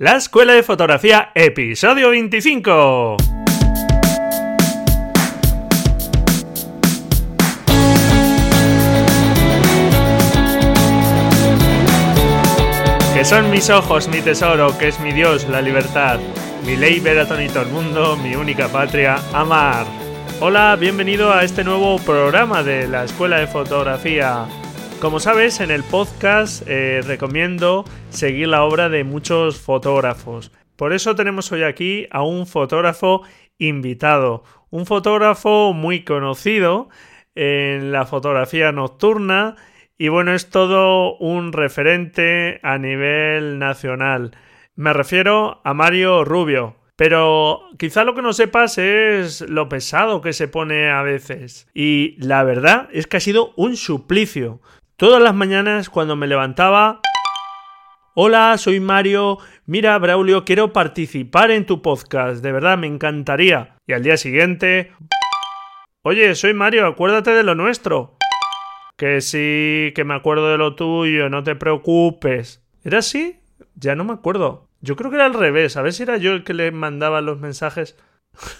La 0.00 0.14
Escuela 0.14 0.52
de 0.52 0.62
Fotografía, 0.62 1.32
episodio 1.34 2.10
25. 2.10 3.16
Que 13.12 13.24
son 13.24 13.50
mis 13.50 13.68
ojos, 13.70 14.06
mi 14.06 14.20
tesoro, 14.20 14.78
que 14.78 14.86
es 14.86 15.00
mi 15.00 15.10
Dios, 15.10 15.48
la 15.48 15.60
libertad. 15.60 16.20
Mi 16.64 16.76
ley, 16.76 17.00
ver 17.00 17.18
a 17.18 17.26
todo 17.26 17.40
el 17.40 17.68
mundo, 17.70 18.16
mi 18.18 18.36
única 18.36 18.68
patria, 18.68 19.16
amar. 19.32 19.84
Hola, 20.38 20.76
bienvenido 20.78 21.32
a 21.32 21.42
este 21.42 21.64
nuevo 21.64 21.98
programa 21.98 22.62
de 22.62 22.86
la 22.86 23.02
Escuela 23.02 23.38
de 23.38 23.48
Fotografía. 23.48 24.46
Como 25.00 25.20
sabes, 25.20 25.60
en 25.60 25.70
el 25.70 25.84
podcast 25.84 26.64
eh, 26.66 27.02
recomiendo 27.06 27.84
seguir 28.10 28.48
la 28.48 28.64
obra 28.64 28.88
de 28.88 29.04
muchos 29.04 29.60
fotógrafos. 29.60 30.50
Por 30.74 30.92
eso 30.92 31.14
tenemos 31.14 31.52
hoy 31.52 31.62
aquí 31.62 32.08
a 32.10 32.24
un 32.24 32.48
fotógrafo 32.48 33.22
invitado, 33.58 34.42
un 34.70 34.86
fotógrafo 34.86 35.72
muy 35.72 36.02
conocido 36.02 36.88
en 37.36 37.92
la 37.92 38.06
fotografía 38.06 38.72
nocturna 38.72 39.54
y 39.96 40.08
bueno, 40.08 40.34
es 40.34 40.50
todo 40.50 41.16
un 41.18 41.52
referente 41.52 42.58
a 42.64 42.76
nivel 42.78 43.60
nacional. 43.60 44.36
Me 44.74 44.92
refiero 44.92 45.60
a 45.62 45.74
Mario 45.74 46.24
Rubio. 46.24 46.74
Pero 46.98 47.60
quizá 47.78 48.02
lo 48.02 48.16
que 48.16 48.22
no 48.22 48.32
sepas 48.32 48.76
es 48.76 49.42
lo 49.42 49.68
pesado 49.68 50.20
que 50.20 50.32
se 50.32 50.48
pone 50.48 50.90
a 50.90 51.02
veces. 51.02 51.68
Y 51.72 52.16
la 52.18 52.42
verdad 52.42 52.88
es 52.92 53.06
que 53.06 53.18
ha 53.18 53.20
sido 53.20 53.52
un 53.54 53.76
suplicio. 53.76 54.60
Todas 54.98 55.22
las 55.22 55.32
mañanas 55.32 55.90
cuando 55.90 56.16
me 56.16 56.26
levantaba... 56.26 57.00
Hola, 58.14 58.58
soy 58.58 58.80
Mario. 58.80 59.38
Mira, 59.64 59.96
Braulio, 59.96 60.44
quiero 60.44 60.72
participar 60.72 61.52
en 61.52 61.66
tu 61.66 61.82
podcast. 61.82 62.42
De 62.42 62.50
verdad, 62.50 62.76
me 62.76 62.88
encantaría. 62.88 63.76
Y 63.86 63.92
al 63.92 64.02
día 64.02 64.16
siguiente... 64.16 64.90
Oye, 66.02 66.34
soy 66.34 66.52
Mario, 66.52 66.84
acuérdate 66.84 67.30
de 67.30 67.44
lo 67.44 67.54
nuestro. 67.54 68.16
Que 68.96 69.20
sí, 69.20 69.92
que 69.94 70.02
me 70.02 70.14
acuerdo 70.14 70.50
de 70.50 70.58
lo 70.58 70.74
tuyo, 70.74 71.28
no 71.28 71.44
te 71.44 71.54
preocupes. 71.54 72.66
¿Era 72.82 72.98
así? 72.98 73.38
Ya 73.76 73.94
no 73.94 74.02
me 74.02 74.14
acuerdo. 74.14 74.68
Yo 74.80 74.96
creo 74.96 75.10
que 75.10 75.16
era 75.16 75.26
al 75.26 75.34
revés. 75.34 75.76
A 75.76 75.82
ver 75.82 75.92
si 75.92 76.02
era 76.02 76.16
yo 76.16 76.32
el 76.32 76.42
que 76.42 76.54
le 76.54 76.72
mandaba 76.72 77.20
los 77.20 77.38
mensajes. 77.38 77.96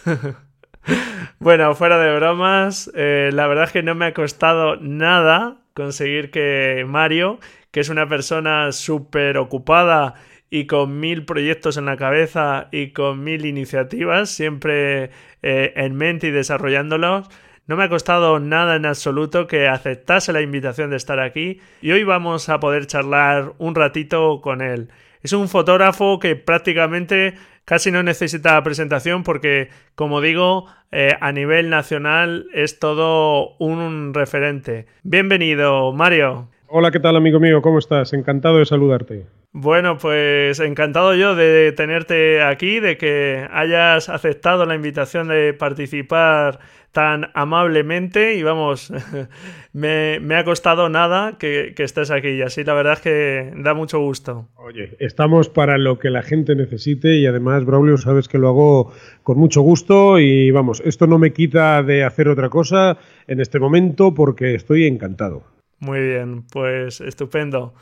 bueno, 1.40 1.74
fuera 1.74 1.98
de 1.98 2.14
bromas, 2.14 2.92
eh, 2.94 3.30
la 3.32 3.48
verdad 3.48 3.64
es 3.64 3.72
que 3.72 3.82
no 3.82 3.96
me 3.96 4.06
ha 4.06 4.14
costado 4.14 4.76
nada 4.76 5.64
conseguir 5.78 6.32
que 6.32 6.84
Mario, 6.88 7.38
que 7.70 7.80
es 7.80 7.88
una 7.88 8.08
persona 8.08 8.72
súper 8.72 9.38
ocupada 9.38 10.14
y 10.50 10.66
con 10.66 10.98
mil 10.98 11.24
proyectos 11.24 11.76
en 11.76 11.86
la 11.86 11.96
cabeza 11.96 12.68
y 12.72 12.90
con 12.90 13.22
mil 13.22 13.46
iniciativas 13.46 14.28
siempre 14.28 15.10
eh, 15.42 15.72
en 15.76 15.94
mente 15.94 16.26
y 16.26 16.30
desarrollándolos, 16.32 17.28
no 17.68 17.76
me 17.76 17.84
ha 17.84 17.88
costado 17.88 18.40
nada 18.40 18.74
en 18.74 18.86
absoluto 18.86 19.46
que 19.46 19.68
aceptase 19.68 20.32
la 20.32 20.40
invitación 20.40 20.90
de 20.90 20.96
estar 20.96 21.20
aquí 21.20 21.60
y 21.80 21.92
hoy 21.92 22.02
vamos 22.02 22.48
a 22.48 22.58
poder 22.58 22.86
charlar 22.86 23.52
un 23.58 23.76
ratito 23.76 24.40
con 24.40 24.62
él. 24.62 24.88
Es 25.22 25.32
un 25.32 25.48
fotógrafo 25.48 26.18
que 26.18 26.34
prácticamente 26.34 27.34
casi 27.68 27.90
no 27.90 28.02
necesita 28.02 28.62
presentación 28.62 29.24
porque, 29.24 29.68
como 29.94 30.22
digo, 30.22 30.64
eh, 30.90 31.14
a 31.20 31.32
nivel 31.32 31.68
nacional 31.68 32.46
es 32.54 32.78
todo 32.78 33.56
un 33.58 34.14
referente. 34.14 34.86
Bienvenido, 35.02 35.92
Mario. 35.92 36.48
Hola, 36.70 36.90
¿qué 36.90 37.00
tal 37.00 37.16
amigo 37.16 37.40
mío? 37.40 37.62
¿Cómo 37.62 37.78
estás? 37.78 38.12
Encantado 38.12 38.58
de 38.58 38.66
saludarte. 38.66 39.24
Bueno, 39.52 39.96
pues 39.96 40.60
encantado 40.60 41.14
yo 41.14 41.34
de 41.34 41.72
tenerte 41.72 42.42
aquí, 42.42 42.78
de 42.78 42.98
que 42.98 43.48
hayas 43.50 44.10
aceptado 44.10 44.66
la 44.66 44.74
invitación 44.74 45.28
de 45.28 45.54
participar 45.54 46.58
tan 46.92 47.30
amablemente 47.32 48.34
y 48.34 48.42
vamos, 48.42 48.92
me, 49.72 50.18
ha 50.36 50.44
costado 50.44 50.90
nada 50.90 51.38
que, 51.38 51.72
que, 51.74 51.84
estés 51.84 52.10
aquí 52.10 52.28
y 52.28 52.42
así 52.42 52.64
la 52.64 52.74
verdad 52.74 52.94
es 52.94 53.00
que 53.00 53.50
da 53.56 53.72
mucho 53.72 53.98
gusto. 54.00 54.48
Oye, 54.56 54.94
estamos 54.98 55.48
para 55.48 55.78
lo 55.78 55.98
que 55.98 56.10
la 56.10 56.22
gente 56.22 56.54
necesite 56.54 57.16
y 57.16 57.24
además, 57.24 57.64
Braulio, 57.64 57.96
sabes 57.96 58.28
que 58.28 58.36
lo 58.36 58.48
hago 58.48 58.92
con 59.22 59.38
mucho 59.38 59.62
gusto 59.62 60.18
y 60.18 60.50
vamos, 60.50 60.82
esto 60.84 61.06
no 61.06 61.18
me 61.18 61.32
quita 61.32 61.82
de 61.82 62.04
hacer 62.04 62.28
otra 62.28 62.50
cosa 62.50 62.98
en 63.26 63.40
este 63.40 63.58
momento 63.58 64.12
porque 64.12 64.54
estoy 64.54 64.86
encantado. 64.86 65.57
Muy 65.80 66.00
bien, 66.00 66.44
pues 66.50 67.00
estupendo. 67.00 67.74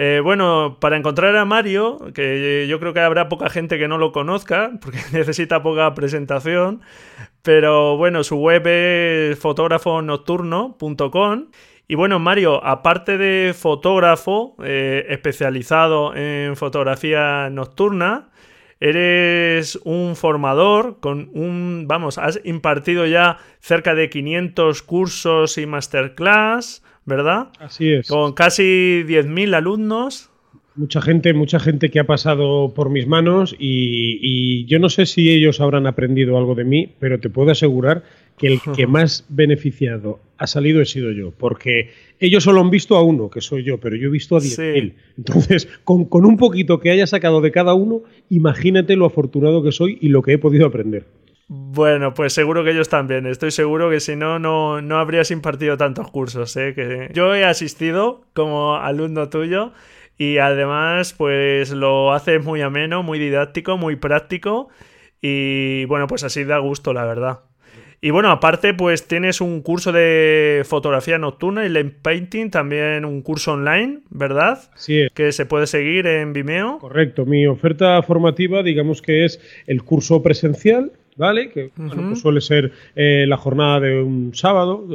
Eh, 0.00 0.20
bueno, 0.22 0.78
para 0.80 0.96
encontrar 0.96 1.34
a 1.36 1.44
Mario, 1.44 1.98
que 2.14 2.66
yo 2.68 2.78
creo 2.78 2.94
que 2.94 3.00
habrá 3.00 3.28
poca 3.28 3.50
gente 3.50 3.78
que 3.78 3.88
no 3.88 3.98
lo 3.98 4.12
conozca, 4.12 4.70
porque 4.80 5.00
necesita 5.12 5.60
poca 5.62 5.92
presentación, 5.94 6.82
pero 7.42 7.96
bueno, 7.96 8.22
su 8.22 8.36
web 8.36 8.64
es 8.66 9.36
fotógrafonocturno.com. 9.38 11.46
Y 11.88 11.94
bueno, 11.96 12.18
Mario, 12.18 12.64
aparte 12.64 13.18
de 13.18 13.54
fotógrafo 13.54 14.54
eh, 14.62 15.06
especializado 15.08 16.14
en 16.14 16.54
fotografía 16.54 17.48
nocturna, 17.50 18.28
eres 18.78 19.80
un 19.84 20.14
formador 20.14 21.00
con 21.00 21.30
un, 21.32 21.86
vamos, 21.88 22.18
has 22.18 22.40
impartido 22.44 23.06
ya 23.06 23.38
cerca 23.60 23.94
de 23.94 24.10
500 24.10 24.82
cursos 24.82 25.58
y 25.58 25.66
masterclass, 25.66 26.84
¿verdad? 27.08 27.48
Así 27.58 27.90
es. 27.92 28.06
Con 28.06 28.34
casi 28.34 29.02
10.000 29.06 29.54
alumnos. 29.54 30.30
Mucha 30.76 31.00
gente, 31.00 31.32
mucha 31.32 31.58
gente 31.58 31.90
que 31.90 31.98
ha 31.98 32.04
pasado 32.04 32.72
por 32.72 32.88
mis 32.88 33.08
manos 33.08 33.56
y, 33.58 34.64
yo 34.66 34.78
no 34.78 34.88
sé 34.88 35.06
si 35.06 35.28
ellos 35.28 35.60
habrán 35.60 35.88
aprendido 35.88 36.38
algo 36.38 36.54
de 36.54 36.62
mí, 36.62 36.92
pero 37.00 37.18
te 37.18 37.30
puedo 37.30 37.50
asegurar 37.50 38.04
que 38.36 38.46
el 38.46 38.60
que 38.76 38.86
más 38.86 39.24
beneficiado 39.28 40.20
ha 40.36 40.46
salido 40.46 40.80
he 40.80 40.86
sido 40.86 41.10
yo, 41.10 41.32
porque 41.32 41.90
ellos 42.20 42.44
solo 42.44 42.60
han 42.60 42.70
visto 42.70 42.94
a 42.94 43.02
uno, 43.02 43.28
que 43.28 43.40
soy 43.40 43.64
yo, 43.64 43.78
pero 43.80 43.96
yo 43.96 44.06
he 44.06 44.10
visto 44.12 44.36
a 44.36 44.40
10.000. 44.40 44.94
Entonces, 45.16 45.68
con, 45.82 46.04
con 46.04 46.24
un 46.24 46.36
poquito 46.36 46.78
que 46.78 46.92
haya 46.92 47.08
sacado 47.08 47.40
de 47.40 47.50
cada 47.50 47.74
uno, 47.74 48.02
imagínate 48.30 48.94
lo 48.94 49.06
afortunado 49.06 49.64
que 49.64 49.72
soy 49.72 49.98
y 50.00 50.10
lo 50.10 50.22
que 50.22 50.34
he 50.34 50.38
podido 50.38 50.66
aprender. 50.66 51.06
Bueno, 51.50 52.12
pues 52.12 52.34
seguro 52.34 52.62
que 52.62 52.72
ellos 52.72 52.90
también. 52.90 53.24
Estoy 53.24 53.50
seguro 53.50 53.88
que 53.88 54.00
si 54.00 54.16
no, 54.16 54.38
no, 54.38 54.82
no 54.82 54.98
habrías 54.98 55.30
impartido 55.30 55.78
tantos 55.78 56.10
cursos. 56.10 56.54
¿eh? 56.58 56.74
Que 56.74 57.10
yo 57.14 57.34
he 57.34 57.44
asistido 57.44 58.26
como 58.34 58.76
alumno 58.76 59.30
tuyo 59.30 59.72
y 60.18 60.38
además 60.38 61.14
pues 61.14 61.70
lo 61.70 62.12
haces 62.12 62.44
muy 62.44 62.60
ameno, 62.60 63.02
muy 63.02 63.18
didáctico, 63.18 63.78
muy 63.78 63.96
práctico 63.96 64.68
y 65.22 65.86
bueno, 65.86 66.06
pues 66.06 66.22
así 66.22 66.44
da 66.44 66.58
gusto, 66.58 66.92
la 66.92 67.06
verdad. 67.06 67.40
Y 68.00 68.10
bueno, 68.10 68.30
aparte, 68.30 68.74
pues 68.74 69.08
tienes 69.08 69.40
un 69.40 69.60
curso 69.60 69.90
de 69.90 70.62
fotografía 70.64 71.18
nocturna 71.18 71.66
y 71.66 71.68
lens 71.68 71.94
painting, 72.00 72.50
también 72.50 73.04
un 73.04 73.22
curso 73.22 73.54
online, 73.54 74.02
¿verdad? 74.10 74.70
Sí. 74.76 75.08
Que 75.14 75.32
se 75.32 75.46
puede 75.46 75.66
seguir 75.66 76.06
en 76.06 76.32
Vimeo. 76.32 76.78
Correcto. 76.78 77.26
Mi 77.26 77.46
oferta 77.48 78.00
formativa, 78.02 78.62
digamos 78.62 79.02
que 79.02 79.24
es 79.24 79.40
el 79.66 79.82
curso 79.82 80.22
presencial 80.22 80.92
¿vale? 81.18 81.50
Que 81.50 81.70
pues 81.76 82.20
suele 82.20 82.40
ser 82.40 82.72
eh, 82.94 83.26
la 83.28 83.36
jornada 83.36 83.80
de 83.80 84.00
un 84.00 84.34
sábado, 84.34 84.86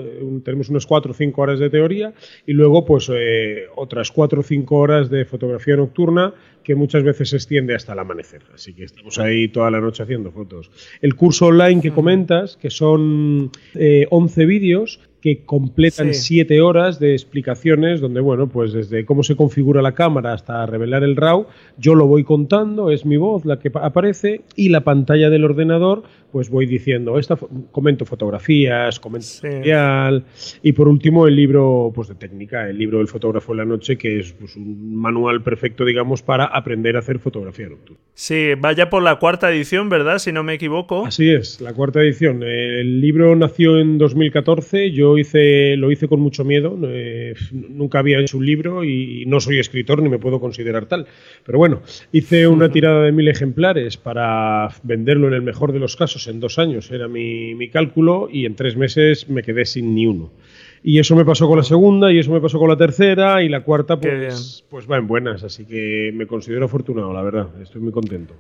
tenemos 0.44 0.70
unas 0.70 0.88
4 0.88 1.12
o 1.12 1.14
5 1.14 1.42
horas 1.42 1.60
de 1.60 1.70
teoría 1.70 2.14
y 2.48 2.54
luego 2.54 2.86
pues 2.86 3.12
eh, 3.14 3.66
otras 3.76 4.10
4 4.12 4.40
o 4.40 4.44
5 4.44 4.76
horas 4.76 5.10
de 5.10 5.26
fotografía 5.26 5.76
nocturna 5.76 6.34
que 6.64 6.76
muchas 6.76 7.04
veces 7.04 7.30
se 7.30 7.36
extiende 7.36 7.76
hasta 7.76 7.92
el 7.94 8.00
amanecer. 8.00 8.42
Así 8.54 8.74
que 8.74 8.86
estamos 8.86 9.20
ahí 9.20 9.50
toda 9.50 9.70
la 9.70 9.82
noche 9.82 10.02
haciendo 10.02 10.32
fotos. 10.32 10.72
El 11.02 11.16
curso 11.16 11.48
online 11.48 11.82
que 11.82 11.92
comentas, 11.92 12.56
que 12.56 12.70
son 12.70 13.52
11 13.76 14.42
eh, 14.42 14.46
vídeos, 14.46 15.02
que 15.24 15.46
completan 15.46 16.14
siete 16.14 16.60
horas 16.60 17.00
de 17.00 17.14
explicaciones 17.14 18.02
donde, 18.02 18.20
bueno, 18.20 18.50
pues 18.50 18.74
desde 18.74 19.06
cómo 19.06 19.24
se 19.24 19.38
configura 19.38 19.82
la 19.82 19.94
cámara 19.94 20.34
hasta 20.34 20.66
revelar 20.66 21.02
el 21.06 21.16
RAW, 21.16 21.48
yo 21.78 21.96
lo 21.96 22.08
voy 22.08 22.26
contando, 22.26 22.92
es 22.92 23.06
mi 23.06 23.16
voz 23.16 23.46
la 23.46 23.58
que 23.58 23.72
aparece 23.74 24.42
y 24.58 24.68
la 24.68 24.82
pantalla 24.82 25.30
del 25.30 25.46
ordenador, 25.46 26.04
pues 26.34 26.50
voy 26.50 26.66
diciendo, 26.66 27.20
esta 27.20 27.38
comento 27.72 28.04
fotografías, 28.06 29.00
comento 29.00 29.28
material 29.44 30.26
y 30.62 30.74
por 30.74 30.90
último 30.90 31.26
el 31.26 31.38
libro 31.38 31.94
pues 31.96 32.10
de 32.10 32.16
técnica, 32.16 32.68
el 32.68 32.78
libro 32.78 32.98
del 32.98 33.08
fotógrafo 33.08 33.54
en 33.54 33.60
la 33.60 33.66
noche, 33.66 33.98
que 33.98 34.20
es 34.20 34.34
pues, 34.34 34.58
un 34.58 34.94
manual 34.94 35.42
perfecto, 35.42 35.86
digamos, 35.86 36.22
para 36.22 36.44
aprender 36.46 36.98
a 36.98 37.00
hacer 37.00 37.20
fotografía 37.20 37.70
nocturna. 37.70 38.02
Sí, 38.14 38.56
vaya 38.60 38.90
por 38.90 39.04
la 39.04 39.20
cuarta 39.20 39.50
edición, 39.50 39.88
¿verdad? 39.88 40.18
Si 40.18 40.34
no 40.34 40.44
me 40.44 40.56
equivoco. 40.56 41.06
Así 41.06 41.30
es, 41.30 41.62
la 41.62 41.74
cuarta 41.74 42.02
edición. 42.02 42.44
El 42.44 43.00
libro 43.00 43.34
nació 43.38 43.80
en 43.80 43.98
2014, 43.98 44.92
yo 44.92 45.13
hice, 45.18 45.76
lo 45.78 45.92
hice 45.92 46.08
con 46.08 46.20
mucho 46.20 46.44
miedo. 46.44 46.78
Eh, 46.84 47.34
nunca 47.52 48.00
había 48.00 48.20
hecho 48.20 48.38
un 48.38 48.46
libro 48.46 48.84
y 48.84 49.26
no 49.28 49.40
soy 49.40 49.60
escritor 49.60 50.02
ni 50.02 50.10
me 50.10 50.20
puedo 50.20 50.40
considerar 50.40 50.86
tal. 50.86 51.08
Pero 51.46 51.58
bueno, 51.58 51.82
hice 52.12 52.48
una 52.48 52.70
tirada 52.70 53.04
de 53.04 53.12
mil 53.12 53.28
ejemplares 53.28 53.98
para 53.98 54.70
venderlo 54.84 55.28
en 55.28 55.34
el 55.34 55.42
mejor 55.42 55.74
de 55.74 55.80
los 55.80 55.96
casos 55.96 56.28
en 56.28 56.40
dos 56.40 56.60
años. 56.60 56.92
Era 56.92 57.08
mi, 57.08 57.56
mi 57.56 57.70
cálculo 57.70 58.30
y 58.32 58.46
en 58.46 58.56
tres 58.56 58.76
meses 58.76 59.30
me 59.30 59.44
quedé 59.44 59.66
sin 59.66 59.96
ni 59.96 60.08
uno. 60.08 60.32
Y 60.84 61.00
eso 61.00 61.16
me 61.16 61.24
pasó 61.24 61.48
con 61.48 61.58
la 61.58 61.64
segunda, 61.64 62.12
y 62.12 62.20
eso 62.20 62.32
me 62.32 62.42
pasó 62.42 62.60
con 62.60 62.68
la 62.70 62.76
tercera, 62.76 63.42
y 63.42 63.48
la 63.48 63.64
cuarta, 63.64 63.98
pues, 63.98 64.66
pues 64.70 64.90
va 64.90 64.98
en 64.98 65.08
buenas. 65.08 65.42
Así 65.44 65.66
que 65.66 66.12
me 66.14 66.28
considero 66.28 66.66
afortunado, 66.66 67.14
la 67.14 67.22
verdad. 67.22 67.62
Estoy 67.62 67.82
muy 67.82 67.94
contento. 67.94 68.34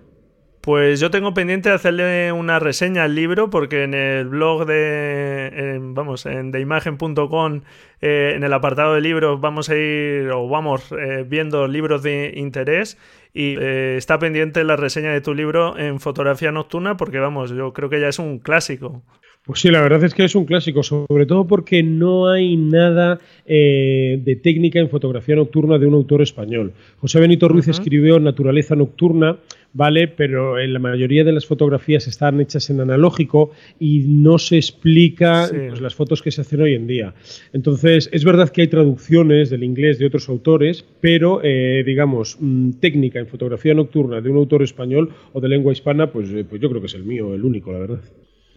Pues 0.64 1.02
yo 1.02 1.12
tengo 1.12 1.34
pendiente 1.34 1.68
de 1.68 1.76
hacerle 1.76 2.32
una 2.32 2.58
reseña 2.58 3.04
al 3.04 3.16
libro 3.16 3.50
porque 3.50 3.84
en 3.84 3.94
el 3.94 4.30
blog 4.30 4.66
de, 4.66 5.78
vamos, 5.82 6.26
en 6.26 6.54
deimagen.com, 6.54 7.64
eh, 8.00 8.32
en 8.34 8.44
el 8.46 8.54
apartado 8.54 8.94
de 8.94 9.02
libros 9.02 9.42
vamos 9.42 9.70
a 9.70 9.76
ir 9.76 10.30
o 10.32 10.48
vamos 10.48 10.90
eh, 10.94 11.26
viendo 11.28 11.68
libros 11.68 12.02
de 12.02 12.32
interés 12.38 12.98
y 13.34 13.58
eh, 13.60 13.98
está 13.98 14.20
pendiente 14.20 14.64
la 14.64 14.78
reseña 14.78 15.12
de 15.12 15.20
tu 15.20 15.34
libro 15.34 15.78
en 15.78 16.00
fotografía 16.00 16.54
nocturna 16.54 16.96
porque 16.96 17.20
vamos, 17.20 17.52
yo 17.52 17.74
creo 17.74 17.90
que 17.90 18.00
ya 18.00 18.08
es 18.08 18.20
un 18.20 18.40
clásico. 18.40 19.04
Pues 19.46 19.60
sí, 19.60 19.70
la 19.70 19.82
verdad 19.82 20.02
es 20.06 20.14
que 20.14 20.24
es 20.24 20.36
un 20.36 20.46
clásico, 20.46 20.84
sobre 20.84 21.26
todo 21.26 21.46
porque 21.46 21.84
no 21.84 22.30
hay 22.30 22.56
nada 22.56 23.20
eh, 23.46 24.18
de 24.24 24.38
técnica 24.38 24.80
en 24.80 24.90
fotografía 24.90 25.36
nocturna 25.36 25.78
de 25.78 25.86
un 25.86 25.96
autor 25.96 26.22
español. 26.22 26.72
José 27.00 27.20
Benito 27.20 27.50
Ruiz 27.50 27.68
escribió 27.68 28.18
Naturaleza 28.22 28.78
Nocturna, 28.78 29.40
¿vale? 29.74 30.08
Pero 30.08 30.60
en 30.60 30.74
la 30.74 30.80
mayoría 30.80 31.24
de 31.24 31.34
las 31.34 31.46
fotografías 31.46 32.08
están 32.08 32.40
hechas 32.40 32.70
en 32.70 32.80
analógico 32.80 33.52
y 33.80 34.06
no 34.08 34.38
se 34.38 34.58
explica 34.58 35.48
pues, 35.50 35.82
las 35.82 35.96
fotos 35.96 36.22
que 36.22 36.32
se 36.32 36.42
hacen 36.42 36.62
hoy 36.62 36.76
en 36.76 36.88
día. 36.88 37.14
Entonces, 37.52 38.10
es 38.12 38.24
verdad 38.24 38.50
que 38.50 38.62
hay 38.62 38.68
traducciones 38.68 39.50
del 39.50 39.64
inglés 39.64 40.00
de 40.00 40.06
otros 40.06 40.30
autores, 40.30 40.86
pero, 41.02 41.42
eh, 41.44 41.84
digamos, 41.86 42.38
mm, 42.40 42.72
técnica 42.80 43.20
en 43.20 43.28
fotografía 43.28 43.74
nocturna 43.74 44.22
de 44.22 44.30
un 44.30 44.38
autor 44.38 44.64
español 44.64 45.10
o 45.34 45.42
de 45.42 45.50
lengua 45.50 45.74
hispana, 45.74 46.12
pues, 46.12 46.32
eh, 46.32 46.46
pues 46.48 46.62
yo 46.62 46.70
creo 46.70 46.82
que 46.82 46.88
es 46.88 46.96
el 46.96 47.04
mío, 47.04 47.34
el 47.34 47.44
único, 47.44 47.72
la 47.74 47.80
verdad. 47.80 48.02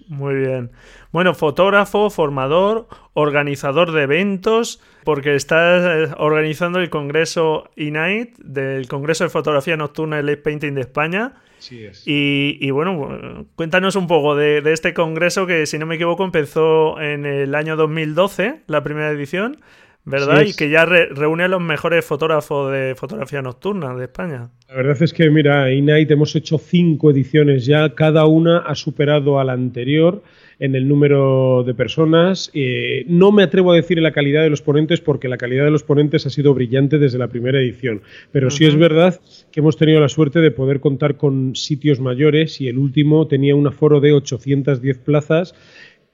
Muy 0.08 0.34
bien. 0.36 0.70
Bueno, 1.10 1.34
fotógrafo, 1.34 2.10
formador, 2.10 2.86
organizador 3.14 3.92
de 3.92 4.02
eventos, 4.02 4.80
porque 5.04 5.34
estás 5.34 5.82
eh, 5.84 6.14
organizando 6.18 6.78
el 6.78 6.90
Congreso 6.90 7.70
INIGHT, 7.76 8.38
del 8.38 8.86
Congreso 8.88 9.24
de 9.24 9.30
Fotografía 9.30 9.76
Nocturna 9.76 10.20
y 10.20 10.22
Late 10.22 10.38
Painting 10.38 10.74
de 10.74 10.82
España. 10.82 11.34
Sí 11.58 11.84
es. 11.84 12.02
Y, 12.06 12.70
bueno, 12.70 13.46
cuéntanos 13.56 13.96
un 13.96 14.06
poco 14.06 14.36
de, 14.36 14.60
de, 14.60 14.72
este 14.72 14.94
congreso 14.94 15.46
que, 15.46 15.66
si 15.66 15.78
no 15.78 15.86
me 15.86 15.96
equivoco, 15.96 16.22
empezó 16.22 17.00
en 17.00 17.24
el 17.24 17.54
año 17.54 17.76
2012, 17.76 18.60
la 18.66 18.84
primera 18.84 19.10
edición. 19.10 19.58
¿Verdad? 20.06 20.44
y 20.46 20.54
que 20.54 20.70
ya 20.70 20.84
reúne 20.86 21.44
a 21.44 21.48
los 21.48 21.60
mejores 21.60 22.04
fotógrafos 22.04 22.72
de 22.72 22.94
fotografía 22.94 23.42
nocturna 23.42 23.94
de 23.94 24.04
España. 24.04 24.48
La 24.68 24.76
verdad 24.76 25.02
es 25.02 25.12
que, 25.12 25.28
mira, 25.30 25.72
Inite 25.72 26.14
hemos 26.14 26.34
hecho 26.36 26.58
cinco 26.58 27.10
ediciones 27.10 27.66
ya, 27.66 27.94
cada 27.94 28.24
una 28.26 28.58
ha 28.58 28.74
superado 28.74 29.38
a 29.38 29.44
la 29.44 29.52
anterior 29.52 30.22
en 30.58 30.74
el 30.74 30.88
número 30.88 31.64
de 31.64 31.74
personas. 31.74 32.50
Eh, 32.54 33.04
no 33.08 33.32
me 33.32 33.42
atrevo 33.42 33.72
a 33.72 33.76
decir 33.76 33.98
en 33.98 34.04
la 34.04 34.12
calidad 34.12 34.42
de 34.42 34.50
los 34.50 34.62
ponentes 34.62 35.00
porque 35.00 35.28
la 35.28 35.36
calidad 35.36 35.64
de 35.64 35.70
los 35.70 35.82
ponentes 35.82 36.24
ha 36.26 36.30
sido 36.30 36.54
brillante 36.54 36.98
desde 36.98 37.18
la 37.18 37.28
primera 37.28 37.60
edición, 37.60 38.02
pero 38.32 38.50
sí 38.50 38.64
es 38.64 38.76
verdad 38.76 39.20
que 39.52 39.60
hemos 39.60 39.76
tenido 39.76 40.00
la 40.00 40.08
suerte 40.08 40.40
de 40.40 40.50
poder 40.50 40.80
contar 40.80 41.16
con 41.16 41.54
sitios 41.56 42.00
mayores 42.00 42.60
y 42.60 42.68
el 42.68 42.78
último 42.78 43.26
tenía 43.26 43.54
un 43.54 43.66
aforo 43.66 44.00
de 44.00 44.12
810 44.12 44.98
plazas 44.98 45.54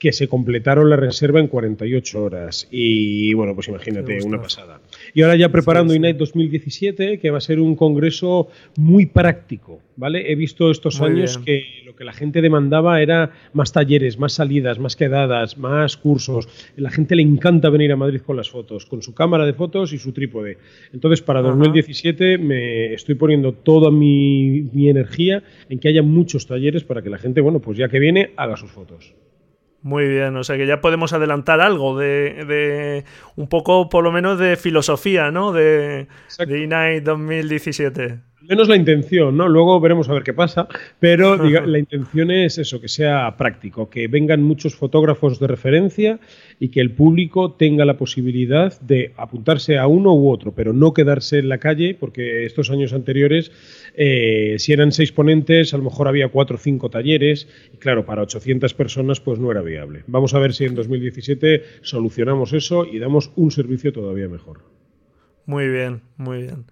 que 0.03 0.13
se 0.13 0.27
completaron 0.27 0.91
la 0.91 0.97
reserva 0.97 1.39
en 1.39 1.47
48 1.47 2.25
horas. 2.25 2.67
Y 2.73 3.35
bueno, 3.35 3.55
pues 3.55 3.69
imagínate, 3.69 4.19
una 4.25 4.43
pasada. 4.43 4.81
Y 5.15 5.23
ahora 5.23 5.37
ya 5.37 5.49
preparando 5.51 5.95
INAIT 5.95 6.17
2017, 6.17 7.21
que 7.21 7.31
va 7.31 7.39
a 7.39 7.41
ser 7.41 7.61
un 7.61 7.77
congreso 7.77 8.49
muy 8.77 9.07
práctico, 9.07 9.81
¿vale? 9.95 10.33
He 10.33 10.35
visto 10.35 10.73
estos 10.73 11.01
años 11.01 11.39
que 11.39 11.85
lo 11.87 11.95
que 11.95 12.03
la 12.03 12.13
gente 12.13 12.43
demandaba 12.43 13.01
era 13.01 13.31
más 13.53 13.71
talleres, 13.71 14.19
más 14.19 14.33
salidas, 14.33 14.81
más 14.81 14.97
quedadas, 14.97 15.57
más 15.57 15.97
cursos. 15.97 16.49
La 16.75 16.91
gente 16.91 17.15
le 17.15 17.23
encanta 17.23 17.71
venir 17.71 17.93
a 17.93 17.97
Madrid 17.97 18.23
con 18.23 18.37
las 18.37 18.51
fotos, 18.51 18.87
con 18.87 19.03
su 19.03 19.15
cámara 19.15 19.47
de 19.47 19.53
fotos 19.53 19.93
y 19.93 19.99
su 19.99 20.11
trípode. 20.11 20.59
Entonces, 20.93 21.23
para 21.23 21.43
2017 21.43 22.39
me 22.39 22.93
estoy 22.93 23.15
poniendo 23.15 23.53
toda 23.53 23.93
mi, 23.93 24.63
mi 24.73 24.89
energía 24.89 25.45
en 25.69 25.79
que 25.79 25.87
haya 25.87 26.03
muchos 26.03 26.49
talleres 26.49 26.83
para 26.83 27.03
que 27.03 27.09
la 27.09 27.19
gente, 27.19 27.41
bueno, 27.41 27.61
pues 27.61 27.79
ya 27.79 27.89
que 27.89 28.01
viene, 28.01 28.33
haga 28.37 28.57
sus 28.57 28.73
fotos. 28.73 29.15
Muy 29.83 30.07
bien, 30.07 30.37
o 30.37 30.45
sea 30.45 30.57
que 30.57 30.67
ya 30.67 30.81
podemos 30.81 31.13
adelantar 31.13 31.61
algo 31.61 31.99
de, 31.99 32.45
de 32.47 33.05
un 33.35 33.49
poco, 33.49 33.89
por 33.89 34.05
lo 34.05 34.13
menos, 34.13 34.39
de 34.39 34.57
filosofía, 34.57 35.33
¿no? 35.33 35.51
De, 35.53 36.07
de 36.39 36.65
E-Night 36.65 37.03
2017 37.03 38.32
menos 38.49 38.69
la 38.69 38.77
intención, 38.77 39.37
¿no? 39.37 39.49
Luego 39.49 39.81
veremos 39.81 40.09
a 40.09 40.15
ver 40.15 40.23
qué 40.23 40.35
pasa, 40.35 40.69
pero 40.99 41.37
la 41.67 41.79
intención 41.79 42.31
es 42.31 42.59
eso, 42.59 42.81
que 42.81 42.89
sea 42.89 43.35
práctico, 43.37 43.89
que 43.89 44.09
vengan 44.09 44.43
muchos 44.43 44.75
fotógrafos 44.75 45.39
de 45.39 45.47
referencia 45.47 46.21
y 46.59 46.69
que 46.69 46.81
el 46.81 46.93
público 46.93 47.53
tenga 47.53 47.85
la 47.85 47.97
posibilidad 47.97 48.79
de 48.81 49.13
apuntarse 49.17 49.79
a 49.79 49.87
uno 49.87 50.15
u 50.15 50.31
otro, 50.31 50.53
pero 50.53 50.73
no 50.73 50.93
quedarse 50.93 51.39
en 51.39 51.49
la 51.49 51.59
calle, 51.59 51.97
porque 51.99 52.45
estos 52.45 52.71
años 52.71 52.93
anteriores, 52.93 53.53
eh, 53.95 54.57
si 54.59 54.73
eran 54.73 54.93
seis 54.93 55.13
ponentes, 55.13 55.75
a 55.75 55.79
lo 55.79 55.85
mejor 55.85 56.09
había 56.09 56.29
cuatro 56.29 56.57
o 56.57 56.59
cinco 56.59 56.91
talleres, 56.91 57.49
y 57.73 57.77
claro, 57.79 58.05
para 58.05 58.23
800 58.23 58.75
personas 58.75 59.21
pues 59.21 59.39
no 59.39 59.51
era 59.51 59.63
viable. 59.63 60.05
Vamos 60.07 60.35
a 60.35 60.39
ver 60.39 60.55
si 60.55 60.65
en 60.65 60.75
2017 60.75 61.63
solucionamos 61.83 62.53
eso 62.53 62.85
y 62.85 62.99
damos 62.99 63.31
un 63.37 63.51
servicio 63.51 63.93
todavía 63.93 64.29
mejor. 64.29 64.61
Muy 65.47 65.69
bien, 65.69 66.03
muy 66.17 66.43
bien. 66.43 66.67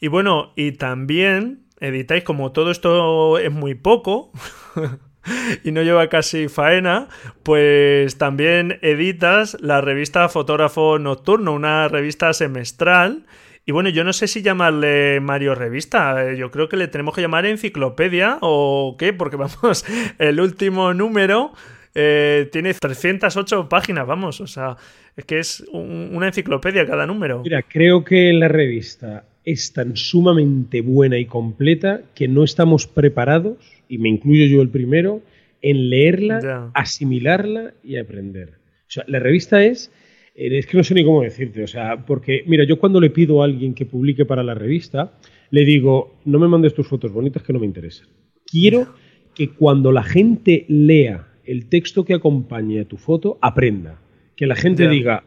Y 0.00 0.08
bueno, 0.08 0.52
y 0.54 0.72
también 0.72 1.64
editáis, 1.80 2.24
como 2.24 2.52
todo 2.52 2.70
esto 2.70 3.38
es 3.38 3.50
muy 3.50 3.74
poco 3.74 4.32
y 5.64 5.72
no 5.72 5.82
lleva 5.82 6.08
casi 6.08 6.48
faena, 6.48 7.08
pues 7.42 8.16
también 8.16 8.78
editas 8.82 9.56
la 9.60 9.80
revista 9.80 10.28
Fotógrafo 10.28 10.98
Nocturno, 10.98 11.52
una 11.52 11.88
revista 11.88 12.32
semestral. 12.32 13.26
Y 13.66 13.72
bueno, 13.72 13.90
yo 13.90 14.02
no 14.02 14.12
sé 14.12 14.28
si 14.28 14.40
llamarle 14.40 15.20
Mario 15.20 15.54
Revista, 15.54 16.32
yo 16.32 16.50
creo 16.50 16.68
que 16.68 16.78
le 16.78 16.88
tenemos 16.88 17.14
que 17.14 17.20
llamar 17.20 17.44
enciclopedia 17.44 18.38
o 18.40 18.96
qué, 18.98 19.12
porque 19.12 19.36
vamos, 19.36 19.84
el 20.18 20.40
último 20.40 20.94
número 20.94 21.52
eh, 21.94 22.48
tiene 22.50 22.72
308 22.72 23.68
páginas, 23.68 24.06
vamos, 24.06 24.40
o 24.40 24.46
sea, 24.46 24.76
es 25.16 25.24
que 25.24 25.40
es 25.40 25.64
una 25.72 26.28
enciclopedia 26.28 26.86
cada 26.86 27.04
número. 27.04 27.42
Mira, 27.42 27.62
creo 27.62 28.04
que 28.04 28.32
la 28.32 28.48
revista 28.48 29.24
es 29.50 29.72
tan 29.72 29.96
sumamente 29.96 30.82
buena 30.82 31.18
y 31.18 31.24
completa 31.24 32.02
que 32.14 32.28
no 32.28 32.44
estamos 32.44 32.86
preparados, 32.86 33.56
y 33.88 33.96
me 33.96 34.10
incluyo 34.10 34.44
yo 34.44 34.60
el 34.60 34.68
primero, 34.68 35.22
en 35.62 35.88
leerla, 35.88 36.70
asimilarla 36.74 37.72
y 37.82 37.96
aprender. 37.96 38.50
O 38.50 38.90
sea, 38.90 39.04
la 39.06 39.18
revista 39.20 39.64
es, 39.64 39.90
es 40.34 40.66
que 40.66 40.76
no 40.76 40.84
sé 40.84 40.92
ni 40.92 41.02
cómo 41.02 41.22
decirte, 41.22 41.62
o 41.62 41.66
sea, 41.66 42.04
porque, 42.04 42.44
mira, 42.46 42.64
yo 42.64 42.78
cuando 42.78 43.00
le 43.00 43.08
pido 43.08 43.40
a 43.40 43.46
alguien 43.46 43.72
que 43.72 43.86
publique 43.86 44.26
para 44.26 44.42
la 44.42 44.52
revista, 44.52 45.14
le 45.50 45.64
digo, 45.64 46.18
no 46.26 46.38
me 46.38 46.46
mandes 46.46 46.74
tus 46.74 46.86
fotos 46.86 47.10
bonitas 47.10 47.42
que 47.42 47.54
no 47.54 47.58
me 47.58 47.66
interesan. 47.66 48.06
Quiero 48.44 48.94
que 49.34 49.48
cuando 49.48 49.92
la 49.92 50.02
gente 50.02 50.66
lea 50.68 51.26
el 51.44 51.70
texto 51.70 52.04
que 52.04 52.12
acompañe 52.12 52.80
a 52.80 52.84
tu 52.84 52.98
foto, 52.98 53.38
aprenda. 53.40 53.98
Que 54.36 54.46
la 54.46 54.56
gente 54.56 54.88
diga, 54.88 55.24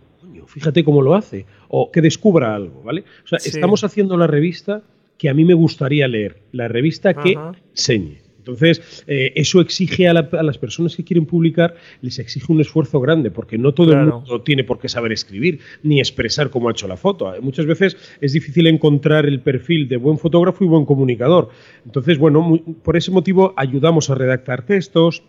fíjate 0.48 0.84
cómo 0.84 1.02
lo 1.02 1.16
hace, 1.16 1.46
o 1.70 1.92
que 1.92 2.02
descubra 2.02 2.56
algo, 2.56 2.84
¿vale? 2.84 3.04
O 3.24 3.28
sea, 3.28 3.40
estamos 3.44 3.84
haciendo 3.84 4.18
la 4.18 4.28
revista 4.28 4.82
que 5.18 5.30
a 5.30 5.34
mí 5.34 5.46
me 5.46 5.54
gustaría 5.54 6.08
leer, 6.08 6.42
la 6.52 6.68
revista 6.68 7.14
que 7.14 7.38
enseñe. 7.72 8.22
Entonces, 8.42 9.04
eh, 9.06 9.34
eso 9.36 9.62
exige 9.62 10.08
a, 10.08 10.14
las 10.14 10.58
personas 10.58 10.96
que 10.96 11.04
quieren 11.04 11.28
publicar, 11.28 11.76
les 12.02 12.18
exige 12.18 12.52
un 12.52 12.60
esfuerzo 12.60 13.00
grande, 13.00 13.30
porque 13.30 13.60
no 13.60 13.74
todo 13.74 13.94
el 13.94 14.08
mundo 14.08 14.42
tiene 14.42 14.64
por 14.64 14.80
qué 14.80 14.90
saber 14.90 15.12
escribir 15.12 15.60
ni 15.84 16.00
expresar 16.00 16.50
cómo 16.50 16.68
ha 16.68 16.72
hecho 16.72 16.88
la 16.88 16.98
foto. 16.98 17.32
Muchas 17.42 17.68
veces 17.68 17.98
es 18.20 18.34
difícil 18.34 18.66
encontrar 18.66 19.28
el 19.28 19.42
perfil 19.42 19.88
de 19.88 19.98
buen 19.98 20.18
fotógrafo 20.18 20.64
y 20.64 20.68
buen 20.68 20.86
comunicador. 20.86 21.50
Entonces, 21.86 22.18
bueno, 22.18 22.60
por 22.84 22.98
ese 22.98 23.12
motivo 23.12 23.54
ayudamos 23.58 24.10
a 24.10 24.16
redactar 24.16 24.66
textos, 24.66 25.22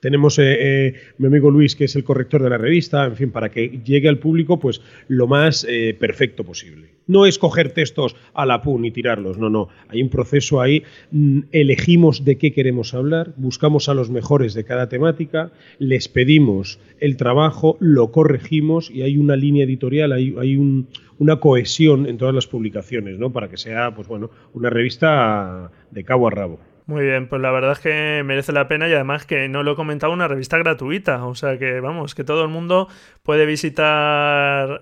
tenemos 0.00 0.38
eh, 0.38 0.56
eh, 0.60 0.94
mi 1.18 1.26
amigo 1.26 1.50
Luis, 1.50 1.74
que 1.74 1.84
es 1.84 1.96
el 1.96 2.04
corrector 2.04 2.42
de 2.42 2.50
la 2.50 2.58
revista, 2.58 3.04
en 3.04 3.16
fin, 3.16 3.30
para 3.30 3.50
que 3.50 3.80
llegue 3.84 4.08
al 4.08 4.18
público 4.18 4.58
pues 4.58 4.80
lo 5.08 5.26
más 5.26 5.66
eh, 5.68 5.96
perfecto 5.98 6.44
posible. 6.44 6.90
No 7.06 7.26
es 7.26 7.38
coger 7.38 7.72
textos 7.72 8.14
a 8.34 8.46
la 8.46 8.62
PUN 8.62 8.84
y 8.84 8.90
tirarlos, 8.90 9.38
no, 9.38 9.48
no. 9.50 9.68
Hay 9.88 10.02
un 10.02 10.10
proceso 10.10 10.60
ahí, 10.60 10.84
mm, 11.10 11.40
elegimos 11.52 12.24
de 12.24 12.38
qué 12.38 12.52
queremos 12.52 12.94
hablar, 12.94 13.32
buscamos 13.36 13.88
a 13.88 13.94
los 13.94 14.10
mejores 14.10 14.54
de 14.54 14.64
cada 14.64 14.88
temática, 14.88 15.50
les 15.78 16.08
pedimos 16.08 16.78
el 17.00 17.16
trabajo, 17.16 17.76
lo 17.80 18.12
corregimos 18.12 18.90
y 18.90 19.02
hay 19.02 19.16
una 19.16 19.36
línea 19.36 19.64
editorial, 19.64 20.12
hay, 20.12 20.34
hay 20.38 20.56
una 21.18 21.40
cohesión 21.40 22.06
en 22.06 22.18
todas 22.18 22.34
las 22.34 22.46
publicaciones, 22.46 23.18
¿no? 23.18 23.32
Para 23.32 23.48
que 23.48 23.56
sea, 23.56 23.94
pues 23.94 24.06
bueno, 24.06 24.30
una 24.52 24.70
revista 24.70 25.72
de 25.90 26.04
cabo 26.04 26.28
a 26.28 26.30
rabo. 26.30 26.60
Muy 26.88 27.04
bien, 27.04 27.28
pues 27.28 27.42
la 27.42 27.50
verdad 27.50 27.72
es 27.72 27.80
que 27.80 28.22
merece 28.24 28.50
la 28.50 28.66
pena 28.66 28.88
y 28.88 28.94
además 28.94 29.26
que 29.26 29.46
no 29.46 29.62
lo 29.62 29.72
he 29.72 29.76
comentado, 29.76 30.10
una 30.10 30.26
revista 30.26 30.56
gratuita, 30.56 31.26
o 31.26 31.34
sea 31.34 31.58
que 31.58 31.80
vamos, 31.80 32.14
que 32.14 32.24
todo 32.24 32.42
el 32.42 32.48
mundo 32.48 32.88
puede 33.22 33.44
visitar 33.44 34.80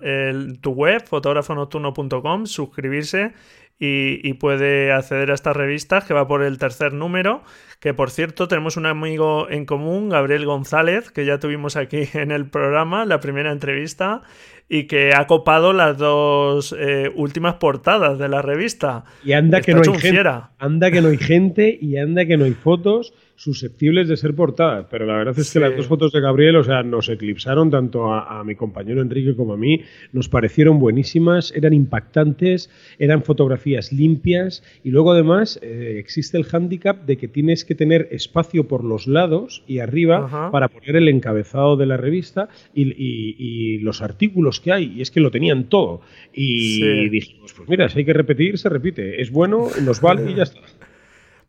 tu 0.61 0.71
web, 0.71 1.05
fotógrafonocturno.com, 1.05 2.45
suscribirse 2.45 3.33
y, 3.77 4.33
puede 4.35 4.91
acceder 4.91 5.31
a 5.31 5.33
estas 5.33 5.55
revistas 5.55 6.05
que 6.05 6.13
va 6.13 6.27
por 6.27 6.43
el 6.43 6.57
tercer 6.57 6.93
número. 6.93 7.43
Que 7.79 7.93
por 7.93 8.09
cierto, 8.09 8.47
tenemos 8.47 8.77
un 8.77 8.85
amigo 8.85 9.49
en 9.49 9.65
común, 9.65 10.09
Gabriel 10.09 10.45
González, 10.45 11.11
que 11.11 11.25
ya 11.25 11.39
tuvimos 11.39 11.75
aquí 11.75 12.07
en 12.13 12.31
el 12.31 12.49
programa, 12.49 13.05
la 13.05 13.19
primera 13.19 13.51
entrevista, 13.51 14.21
y 14.69 14.83
que 14.83 15.13
ha 15.13 15.27
copado 15.27 15.73
las 15.73 15.97
dos 15.97 16.75
eh, 16.77 17.11
últimas 17.15 17.55
portadas 17.55 18.19
de 18.19 18.27
la 18.27 18.41
revista. 18.41 19.05
Y 19.23 19.33
anda 19.33 19.61
que 19.61 19.73
no 19.73 19.81
hay 19.81 19.99
gente, 19.99 20.29
anda 20.57 20.91
que 20.91 21.01
no 21.01 21.09
hay 21.09 21.17
gente 21.17 21.77
y 21.79 21.97
anda 21.97 22.25
que 22.25 22.37
no 22.37 22.45
hay 22.45 22.53
fotos 22.53 23.13
susceptibles 23.37 24.07
de 24.07 24.17
ser 24.17 24.35
portadas, 24.35 24.87
pero 24.89 25.05
la 25.05 25.15
verdad 25.15 25.37
es 25.37 25.53
que 25.53 25.59
las 25.59 25.77
dos 25.77 25.85
fotos 25.85 26.11
de 26.11 26.21
Gabriel, 26.21 26.55
o 26.55 26.63
sea, 26.63 26.81
nos 26.81 27.07
eclipsaron 27.07 27.69
tanto 27.69 28.11
a, 28.11 28.43
mi 28.43 28.55
compañero 28.55 29.01
Enrique 29.01 29.35
como 29.35 29.53
a 29.53 29.57
mí, 29.57 29.81
nos 30.11 30.27
parecieron 30.27 30.79
buenísimas, 30.79 31.53
eran 31.55 31.73
impactantes, 31.73 32.71
eran 32.97 33.21
fotografías 33.21 33.93
limpias. 33.93 34.63
Y 34.83 34.89
luego 34.89 35.11
además 35.11 35.59
eh, 35.61 35.97
existe 35.99 36.37
el 36.37 36.45
hándicap 36.45 37.05
de 37.05 37.17
que 37.17 37.27
tienes 37.27 37.63
que 37.63 37.75
tener 37.75 38.07
espacio 38.11 38.67
por 38.67 38.83
los 38.83 39.05
lados 39.05 39.63
y 39.67 39.79
arriba 39.79 40.49
para 40.51 40.67
poner 40.67 40.95
el 40.95 41.07
encabezado 41.07 41.77
de 41.77 41.85
la 41.85 41.97
revista 41.97 42.49
y, 42.73 43.77
los 43.77 44.01
artículos 44.01 44.56
que 44.59 44.71
hay, 44.71 44.93
y 44.95 45.01
es 45.01 45.11
que 45.11 45.19
lo 45.19 45.31
tenían 45.31 45.65
todo. 45.65 46.01
Y 46.33 47.09
dijimos, 47.09 47.53
pues 47.53 47.67
mira, 47.69 47.89
si 47.89 47.99
hay 47.99 48.05
que 48.05 48.13
repetir, 48.13 48.57
se 48.57 48.69
repite, 48.69 49.21
es 49.21 49.31
bueno, 49.31 49.67
nos 49.83 50.01
vale 50.01 50.31
y 50.31 50.35
ya 50.35 50.43
está. 50.43 50.59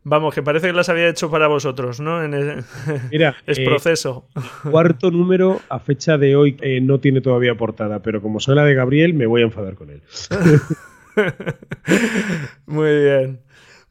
Vamos, 0.03 0.33
que 0.33 0.41
parece 0.41 0.67
que 0.67 0.73
las 0.73 0.87
había 0.87 1.09
hecho 1.09 1.29
para 1.29 1.47
vosotros, 1.47 1.99
¿no? 1.99 2.23
En 2.23 2.31
Mira, 3.11 3.35
es 3.45 3.59
eh, 3.59 3.65
proceso. 3.65 4.25
Cuarto 4.69 5.11
número 5.11 5.59
a 5.67 5.79
fecha 5.79 6.17
de 6.17 6.35
hoy 6.35 6.57
eh, 6.61 6.79
no 6.79 6.99
tiene 6.99 7.21
todavía 7.21 7.55
portada, 7.55 8.01
pero 8.01 8.21
como 8.21 8.39
soy 8.39 8.55
la 8.55 8.63
de 8.63 8.75
Gabriel, 8.75 9.13
me 9.13 9.25
voy 9.25 9.41
a 9.41 9.45
enfadar 9.45 9.75
con 9.75 9.89
él. 9.89 10.01
Muy 12.65 13.03
bien. 13.03 13.39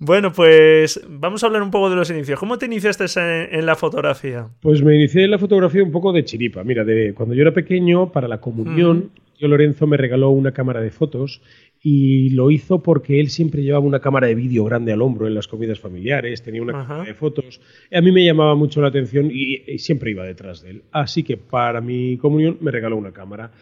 Bueno, 0.00 0.32
pues 0.32 1.00
vamos 1.08 1.42
a 1.42 1.46
hablar 1.46 1.62
un 1.62 1.70
poco 1.70 1.90
de 1.90 1.96
los 1.96 2.08
inicios. 2.10 2.38
¿Cómo 2.38 2.56
te 2.56 2.66
iniciaste 2.66 3.06
en, 3.50 3.66
la 3.66 3.74
fotografía? 3.74 4.48
Pues 4.60 4.82
me 4.82 4.94
inicié 4.94 5.24
en 5.24 5.32
la 5.32 5.38
fotografía 5.38 5.82
un 5.82 5.90
poco 5.90 6.12
de 6.12 6.24
chiripa. 6.24 6.62
Mira, 6.62 6.84
de 6.84 7.14
cuando 7.14 7.34
yo 7.34 7.42
era 7.42 7.52
pequeño, 7.52 8.12
para 8.12 8.28
la 8.28 8.40
comunión, 8.40 9.10
yo 9.38 9.48
Lorenzo 9.48 9.86
me 9.88 9.96
regaló 9.96 10.30
una 10.30 10.52
cámara 10.52 10.80
de 10.80 10.90
fotos 10.90 11.42
y 11.80 12.30
lo 12.30 12.50
hizo 12.50 12.82
porque 12.82 13.20
él 13.20 13.28
siempre 13.28 13.62
llevaba 13.62 13.84
una 13.84 14.00
cámara 14.00 14.26
de 14.26 14.34
vídeo 14.34 14.64
grande 14.64 14.92
al 14.92 15.02
hombro 15.02 15.26
en 15.26 15.34
las 15.34 15.46
comidas 15.46 15.78
familiares, 15.78 16.42
tenía 16.42 16.62
una 16.62 16.72
cámara 16.72 17.04
de 17.04 17.14
fotos. 17.14 17.60
A 17.92 18.00
mí 18.00 18.10
me 18.10 18.24
llamaba 18.24 18.54
mucho 18.54 18.80
la 18.80 18.88
atención 18.88 19.30
y, 19.32 19.78
siempre 19.78 20.10
iba 20.10 20.24
detrás 20.24 20.62
de 20.62 20.70
él. 20.70 20.82
Así 20.90 21.22
que 21.22 21.36
para 21.36 21.80
mi 21.80 22.18
comunión 22.18 22.58
me 22.60 22.70
regaló 22.70 22.96
una 22.96 23.12
cámara. 23.12 23.52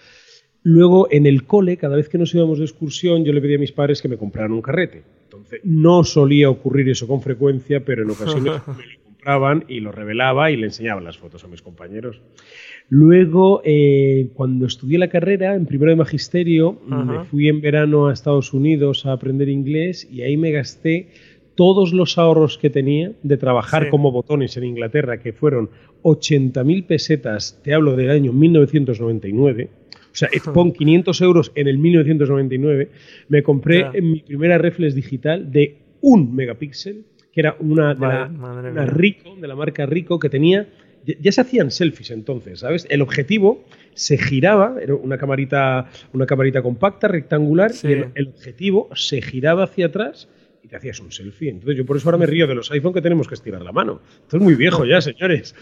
Luego 0.68 1.06
en 1.12 1.26
el 1.26 1.44
cole, 1.44 1.76
cada 1.76 1.94
vez 1.94 2.08
que 2.08 2.18
nos 2.18 2.35
íbamos 2.35 2.58
de 2.58 2.64
excursión, 2.64 3.25
yo 3.25 3.32
le 3.32 3.40
pedí 3.40 3.54
a 3.54 3.58
mis 3.58 3.70
padres 3.70 4.02
que 4.02 4.08
me 4.08 4.16
compraran 4.16 4.50
un 4.50 4.62
carrete. 4.62 5.04
Entonces 5.23 5.61
no 5.62 6.02
solía 6.02 6.50
ocurrir 6.50 6.88
eso 6.88 7.06
con 7.06 7.23
frecuencia, 7.23 7.85
pero 7.85 8.02
en 8.02 8.11
ocasiones 8.11 8.44
me 8.66 8.85
lo 8.85 9.00
compraban 9.04 9.64
y 9.68 9.78
lo 9.78 9.92
revelaba 9.92 10.50
y 10.50 10.56
le 10.56 10.66
enseñaba 10.66 11.00
las 11.00 11.18
fotos 11.18 11.44
a 11.44 11.46
mis 11.46 11.62
compañeros. 11.62 12.20
Luego, 12.88 13.62
eh, 13.64 14.30
cuando 14.35 14.66
estudié 14.66 14.99
la 14.99 15.06
carrera, 15.06 15.54
en 15.54 15.66
primero 15.66 15.92
de 15.92 15.99
magisterio, 15.99 16.80
me 16.85 17.23
fui 17.26 17.46
en 17.46 17.61
verano 17.61 18.08
a 18.08 18.12
Estados 18.12 18.52
Unidos 18.52 19.06
a 19.06 19.12
aprender 19.12 19.49
inglés 19.49 20.08
y 20.11 20.23
ahí 20.23 20.37
me 20.37 20.50
gasté 20.50 21.11
todos 21.54 21.92
los 21.92 22.18
ahorros 22.18 22.58
que 22.58 22.70
tenía 22.70 23.12
de 23.23 23.37
trabajar 23.37 23.88
como 23.88 24.11
botones 24.11 24.56
en 24.56 24.64
Inglaterra, 24.64 25.20
que 25.20 25.32
fueron 25.32 25.70
80.000 26.02 26.87
pesetas, 26.87 27.61
te 27.62 27.73
hablo 27.73 27.94
del 27.94 28.11
año 28.11 28.32
1999. 28.32 29.86
O 30.16 30.18
sea, 30.18 30.30
pon 30.54 30.73
500 30.73 31.20
euros 31.20 31.52
en 31.54 31.68
el 31.68 31.76
1999. 31.76 32.88
Me 33.28 33.42
compré 33.42 33.87
en 33.92 34.12
mi 34.12 34.20
primera 34.20 34.56
reflex 34.56 34.94
digital 34.94 35.52
de 35.52 35.76
un 36.00 36.35
megapíxel, 36.35 37.04
que 37.32 37.40
era 37.40 37.54
una 37.61 37.92
de, 37.92 38.00
la, 38.00 38.87
Rico, 38.87 39.37
de 39.37 39.46
la 39.46 39.54
marca 39.54 39.85
Rico, 39.85 40.18
que 40.18 40.30
tenía 40.30 40.66
ya 41.20 41.30
se 41.30 41.40
hacían 41.40 41.70
selfies 41.70 42.11
entonces, 42.11 42.61
¿sabes? 42.61 42.87
El 42.90 43.00
objetivo 43.00 43.64
se 43.94 44.18
giraba, 44.18 44.76
era 44.82 44.94
una 44.94 45.18
camarita, 45.18 45.88
una 46.12 46.26
camarita 46.26 46.62
compacta, 46.62 47.06
rectangular, 47.06 47.70
y 47.85 47.92
el, 48.14 48.28
objetivo 48.28 48.88
se 48.94 49.23
giraba 49.23 49.64
hacia 49.64 49.87
atrás 49.87 50.28
y 50.66 50.68
te 50.68 50.76
hacías 50.76 50.99
un 51.00 51.12
selfie. 51.12 51.50
Entonces 51.50 51.76
yo 51.76 51.87
por 51.87 51.96
eso 51.96 52.08
ahora 52.08 52.18
me 52.18 52.26
río 52.26 52.46
de 52.46 52.54
los 52.54 52.70
iPhone 52.73 52.92
que 52.92 53.00
tenemos 53.00 53.28
que 53.28 53.35
estirar 53.35 53.62
la 53.62 53.73
mano. 53.73 54.00
Esto 54.23 54.37
es 54.37 54.42
muy 54.42 54.56
viejo 54.56 54.85
ya, 54.85 55.00
señores. 55.00 55.54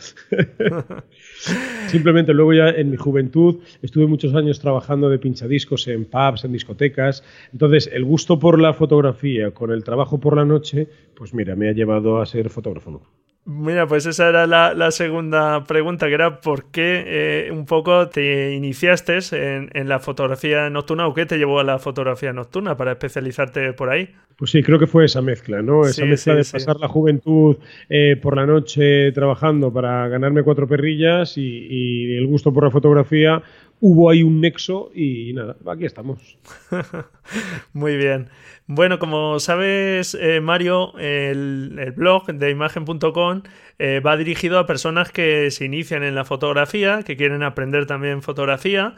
Simplemente 1.89 2.33
luego 2.33 2.55
ya 2.55 2.71
en 2.71 2.91
mi 2.91 2.97
juventud 2.97 3.61
estuve 3.83 4.07
muchos 4.07 4.35
años 4.35 4.59
trabajando 4.61 5.11
de 5.11 5.19
pinchadiscos 5.19 5.87
en 5.89 6.07
pubs, 6.07 6.45
en 6.45 6.53
discotecas. 6.53 7.23
Entonces 7.53 7.91
el 7.93 8.05
gusto 8.05 8.39
por 8.39 8.59
la 8.59 8.73
fotografía 8.73 9.51
con 9.51 9.71
el 9.71 9.85
trabajo 9.85 10.19
por 10.19 10.37
la 10.37 10.45
noche, 10.45 10.89
pues 11.15 11.35
mira, 11.35 11.55
me 11.55 11.69
ha 11.69 11.73
llevado 11.73 12.21
a 12.21 12.27
ser 12.27 12.49
fotógrafo. 12.49 13.03
Mira, 13.47 13.87
pues 13.87 14.07
esa 14.07 14.31
era 14.31 14.47
la, 14.47 14.91
segunda 14.91 15.65
pregunta, 15.65 16.07
que 16.07 16.15
era 16.15 16.41
por 16.41 16.71
qué 16.71 17.05
eh, 17.07 17.51
un 17.53 17.67
poco 17.67 18.09
te 18.09 18.55
iniciaste 18.55 19.19
en, 19.33 19.89
la 19.89 19.99
fotografía 19.99 20.71
nocturna 20.71 21.07
o 21.07 21.13
qué 21.13 21.27
te 21.27 21.37
llevó 21.37 21.61
a 21.61 21.65
la 21.65 21.79
fotografía 21.79 22.33
nocturna 22.33 22.75
para 22.75 22.93
especializarte 22.93 23.75
por 23.75 23.91
ahí. 23.91 24.09
Pues 24.37 24.51
sí, 24.51 24.63
creo 24.63 24.79
que 24.79 24.87
fue 24.87 25.05
esa 25.05 25.21
mezcla, 25.21 25.61
¿no? 25.61 25.85
Esa 25.85 26.07
mezcla 26.07 26.35
de 26.35 26.45
pasar 26.51 26.77
la 26.81 26.89
juventud 26.89 27.57
eh, 27.91 28.17
por 28.21 28.35
la 28.35 28.47
noche 28.47 29.13
trabajando 29.13 29.71
para 29.71 30.09
ganarme 30.09 30.43
cuatro 30.43 30.67
perrillas 30.67 31.37
y 31.37 32.17
el 32.17 32.27
gusto 32.27 32.51
por 32.51 32.65
la 32.65 32.71
fotografía 32.71 33.43
hubo 33.87 34.09
ahí 34.09 34.23
un 34.23 34.41
nexo 34.41 34.91
y 34.95 35.35
nada, 35.35 35.57
aquí 35.71 35.85
estamos. 35.85 36.39
Muy 37.75 37.99
bien. 37.99 38.31
Bueno, 38.67 38.99
como 38.99 39.39
sabes, 39.41 40.17
eh, 40.19 40.41
Mario, 40.41 40.97
el, 40.97 41.93
blog 41.95 42.33
de 42.33 42.51
imagen.com 42.51 43.43
eh, 43.79 44.01
va 44.01 44.17
dirigido 44.17 44.59
a 44.59 44.65
personas 44.65 45.13
que 45.13 45.51
se 45.51 45.67
inician 45.67 46.03
en 46.03 46.15
la 46.15 46.25
fotografía, 46.25 47.03
que 47.03 47.19
quieren 47.19 47.43
aprender 47.43 47.85
también 47.85 48.23
fotografía. 48.23 48.97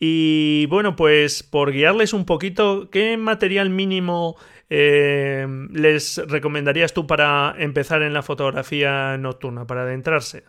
Y 0.00 0.66
bueno, 0.66 0.96
pues 0.96 1.44
por 1.44 1.70
guiarles 1.70 2.12
un 2.12 2.26
poquito, 2.26 2.90
¿qué 2.90 3.16
material 3.16 3.70
mínimo 3.70 4.34
eh, 4.68 5.46
les 5.70 6.20
recomendarías 6.26 6.92
tú 6.92 7.06
para 7.06 7.54
empezar 7.56 8.02
en 8.02 8.12
la 8.12 8.22
fotografía 8.22 9.16
nocturna, 9.16 9.64
para 9.64 9.82
adentrarse? 9.82 10.42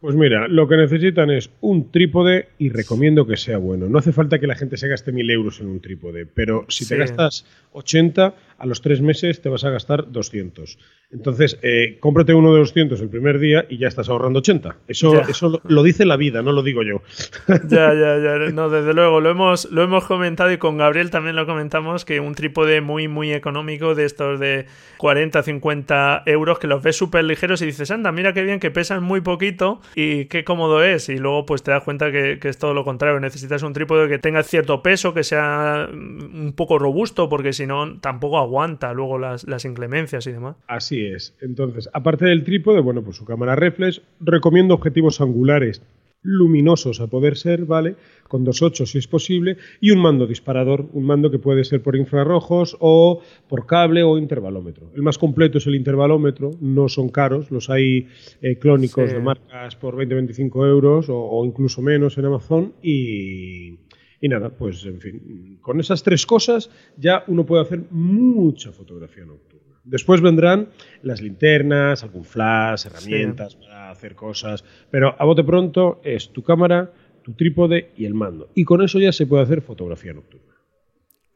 Pues 0.00 0.14
mira, 0.14 0.46
lo 0.46 0.68
que 0.68 0.76
necesitan 0.76 1.28
es 1.30 1.50
un 1.60 1.90
trípode 1.90 2.50
y 2.56 2.68
recomiendo 2.68 3.26
que 3.26 3.36
sea 3.36 3.58
bueno. 3.58 3.88
No 3.88 3.98
hace 3.98 4.12
falta 4.12 4.38
que 4.38 4.46
la 4.46 4.54
gente 4.54 4.76
se 4.76 4.86
gaste 4.86 5.10
mil 5.10 5.28
euros 5.28 5.60
en 5.60 5.66
un 5.66 5.80
trípode, 5.80 6.24
pero 6.24 6.66
si 6.68 6.86
te 6.86 6.96
gastas 6.96 7.44
80, 7.72 8.34
a 8.58 8.66
los 8.66 8.80
tres 8.80 9.00
meses 9.00 9.42
te 9.42 9.48
vas 9.48 9.64
a 9.64 9.70
gastar 9.70 10.12
200. 10.12 10.78
Entonces, 11.10 11.58
eh, 11.62 11.96
cómprate 12.00 12.34
uno 12.34 12.52
de 12.52 12.58
200 12.60 13.00
el 13.00 13.08
primer 13.08 13.38
día 13.38 13.64
y 13.70 13.78
ya 13.78 13.88
estás 13.88 14.10
ahorrando 14.10 14.40
80. 14.40 14.76
Eso, 14.88 15.22
eso 15.22 15.62
lo, 15.64 15.82
dice 15.82 16.04
la 16.04 16.18
vida, 16.18 16.42
no 16.42 16.52
lo 16.52 16.62
digo 16.62 16.82
yo. 16.82 17.00
Ya, 17.68 17.94
ya, 17.94 18.18
ya. 18.18 18.50
No, 18.52 18.68
desde 18.68 18.92
luego, 18.94 19.20
lo 19.20 19.30
hemos, 19.30 19.70
lo 19.70 19.82
hemos 19.82 20.04
comentado 20.04 20.52
y 20.52 20.58
con 20.58 20.76
Gabriel 20.76 21.10
también 21.10 21.34
lo 21.34 21.46
comentamos, 21.46 22.04
que 22.04 22.20
un 22.20 22.34
trípode 22.34 22.80
muy, 22.80 23.08
muy 23.08 23.32
económico 23.32 23.94
de 23.94 24.04
estos 24.04 24.38
de 24.38 24.66
40, 24.98 25.42
50 25.42 26.22
euros, 26.26 26.58
que 26.58 26.66
los 26.66 26.82
ves 26.82 26.96
súper 26.96 27.24
ligeros 27.24 27.62
y 27.62 27.66
dices, 27.66 27.90
anda, 27.90 28.12
mira 28.12 28.32
qué 28.32 28.42
bien, 28.42 28.60
que 28.60 28.70
pesan 28.70 29.02
muy 29.02 29.22
poquito 29.22 29.80
y 29.94 30.26
qué 30.26 30.44
cómodo 30.44 30.84
es. 30.84 31.08
Y 31.08 31.16
luego 31.16 31.46
pues 31.46 31.62
te 31.62 31.70
das 31.70 31.84
cuenta 31.84 32.12
que, 32.12 32.38
que 32.38 32.48
es 32.48 32.58
todo 32.58 32.74
lo 32.74 32.84
contrario. 32.84 33.18
Necesitas 33.18 33.62
un 33.62 33.72
trípode 33.72 34.08
que 34.08 34.18
tenga 34.18 34.42
cierto 34.42 34.82
peso, 34.82 35.14
que 35.14 35.24
sea 35.24 35.88
un 35.90 36.52
poco 36.54 36.78
robusto, 36.78 37.28
porque 37.28 37.52
si 37.52 37.66
no, 37.66 37.98
tampoco 38.00 38.38
aguanta 38.38 38.92
luego 38.92 39.18
las, 39.18 39.44
las 39.44 39.64
inclemencias 39.64 40.26
y 40.26 40.32
demás. 40.32 40.56
Así 40.66 40.97
es. 41.06 41.36
Entonces, 41.40 41.88
aparte 41.92 42.26
del 42.26 42.44
trípode, 42.44 42.80
bueno, 42.80 43.02
pues 43.02 43.16
su 43.16 43.24
cámara 43.24 43.56
reflex, 43.56 44.02
recomiendo 44.20 44.74
objetivos 44.74 45.20
angulares 45.20 45.82
luminosos 46.22 47.00
a 47.00 47.06
poder 47.06 47.36
ser, 47.36 47.64
¿vale? 47.64 47.96
Con 48.28 48.44
2.8 48.44 48.86
si 48.86 48.98
es 48.98 49.06
posible, 49.06 49.56
y 49.80 49.90
un 49.90 50.00
mando 50.00 50.26
disparador, 50.26 50.86
un 50.92 51.04
mando 51.04 51.30
que 51.30 51.38
puede 51.38 51.64
ser 51.64 51.82
por 51.82 51.96
infrarrojos 51.96 52.76
o 52.80 53.22
por 53.48 53.66
cable 53.66 54.02
o 54.02 54.18
intervalómetro. 54.18 54.90
El 54.94 55.02
más 55.02 55.18
completo 55.18 55.58
es 55.58 55.66
el 55.66 55.74
intervalómetro, 55.74 56.50
no 56.60 56.88
son 56.88 57.08
caros, 57.08 57.50
los 57.50 57.70
hay 57.70 58.08
eh, 58.42 58.58
clónicos 58.58 59.12
de 59.12 59.20
marcas 59.20 59.76
por 59.76 59.96
20-25 59.96 60.68
euros 60.68 61.06
o, 61.08 61.44
incluso 61.44 61.82
menos 61.82 62.18
en 62.18 62.24
Amazon 62.24 62.74
y, 62.82 63.78
y 64.20 64.28
nada, 64.28 64.50
pues 64.50 64.84
en 64.84 65.00
fin, 65.00 65.58
con 65.60 65.78
esas 65.80 66.02
tres 66.02 66.26
cosas 66.26 66.70
ya 66.96 67.24
uno 67.28 67.46
puede 67.46 67.62
hacer 67.62 67.84
mucha 67.90 68.72
fotografía 68.72 69.24
nocturna. 69.24 69.57
Después 69.84 70.20
vendrán 70.20 70.68
las 71.02 71.20
linternas, 71.22 72.02
algún 72.02 72.24
flash, 72.24 72.86
herramientas 72.86 73.56
para 73.56 73.90
hacer 73.90 74.14
cosas, 74.14 74.64
pero 74.90 75.14
a 75.18 75.24
bote 75.24 75.44
pronto 75.44 76.00
es 76.04 76.32
tu 76.32 76.42
cámara, 76.42 76.92
tu 77.22 77.32
trípode 77.34 77.92
y 77.96 78.04
el 78.04 78.14
mando. 78.14 78.50
Y 78.54 78.64
con 78.64 78.82
eso 78.82 78.98
ya 78.98 79.12
se 79.12 79.26
puede 79.26 79.42
hacer 79.42 79.62
fotografía 79.62 80.12
nocturna. 80.12 80.54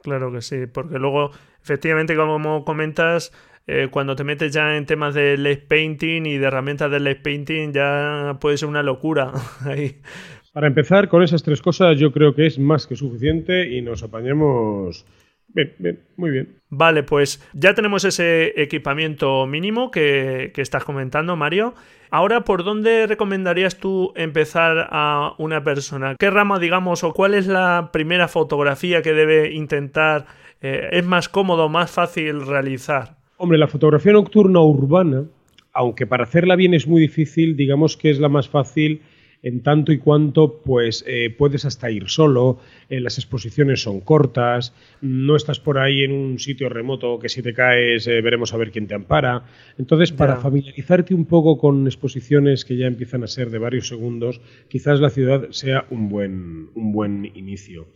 Claro 0.03 0.33
que 0.33 0.43
sí, 0.43 0.67
porque 0.67 0.99
luego, 0.99 1.31
efectivamente, 1.63 2.17
como 2.17 2.65
comentas, 2.65 3.33
eh, 3.67 3.89
cuando 3.91 4.17
te 4.17 4.25
metes 4.25 4.53
ya 4.53 4.77
en 4.77 4.87
temas 4.87 5.15
de 5.15 5.37
LED 5.37 5.69
painting 5.69 6.27
y 6.27 6.39
de 6.39 6.47
herramientas 6.47 6.91
de 6.91 6.99
LED 6.99 7.23
painting, 7.23 7.73
ya 7.73 8.37
puede 8.41 8.59
ser 8.59 8.69
una 8.69 8.83
locura. 8.83 9.33
Para 10.53 10.67
empezar, 10.67 11.09
con 11.09 11.23
esas 11.23 11.43
tres 11.43 11.63
cosas 11.63 11.99
yo 11.99 12.13
creo 12.13 12.35
que 12.35 12.47
es 12.47 12.59
más 12.59 12.87
que 12.87 12.97
suficiente 12.97 13.75
y 13.75 13.81
nos 13.81 14.03
apañamos 14.03 15.07
Bien, 15.55 15.73
bien, 15.79 16.01
muy 16.17 16.31
bien. 16.31 16.57
Vale, 16.71 17.03
pues 17.03 17.47
ya 17.53 17.75
tenemos 17.75 18.05
ese 18.05 18.61
equipamiento 18.61 19.47
mínimo 19.47 19.91
que, 19.91 20.51
que, 20.55 20.63
estás 20.63 20.85
comentando, 20.85 21.37
Mario. 21.37 21.75
Ahora, 22.11 22.43
¿por 22.43 22.65
dónde 22.65 23.07
recomendarías 23.07 23.77
tú 23.79 24.13
empezar 24.17 24.89
a 24.91 25.35
una 25.39 25.63
persona? 25.63 26.17
¿Qué 26.19 26.31
rama, 26.31 26.59
digamos, 26.59 27.05
o 27.05 27.13
cuál 27.13 27.35
es 27.35 27.47
la 27.47 27.91
primera 27.93 28.29
fotografía 28.29 29.03
que 29.03 29.13
debe 29.13 29.53
intentar? 29.53 30.27
Eh, 30.63 30.89
¿Es 30.93 31.05
más 31.05 31.29
cómodo, 31.29 31.69
más 31.69 31.91
fácil 31.91 32.47
realizar? 32.47 33.17
Hombre, 33.37 33.59
la 33.59 33.67
fotografía 33.67 34.13
nocturna 34.13 34.61
urbana, 34.61 35.25
aunque 35.73 36.07
para 36.07 36.25
hacerla 36.25 36.57
bien 36.57 36.75
es 36.75 36.87
muy 36.87 37.01
difícil, 37.01 37.57
digamos 37.57 37.97
que 37.97 38.11
es 38.11 38.21
la 38.21 38.29
más 38.29 38.49
fácil 38.49 39.03
en 39.43 39.63
tanto 39.63 39.93
y 39.93 39.99
cuanto 39.99 40.61
pues 40.65 41.05
eh, 41.07 41.35
puedes 41.37 41.65
hasta 41.65 41.91
ir 41.91 42.09
solo, 42.09 42.59
eh, 42.89 43.01
las 43.01 43.19
exposiciones 43.19 43.83
son 43.83 44.01
cortas, 44.01 44.75
no 45.01 45.37
estás 45.37 45.59
por 45.59 45.79
ahí 45.79 46.05
en 46.05 46.13
un 46.13 46.39
sitio 46.39 46.69
remoto 46.69 47.19
que 47.19 47.29
si 47.29 47.43
te 47.43 47.53
caes 47.53 48.07
eh, 48.07 48.21
veremos 48.21 48.55
a 48.55 48.57
ver 48.57 48.71
quién 48.71 48.87
te 48.87 48.95
ampara. 48.95 49.45
Entonces, 49.79 50.13
para 50.13 50.37
familiarizarte 50.37 51.15
un 51.15 51.25
poco 51.25 51.59
con 51.59 51.87
exposiciones 51.87 52.65
que 52.65 52.77
ya 52.77 52.87
empiezan 52.87 53.25
a 53.25 53.27
ser 53.27 53.51
de 53.51 53.59
varios 53.59 53.89
segundos, 53.89 54.41
quizás 54.69 55.01
la 55.01 55.11
ciudad 55.11 55.49
sea 55.51 55.87
un 55.91 56.09
buen, 56.09 56.69
un 56.75 56.93
buen 56.93 57.27
inicio. 57.35 57.89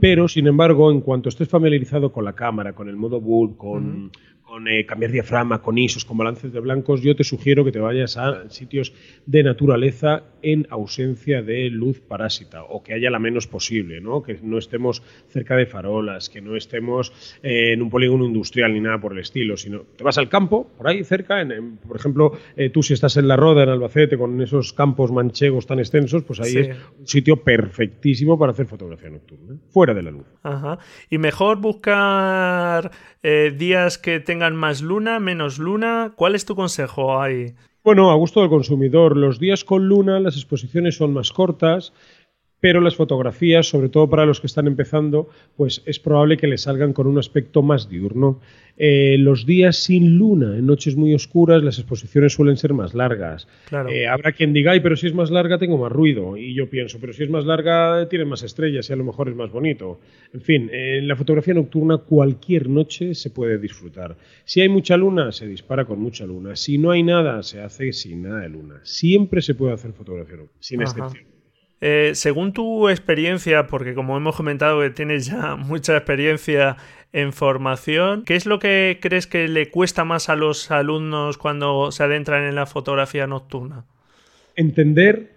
Pero, 0.00 0.28
sin 0.28 0.46
embargo, 0.46 0.92
en 0.92 1.00
cuanto 1.00 1.28
estés 1.28 1.48
familiarizado 1.48 2.12
con 2.12 2.24
la 2.24 2.34
cámara, 2.34 2.74
con 2.74 2.88
el 2.88 2.96
modo 2.96 3.20
bulk, 3.20 3.56
con 3.56 4.12
con 4.44 4.68
eh, 4.68 4.84
cambiar 4.84 5.12
diafragma, 5.12 5.62
con 5.62 5.78
isos, 5.78 6.04
con 6.04 6.18
balances 6.18 6.52
de 6.52 6.60
blancos, 6.60 7.00
yo 7.00 7.16
te 7.16 7.24
sugiero 7.24 7.64
que 7.64 7.72
te 7.72 7.78
vayas 7.78 8.16
a 8.16 8.50
sitios 8.50 8.92
de 9.24 9.42
naturaleza 9.42 10.24
en 10.42 10.66
ausencia 10.68 11.42
de 11.42 11.70
luz 11.70 12.00
parásita 12.00 12.64
o 12.64 12.82
que 12.82 12.92
haya 12.92 13.10
la 13.10 13.18
menos 13.18 13.46
posible, 13.46 14.00
¿no? 14.00 14.22
que 14.22 14.38
no 14.42 14.58
estemos 14.58 15.02
cerca 15.28 15.56
de 15.56 15.64
farolas, 15.64 16.28
que 16.28 16.40
no 16.40 16.56
estemos 16.56 17.12
eh, 17.42 17.72
en 17.72 17.80
un 17.80 17.88
polígono 17.88 18.26
industrial 18.26 18.74
ni 18.74 18.80
nada 18.80 19.00
por 19.00 19.12
el 19.12 19.20
estilo, 19.20 19.56
sino 19.56 19.84
te 19.96 20.04
vas 20.04 20.18
al 20.18 20.28
campo, 20.28 20.70
por 20.76 20.88
ahí 20.88 21.02
cerca, 21.04 21.40
en, 21.40 21.78
por 21.78 21.96
ejemplo, 21.96 22.32
eh, 22.56 22.68
tú 22.68 22.82
si 22.82 22.92
estás 22.92 23.16
en 23.16 23.28
La 23.28 23.36
Roda, 23.36 23.62
en 23.62 23.70
Albacete, 23.70 24.18
con 24.18 24.40
esos 24.42 24.74
campos 24.74 25.12
manchegos 25.12 25.66
tan 25.66 25.78
extensos, 25.78 26.24
pues 26.24 26.40
ahí 26.40 26.56
es 26.56 26.76
un 26.98 27.06
sitio 27.06 27.36
perfectísimo 27.36 28.38
para 28.38 28.52
hacer 28.52 28.66
fotografía 28.66 29.08
nocturna, 29.08 29.56
fuera 29.70 29.94
de 29.94 30.02
la 30.02 30.10
luz. 30.10 30.26
Ajá. 30.42 30.78
Y 31.08 31.18
mejor 31.18 31.58
buscar 31.58 32.90
días 33.22 33.98
que 33.98 34.18
tengan 34.18 34.41
más 34.50 34.82
luna, 34.82 35.20
menos 35.20 35.58
luna? 35.58 36.12
¿Cuál 36.16 36.34
es 36.34 36.44
tu 36.44 36.54
consejo 36.54 37.20
ahí? 37.20 37.54
Bueno, 37.84 38.10
a 38.10 38.14
gusto 38.14 38.40
del 38.40 38.50
consumidor. 38.50 39.16
Los 39.16 39.38
días 39.38 39.64
con 39.64 39.88
luna, 39.88 40.20
las 40.20 40.36
exposiciones 40.36 40.96
son 40.96 41.12
más 41.12 41.32
cortas, 41.32 41.92
pero 42.62 42.80
las 42.80 42.94
fotografías, 42.94 43.66
sobre 43.66 43.88
todo 43.88 44.08
para 44.08 44.24
los 44.24 44.40
que 44.40 44.46
están 44.46 44.68
empezando, 44.68 45.28
pues 45.56 45.82
es 45.84 45.98
probable 45.98 46.36
que 46.36 46.46
les 46.46 46.62
salgan 46.62 46.92
con 46.92 47.08
un 47.08 47.18
aspecto 47.18 47.60
más 47.60 47.88
diurno. 47.88 48.40
Eh, 48.78 49.16
los 49.18 49.46
días 49.46 49.78
sin 49.78 50.16
luna, 50.16 50.56
en 50.56 50.66
noches 50.66 50.94
muy 50.94 51.12
oscuras, 51.12 51.60
las 51.64 51.80
exposiciones 51.80 52.34
suelen 52.34 52.56
ser 52.56 52.72
más 52.72 52.94
largas. 52.94 53.48
Eh, 53.90 54.06
habrá 54.06 54.30
quien 54.30 54.52
diga, 54.52 54.70
ay, 54.70 54.78
pero 54.80 54.94
si 54.94 55.08
es 55.08 55.12
más 55.12 55.32
larga 55.32 55.58
tengo 55.58 55.76
más 55.76 55.90
ruido. 55.90 56.36
Y 56.36 56.54
yo 56.54 56.70
pienso, 56.70 56.98
pero 57.00 57.12
si 57.12 57.24
es 57.24 57.30
más 57.30 57.44
larga 57.44 58.08
tiene 58.08 58.26
más 58.26 58.44
estrellas 58.44 58.88
y 58.88 58.92
a 58.92 58.96
lo 58.96 59.02
mejor 59.02 59.28
es 59.28 59.34
más 59.34 59.50
bonito. 59.50 59.98
En 60.32 60.40
fin, 60.40 60.70
en 60.72 61.08
la 61.08 61.16
fotografía 61.16 61.54
nocturna 61.54 61.98
cualquier 61.98 62.68
noche 62.68 63.16
se 63.16 63.30
puede 63.30 63.58
disfrutar. 63.58 64.16
Si 64.44 64.60
hay 64.60 64.68
mucha 64.68 64.96
luna, 64.96 65.32
se 65.32 65.48
dispara 65.48 65.84
con 65.84 65.98
mucha 65.98 66.26
luna. 66.26 66.54
Si 66.54 66.78
no 66.78 66.92
hay 66.92 67.02
nada, 67.02 67.42
se 67.42 67.60
hace 67.60 67.92
sin 67.92 68.22
nada 68.22 68.42
de 68.42 68.50
luna. 68.50 68.78
Siempre 68.84 69.42
se 69.42 69.56
puede 69.56 69.72
hacer 69.72 69.92
fotografía 69.94 70.36
nocturna, 70.36 70.58
sin 70.60 70.80
excepción. 70.80 71.31
Eh, 71.84 72.12
según 72.14 72.52
tu 72.52 72.88
experiencia, 72.88 73.66
porque 73.66 73.92
como 73.92 74.16
hemos 74.16 74.36
comentado 74.36 74.80
que 74.80 74.90
tienes 74.90 75.26
ya 75.26 75.56
mucha 75.56 75.96
experiencia 75.96 76.76
en 77.12 77.32
formación, 77.32 78.22
¿qué 78.24 78.36
es 78.36 78.46
lo 78.46 78.60
que 78.60 79.00
crees 79.02 79.26
que 79.26 79.48
le 79.48 79.68
cuesta 79.68 80.04
más 80.04 80.28
a 80.28 80.36
los 80.36 80.70
alumnos 80.70 81.38
cuando 81.38 81.90
se 81.90 82.04
adentran 82.04 82.44
en 82.44 82.54
la 82.54 82.66
fotografía 82.66 83.26
nocturna? 83.26 83.84
Entender, 84.54 85.32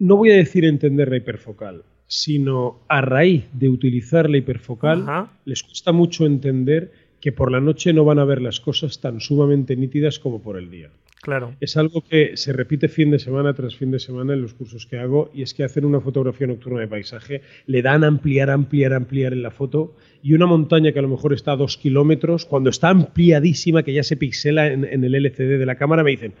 no 0.00 0.16
voy 0.16 0.32
a 0.32 0.36
decir 0.36 0.64
entender 0.64 1.10
la 1.10 1.18
hiperfocal, 1.18 1.84
sino 2.08 2.80
a 2.88 3.00
raíz 3.00 3.44
de 3.52 3.68
utilizar 3.68 4.28
la 4.28 4.38
hiperfocal, 4.38 5.30
les 5.44 5.62
cuesta 5.62 5.92
mucho 5.92 6.26
entender 6.26 6.90
que 7.20 7.30
por 7.30 7.52
la 7.52 7.60
noche 7.60 7.92
no 7.92 8.04
van 8.04 8.18
a 8.18 8.24
ver 8.24 8.42
las 8.42 8.58
cosas 8.58 9.00
tan 9.00 9.20
sumamente 9.20 9.76
nítidas 9.76 10.18
como 10.18 10.42
por 10.42 10.58
el 10.58 10.70
día. 10.70 10.90
Claro. 11.28 11.54
Es 11.60 11.76
algo 11.76 12.00
que 12.00 12.38
se 12.38 12.54
repite 12.54 12.88
fin 12.88 13.10
de 13.10 13.18
semana 13.18 13.52
tras 13.52 13.76
fin 13.76 13.90
de 13.90 13.98
semana 13.98 14.32
en 14.32 14.40
los 14.40 14.54
cursos 14.54 14.86
que 14.86 14.98
hago 14.98 15.30
y 15.34 15.42
es 15.42 15.52
que 15.52 15.62
hacen 15.62 15.84
una 15.84 16.00
fotografía 16.00 16.46
nocturna 16.46 16.80
de 16.80 16.88
paisaje, 16.88 17.42
le 17.66 17.82
dan 17.82 18.02
ampliar, 18.02 18.48
ampliar, 18.48 18.94
ampliar 18.94 19.34
en 19.34 19.42
la 19.42 19.50
foto 19.50 19.94
y 20.22 20.34
una 20.34 20.46
montaña 20.46 20.92
que 20.92 20.98
a 20.98 21.02
lo 21.02 21.08
mejor 21.08 21.32
está 21.32 21.52
a 21.52 21.56
dos 21.56 21.76
kilómetros, 21.76 22.44
cuando 22.44 22.70
está 22.70 22.88
ampliadísima, 22.88 23.82
que 23.82 23.92
ya 23.92 24.02
se 24.02 24.16
pixela 24.16 24.66
en, 24.66 24.84
en 24.84 25.04
el 25.04 25.14
LCD 25.14 25.58
de 25.58 25.66
la 25.66 25.76
cámara, 25.76 26.02
me 26.02 26.10
dicen, 26.10 26.34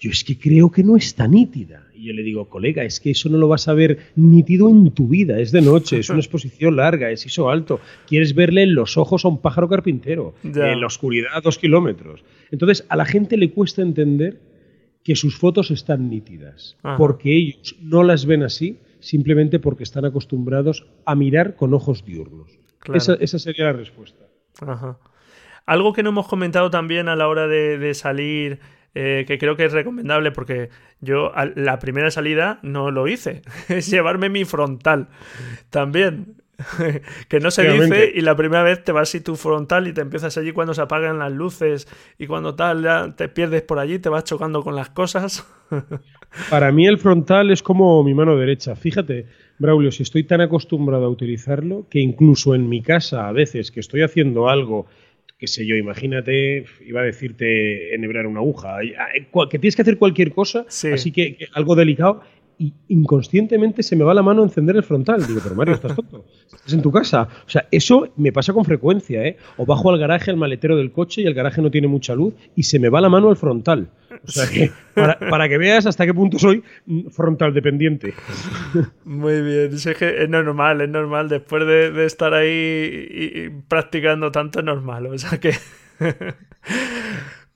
yo 0.00 0.10
es 0.10 0.24
que 0.24 0.38
creo 0.38 0.70
que 0.70 0.82
no 0.82 0.96
está 0.96 1.26
nítida. 1.26 1.88
Y 1.94 2.06
yo 2.06 2.12
le 2.12 2.22
digo, 2.22 2.48
colega, 2.48 2.84
es 2.84 3.00
que 3.00 3.10
eso 3.10 3.28
no 3.28 3.38
lo 3.38 3.48
vas 3.48 3.68
a 3.68 3.74
ver 3.74 3.98
nítido 4.16 4.68
en 4.68 4.90
tu 4.90 5.08
vida, 5.08 5.38
es 5.40 5.52
de 5.52 5.62
noche, 5.62 5.98
es 5.98 6.10
una 6.10 6.18
exposición 6.20 6.76
larga, 6.76 7.10
es 7.10 7.24
ISO 7.24 7.48
alto, 7.48 7.80
quieres 8.06 8.34
verle 8.34 8.62
en 8.62 8.74
los 8.74 8.96
ojos 8.96 9.24
a 9.24 9.28
un 9.28 9.40
pájaro 9.40 9.68
carpintero, 9.68 10.34
en 10.42 10.80
la 10.80 10.86
oscuridad 10.86 11.30
a 11.34 11.40
dos 11.40 11.58
kilómetros. 11.58 12.24
Entonces, 12.50 12.84
a 12.88 12.96
la 12.96 13.04
gente 13.04 13.36
le 13.36 13.50
cuesta 13.50 13.82
entender 13.82 14.40
que 15.02 15.16
sus 15.16 15.38
fotos 15.38 15.70
están 15.70 16.08
nítidas, 16.08 16.76
porque 16.96 17.36
ellos 17.36 17.76
no 17.80 18.02
las 18.02 18.26
ven 18.26 18.42
así 18.42 18.78
simplemente 19.00 19.58
porque 19.58 19.82
están 19.82 20.06
acostumbrados 20.06 20.86
a 21.04 21.14
mirar 21.14 21.56
con 21.56 21.74
ojos 21.74 22.04
diurnos. 22.06 22.63
Esa, 22.92 23.38
sería 23.38 23.66
la 23.66 23.72
respuesta. 23.72 24.24
Algo 25.66 25.92
que 25.92 26.02
no 26.02 26.10
hemos 26.10 26.28
comentado 26.28 26.70
también 26.70 27.08
a 27.08 27.16
la 27.16 27.28
hora 27.28 27.46
de 27.46 27.94
salir 27.94 28.60
eh, 28.96 29.24
que 29.26 29.38
creo 29.38 29.56
que 29.56 29.64
es 29.64 29.72
recomendable 29.72 30.30
porque 30.30 30.70
yo 31.00 31.32
la 31.56 31.80
primera 31.80 32.12
salida 32.12 32.60
no 32.62 32.92
lo 32.92 33.08
hice, 33.08 33.42
es 33.68 33.90
llevarme 33.90 34.28
mi 34.28 34.44
frontal 34.44 35.08
también. 35.70 36.36
que 37.28 37.40
no 37.40 37.50
se 37.50 37.68
dice 37.68 38.12
y 38.14 38.20
la 38.20 38.36
primera 38.36 38.62
vez 38.62 38.84
te 38.84 38.92
vas 38.92 39.12
y 39.16 39.20
tu 39.20 39.34
frontal 39.34 39.88
y 39.88 39.92
te 39.92 40.02
empiezas 40.02 40.38
allí 40.38 40.52
cuando 40.52 40.72
se 40.72 40.82
apagan 40.82 41.18
las 41.18 41.32
luces 41.32 41.88
y 42.16 42.28
cuando 42.28 42.54
tal 42.54 42.84
ya 42.84 43.12
te 43.16 43.28
pierdes 43.28 43.62
por 43.62 43.80
allí, 43.80 43.98
te 43.98 44.08
vas 44.08 44.22
chocando 44.22 44.62
con 44.62 44.76
las 44.76 44.90
cosas. 44.90 45.44
Para 46.50 46.70
mí 46.70 46.86
el 46.86 46.98
frontal 46.98 47.50
es 47.50 47.60
como 47.60 48.04
mi 48.04 48.14
mano 48.14 48.36
derecha. 48.36 48.76
Fíjate, 48.76 49.26
Braulio, 49.58 49.92
si 49.92 50.02
estoy 50.02 50.24
tan 50.24 50.40
acostumbrado 50.40 51.04
a 51.04 51.08
utilizarlo 51.08 51.86
que 51.88 52.00
incluso 52.00 52.54
en 52.54 52.68
mi 52.68 52.82
casa 52.82 53.28
a 53.28 53.32
veces 53.32 53.70
que 53.70 53.80
estoy 53.80 54.02
haciendo 54.02 54.48
algo 54.48 54.86
qué 55.38 55.48
sé 55.48 55.66
yo, 55.66 55.76
imagínate, 55.76 56.64
iba 56.86 57.00
a 57.00 57.04
decirte 57.04 57.94
enhebrar 57.94 58.26
una 58.26 58.40
aguja, 58.40 58.78
que 59.50 59.58
tienes 59.58 59.76
que 59.76 59.82
hacer 59.82 59.98
cualquier 59.98 60.32
cosa, 60.32 60.64
así 60.68 61.12
que, 61.12 61.36
algo 61.52 61.74
delicado, 61.74 62.22
y 62.56 62.72
inconscientemente 62.88 63.82
se 63.82 63.96
me 63.96 64.04
va 64.04 64.14
la 64.14 64.22
mano 64.22 64.42
a 64.42 64.44
encender 64.44 64.76
el 64.76 64.84
frontal. 64.84 65.26
Digo, 65.26 65.40
pero 65.42 65.56
Mario, 65.56 65.74
estás 65.74 65.96
tonto. 65.96 66.24
Estás 66.46 66.72
en 66.72 66.82
tu 66.82 66.92
casa. 66.92 67.28
O 67.46 67.50
sea, 67.50 67.66
eso 67.70 68.08
me 68.16 68.32
pasa 68.32 68.52
con 68.52 68.64
frecuencia, 68.64 69.26
¿eh? 69.26 69.36
O 69.56 69.66
bajo 69.66 69.90
al 69.90 69.98
garaje, 69.98 70.30
al 70.30 70.36
maletero 70.36 70.76
del 70.76 70.92
coche 70.92 71.22
y 71.22 71.26
el 71.26 71.34
garaje 71.34 71.60
no 71.60 71.70
tiene 71.70 71.88
mucha 71.88 72.14
luz 72.14 72.34
y 72.54 72.62
se 72.62 72.78
me 72.78 72.88
va 72.88 73.00
la 73.00 73.08
mano 73.08 73.28
al 73.28 73.36
frontal. 73.36 73.88
Para, 74.94 75.48
que 75.48 75.58
veas 75.58 75.86
hasta 75.86 76.06
qué 76.06 76.14
punto 76.14 76.38
soy 76.38 76.62
frontal 77.10 77.52
dependiente. 77.52 78.14
Muy 79.04 79.42
bien, 79.42 79.72
es 79.72 80.28
normal, 80.28 80.80
es 80.80 80.88
normal. 80.88 81.28
Después 81.28 81.66
de, 81.66 82.04
estar 82.04 82.34
ahí 82.34 83.50
practicando 83.68 84.30
tanto, 84.30 84.60
es 84.60 84.64
normal. 84.64 85.06
O 85.06 85.18
sea 85.18 85.38
que. 85.38 85.54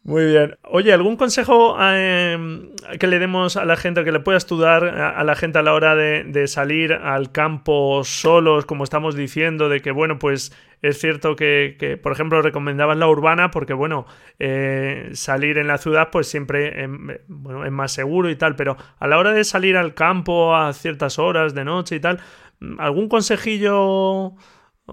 Muy 0.09 0.25
bien. 0.25 0.57
Oye, 0.63 0.95
¿algún 0.95 1.17
consejo 1.17 1.77
em, 1.83 2.71
que 2.99 3.07
le 3.07 3.19
demos 3.19 3.59
a 3.59 3.67
la 3.67 3.77
gente, 3.77 4.05
que 4.05 4.13
le 4.13 4.21
puedas 4.21 4.47
tú 4.47 4.57
dar 4.59 4.83
a, 4.83 5.23
la 5.23 5.35
gente 5.35 5.59
a 5.59 5.63
la 5.63 5.75
hora 5.75 5.95
de, 5.97 6.47
salir 6.49 6.95
al 6.95 7.31
campo 7.31 8.03
solos, 8.05 8.65
como 8.65 8.85
estamos 8.85 9.17
diciendo, 9.17 9.69
de 9.69 9.83
que, 9.83 9.91
bueno, 9.91 10.19
pues 10.19 10.51
es 10.83 10.99
cierto 10.99 11.37
que, 11.37 11.99
por 12.03 12.13
ejemplo, 12.13 12.41
recomendaban 12.43 12.99
la 12.99 13.09
urbana 13.09 13.51
porque, 13.51 13.73
bueno, 13.73 14.07
eh, 14.39 15.11
salir 15.13 15.59
en 15.59 15.67
la 15.67 15.79
ciudad 15.79 16.09
pues 16.13 16.29
siempre 16.29 16.83
em, 16.83 17.09
bueno, 17.27 17.65
es 17.65 17.73
más 17.73 17.93
seguro 17.93 18.31
y 18.31 18.37
tal, 18.37 18.57
pero 18.57 18.77
a 18.99 19.07
la 19.07 19.19
hora 19.19 19.33
de 19.33 19.45
salir 19.45 19.77
al 19.77 19.95
campo 19.95 20.55
a 20.55 20.73
ciertas 20.73 21.19
horas 21.19 21.55
de 21.55 21.65
noche 21.65 21.97
y 21.97 22.01
tal, 22.01 22.21
¿algún 22.79 23.09
consejillo 23.09 24.35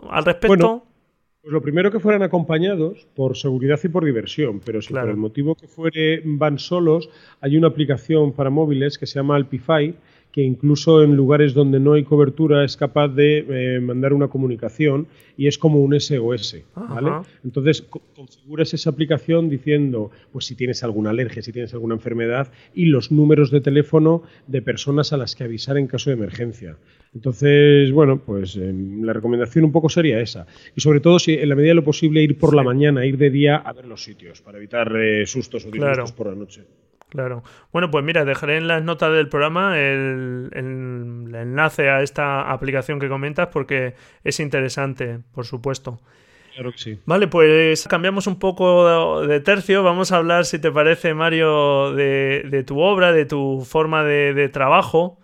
al 0.09 0.25
respecto? 0.25 0.85
Pues 1.41 1.53
lo 1.53 1.61
primero 1.61 1.91
que 1.91 1.99
fueran 1.99 2.23
acompañados 2.23 3.07
por 3.15 3.37
seguridad 3.37 3.79
y 3.83 3.87
por 3.87 4.03
diversión, 4.03 4.61
pero 4.65 4.81
si 4.81 4.93
por 4.93 5.07
el 5.07 5.15
motivo 5.15 5.53
que 5.53 5.67
fuere 5.67 6.21
van 6.25 6.57
solos, 6.57 7.07
hay 7.39 7.55
una 7.55 7.67
aplicación 7.67 8.33
para 8.33 8.49
móviles 8.49 8.97
que 8.97 9.05
se 9.05 9.19
llama 9.19 9.35
Alpify 9.35 9.95
que 10.35 10.41
incluso 10.41 11.01
en 11.01 11.15
lugares 11.15 11.53
donde 11.53 11.79
no 11.79 11.93
hay 11.93 12.03
cobertura 12.03 12.65
es 12.65 12.75
capaz 12.75 13.07
de 13.07 13.45
eh, 13.47 13.79
mandar 13.79 14.11
una 14.11 14.27
comunicación 14.27 15.07
y 15.37 15.47
es 15.47 15.57
como 15.57 15.79
un 15.79 15.97
SOS, 15.97 16.57
¿vale? 16.75 17.25
Entonces 17.45 17.83
configuras 18.13 18.73
esa 18.73 18.89
aplicación 18.89 19.49
diciendo, 19.49 20.11
pues 20.33 20.43
si 20.43 20.55
tienes 20.55 20.83
alguna 20.83 21.11
alergia, 21.11 21.41
si 21.41 21.53
tienes 21.53 21.73
alguna 21.73 21.95
enfermedad 21.95 22.51
y 22.73 22.87
los 22.87 23.13
números 23.13 23.49
de 23.49 23.61
teléfono 23.61 24.23
de 24.45 24.61
personas 24.61 25.13
a 25.13 25.17
las 25.17 25.37
que 25.37 25.45
avisar 25.45 25.77
en 25.77 25.87
caso 25.87 26.09
de 26.09 26.17
emergencia. 26.17 26.75
Entonces, 27.13 27.93
bueno, 27.93 28.21
pues 28.21 28.57
em, 28.57 29.03
la 29.03 29.13
recomendación 29.13 29.63
un 29.63 29.71
poco 29.71 29.87
sería 29.87 30.19
esa. 30.19 30.47
Y 30.75 30.81
sobre 30.81 30.99
todo, 30.99 31.17
si 31.17 31.35
en 31.35 31.47
la 31.47 31.55
medida 31.55 31.69
de 31.69 31.75
lo 31.75 31.85
posible, 31.85 32.21
ir 32.21 32.37
por 32.37 32.53
la 32.53 32.61
mañana, 32.61 33.05
ir 33.05 33.17
de 33.17 33.29
día 33.29 33.55
a 33.55 33.71
ver 33.71 33.85
los 33.85 34.03
sitios, 34.03 34.41
para 34.41 34.57
evitar 34.57 34.93
eh, 34.97 35.25
sustos 35.25 35.65
o 35.65 35.71
disgustos 35.71 36.11
por 36.11 36.27
la 36.27 36.35
noche. 36.35 36.63
Claro. 37.15 37.43
Bueno, 37.71 37.89
pues 37.89 38.03
mira, 38.03 38.25
dejaré 38.25 38.57
en 38.57 38.67
las 38.67 38.83
notas 38.83 39.13
del 39.13 39.29
programa 39.29 39.79
el, 39.79 40.49
enlace 40.53 41.89
a 41.89 42.01
esta 42.01 42.51
aplicación 42.51 42.99
que 42.99 43.07
comentas 43.07 43.47
porque 43.47 43.95
es 44.23 44.39
interesante, 44.41 45.19
por 45.33 45.45
supuesto. 45.45 46.01
Claro 46.53 46.71
que 46.73 46.77
sí. 46.77 46.99
Vale, 47.05 47.27
pues 47.27 47.87
cambiamos 47.87 48.27
un 48.27 48.37
poco 48.37 49.25
de 49.25 49.39
tercio. 49.39 49.81
Vamos 49.83 50.11
a 50.11 50.17
hablar, 50.17 50.45
si 50.45 50.59
te 50.59 50.71
parece, 50.71 51.13
Mario, 51.13 51.93
de, 51.93 52.63
tu 52.67 52.79
obra, 52.79 53.13
de 53.13 53.25
tu 53.25 53.65
forma 53.65 54.03
de, 54.03 54.49
trabajo. 54.49 55.19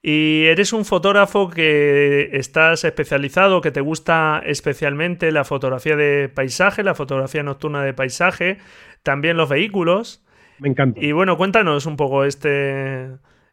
Y 0.00 0.44
eres 0.46 0.72
un 0.72 0.84
fotógrafo 0.84 1.50
que 1.50 2.30
estás 2.32 2.84
especializado, 2.84 3.60
que 3.60 3.70
te 3.70 3.80
gusta 3.80 4.42
especialmente 4.44 5.30
la 5.30 5.44
fotografía 5.44 5.94
de 5.96 6.28
paisaje, 6.28 6.82
la 6.82 6.96
fotografía 6.96 7.44
nocturna 7.44 7.84
de 7.84 7.94
paisaje, 7.94 8.58
también 9.04 9.36
los 9.36 9.48
vehículos. 9.48 10.24
Me 10.58 10.68
encanta. 10.68 11.00
Y 11.00 11.12
bueno, 11.12 11.36
cuéntanos 11.36 11.86
un 11.86 11.96
poco 11.96 12.24
este 12.24 13.10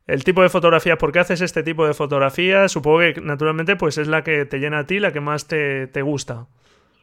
el 0.10 0.24
tipo 0.24 0.42
de 0.42 0.50
fotografías, 0.50 0.98
¿por 0.98 1.12
qué 1.12 1.20
haces 1.20 1.40
este 1.42 1.62
tipo 1.62 1.86
de 1.86 1.94
fotografías? 1.94 2.72
Supongo 2.72 3.00
que 3.00 3.22
naturalmente 3.22 3.76
pues 3.76 4.00
es 4.00 4.08
la 4.08 4.24
que 4.24 4.46
te 4.46 4.58
llena 4.58 4.80
a 4.80 4.88
ti, 4.88 5.00
la 5.00 5.14
que 5.14 5.20
más 5.20 5.48
te, 5.48 6.02
gusta. 6.02 6.48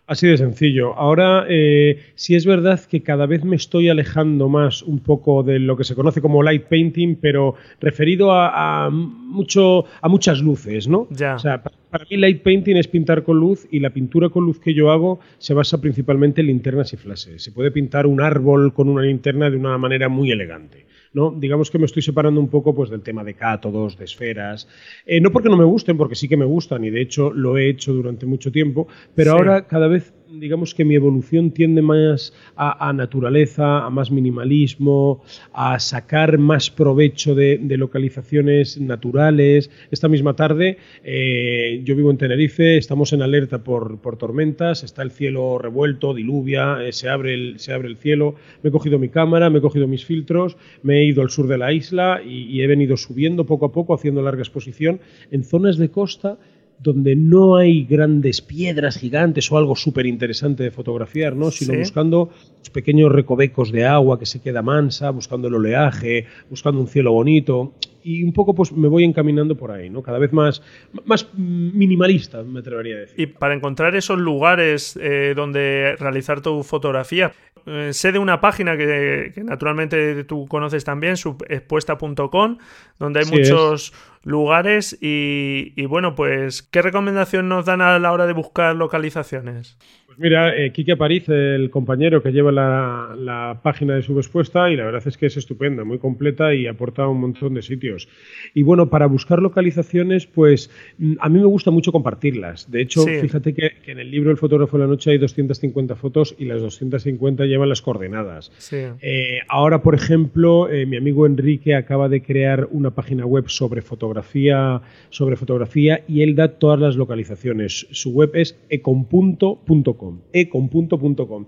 Así 0.08 0.26
de 0.26 0.36
sencillo. 0.36 0.92
Ahora, 0.94 1.46
eh, 1.48 2.00
sí 2.16 2.34
es 2.34 2.44
verdad 2.46 2.80
que 2.80 3.04
cada 3.04 3.26
vez 3.26 3.44
me 3.44 3.54
estoy 3.54 3.88
alejando 3.88 4.48
más 4.48 4.82
un 4.82 4.98
poco 4.98 5.44
de 5.44 5.60
lo 5.60 5.76
que 5.76 5.84
se 5.84 5.94
conoce 5.94 6.20
como 6.20 6.42
light 6.42 6.64
painting, 6.64 7.16
pero 7.20 7.54
referido 7.80 8.32
a, 8.32 8.90
mucho, 8.90 9.84
a 10.00 10.08
muchas 10.08 10.40
luces, 10.40 10.88
¿no? 10.88 11.06
Ya. 11.10 11.36
O 11.36 11.38
sea, 11.38 11.62
para 11.96 12.08
mí 12.10 12.16
light 12.18 12.42
painting 12.42 12.76
es 12.76 12.88
pintar 12.88 13.22
con 13.22 13.38
luz 13.38 13.66
y 13.70 13.80
la 13.80 13.88
pintura 13.88 14.28
con 14.28 14.44
luz 14.44 14.60
que 14.60 14.74
yo 14.74 14.90
hago 14.90 15.18
se 15.38 15.54
basa 15.54 15.80
principalmente 15.80 16.42
en 16.42 16.48
linternas 16.48 16.92
y 16.92 16.98
flashes. 16.98 17.42
Se 17.42 17.52
puede 17.52 17.70
pintar 17.70 18.06
un 18.06 18.20
árbol 18.20 18.74
con 18.74 18.90
una 18.90 19.00
linterna 19.00 19.48
de 19.48 19.56
una 19.56 19.78
manera 19.78 20.10
muy 20.10 20.30
elegante. 20.30 20.84
¿no? 21.14 21.30
Digamos 21.30 21.70
que 21.70 21.78
me 21.78 21.86
estoy 21.86 22.02
separando 22.02 22.38
un 22.38 22.48
poco 22.48 22.74
pues, 22.74 22.90
del 22.90 23.00
tema 23.00 23.24
de 23.24 23.32
cátodos, 23.32 23.96
de 23.96 24.04
esferas. 24.04 24.68
Eh, 25.06 25.22
no 25.22 25.32
porque 25.32 25.48
no 25.48 25.56
me 25.56 25.64
gusten, 25.64 25.96
porque 25.96 26.14
sí 26.14 26.28
que 26.28 26.36
me 26.36 26.44
gustan 26.44 26.84
y 26.84 26.90
de 26.90 27.00
hecho 27.00 27.32
lo 27.32 27.56
he 27.56 27.70
hecho 27.70 27.94
durante 27.94 28.26
mucho 28.26 28.52
tiempo, 28.52 28.88
pero 29.14 29.32
ahora 29.32 29.66
cada 29.66 29.88
vez 29.88 30.12
digamos 30.30 30.74
que 30.74 30.84
mi 30.84 30.94
evolución 30.94 31.50
tiende 31.50 31.82
más 31.82 32.32
a, 32.56 32.92
naturaleza, 32.92 33.84
a 33.84 33.90
más 33.90 34.10
minimalismo, 34.10 35.22
a 35.52 35.78
sacar 35.78 36.38
más 36.38 36.70
provecho 36.70 37.34
de, 37.34 37.58
localizaciones 37.76 38.80
naturales. 38.80 39.70
Esta 39.90 40.08
misma 40.08 40.34
tarde 40.34 40.78
eh, 41.04 41.82
yo 41.84 41.94
vivo 41.94 42.10
en 42.10 42.16
Tenerife, 42.16 42.76
estamos 42.76 43.12
en 43.12 43.22
alerta 43.22 43.62
por, 43.62 43.98
tormentas, 44.16 44.82
está 44.82 45.02
el 45.02 45.10
cielo 45.10 45.58
revuelto, 45.58 46.14
diluvia, 46.14 46.78
eh, 46.82 46.92
se, 46.92 47.08
abre 47.08 47.34
el, 47.34 47.58
se 47.58 47.72
abre 47.72 47.88
el 47.88 47.96
cielo. 47.96 48.34
Me 48.62 48.68
he 48.68 48.72
cogido 48.72 48.98
mi 48.98 49.08
cámara, 49.08 49.50
me 49.50 49.58
he 49.58 49.62
cogido 49.62 49.86
mis 49.86 50.04
filtros, 50.04 50.56
me 50.82 50.98
he 50.98 51.04
ido 51.04 51.22
al 51.22 51.30
sur 51.30 51.46
de 51.46 51.58
la 51.58 51.72
isla 51.72 52.22
y 52.24 52.60
he 52.60 52.66
venido 52.66 52.96
subiendo 52.96 53.46
poco 53.46 53.66
a 53.66 53.72
poco, 53.72 53.94
haciendo 53.94 54.22
larga 54.22 54.40
exposición 54.40 55.00
en 55.30 55.44
zonas 55.44 55.76
de 55.76 55.90
costa 55.90 56.38
donde 56.78 57.16
no 57.16 57.56
hay 57.56 57.84
grandes 57.84 58.40
piedras 58.40 58.98
gigantes 58.98 59.50
o 59.50 59.58
algo 59.58 59.76
súper 59.76 60.06
interesante 60.06 60.62
de 60.62 60.70
fotografiar, 60.70 61.34
¿no? 61.34 61.50
sino 61.50 61.78
buscando 61.78 62.30
pequeños 62.72 63.10
recovecos 63.10 63.72
de 63.72 63.86
agua 63.86 64.18
que 64.18 64.26
se 64.26 64.40
queda 64.40 64.62
mansa, 64.62 65.10
buscando 65.10 65.48
el 65.48 65.54
oleaje, 65.54 66.26
buscando 66.50 66.80
un 66.80 66.88
cielo 66.88 67.12
bonito. 67.12 67.72
Y 68.08 68.22
un 68.22 68.32
poco 68.32 68.54
pues 68.54 68.70
me 68.70 68.86
voy 68.86 69.02
encaminando 69.02 69.56
por 69.56 69.72
ahí, 69.72 69.90
¿no? 69.90 70.00
Cada 70.00 70.20
vez 70.20 70.32
más, 70.32 70.62
más 71.06 71.28
minimalista, 71.34 72.40
me 72.44 72.60
atrevería 72.60 72.94
a 72.94 72.98
decir. 73.00 73.20
Y 73.20 73.26
para 73.26 73.52
encontrar 73.52 73.96
esos 73.96 74.16
lugares 74.16 74.96
eh, 75.02 75.32
donde 75.34 75.96
realizar 75.98 76.40
tu 76.40 76.62
fotografía, 76.62 77.32
eh, 77.66 77.88
sé 77.92 78.12
de 78.12 78.20
una 78.20 78.40
página 78.40 78.76
que, 78.76 79.32
naturalmente 79.38 80.22
tú 80.22 80.46
conoces 80.46 80.84
también, 80.84 81.16
subexpuesta.com, 81.16 82.58
donde 83.00 83.18
hay 83.18 83.26
muchos 83.26 83.92
lugares 84.22 84.96
y, 85.00 85.72
y, 85.74 85.86
bueno, 85.86 86.14
pues, 86.14 86.62
¿qué 86.62 86.82
recomendación 86.82 87.48
nos 87.48 87.66
dan 87.66 87.80
a 87.80 87.98
la 87.98 88.12
hora 88.12 88.28
de 88.28 88.34
buscar 88.34 88.76
localizaciones? 88.76 89.76
Mira, 90.18 90.56
eh, 90.56 90.72
Quique 90.72 90.92
Apariz, 90.92 91.28
el 91.28 91.68
compañero 91.70 92.22
que 92.22 92.32
lleva 92.32 92.50
la, 92.50 93.60
página 93.62 93.94
de 93.94 94.02
subexpuesta, 94.02 94.70
y 94.70 94.76
la 94.76 94.84
verdad 94.84 95.02
es 95.06 95.16
que 95.18 95.26
es 95.26 95.36
estupenda, 95.36 95.84
muy 95.84 95.98
completa 95.98 96.54
y 96.54 96.66
aporta 96.66 97.06
un 97.06 97.20
montón 97.20 97.54
de 97.54 97.62
sitios. 97.62 98.08
Y 98.54 98.62
bueno, 98.62 98.88
para 98.88 99.06
buscar 99.06 99.40
localizaciones, 99.40 100.26
pues 100.26 100.70
mm, 100.98 101.14
a 101.20 101.28
mí 101.28 101.38
me 101.38 101.44
gusta 101.46 101.70
mucho 101.70 101.92
compartirlas. 101.92 102.70
De 102.70 102.80
hecho, 102.80 103.04
fíjate 103.04 103.52
que, 103.52 103.72
en 103.86 103.98
el 103.98 104.10
libro 104.10 104.30
El 104.30 104.38
fotógrafo 104.38 104.78
de 104.78 104.84
la 104.84 104.88
noche 104.88 105.10
hay 105.10 105.18
250 105.18 105.96
fotos 105.96 106.34
y 106.38 106.46
las 106.46 106.62
250 106.62 107.44
llevan 107.44 107.68
las 107.68 107.82
coordenadas. 107.82 108.50
Eh, 108.72 109.40
ahora, 109.48 109.82
por 109.82 109.94
ejemplo, 109.94 110.70
eh, 110.70 110.86
mi 110.86 110.96
amigo 110.96 111.26
Enrique 111.26 111.74
acaba 111.74 112.08
de 112.08 112.22
crear 112.22 112.68
una 112.70 112.90
página 112.90 113.26
web 113.26 113.48
sobre 113.48 113.82
fotografía, 113.82 114.80
sobre 115.10 115.36
fotografía 115.36 116.02
y 116.08 116.22
él 116.22 116.34
da 116.34 116.48
todas 116.48 116.80
las 116.80 116.96
localizaciones. 116.96 117.86
Su 117.90 118.12
web 118.12 118.30
es 118.34 118.58
econ.com 118.70 120.05
econ.com. 120.32 121.46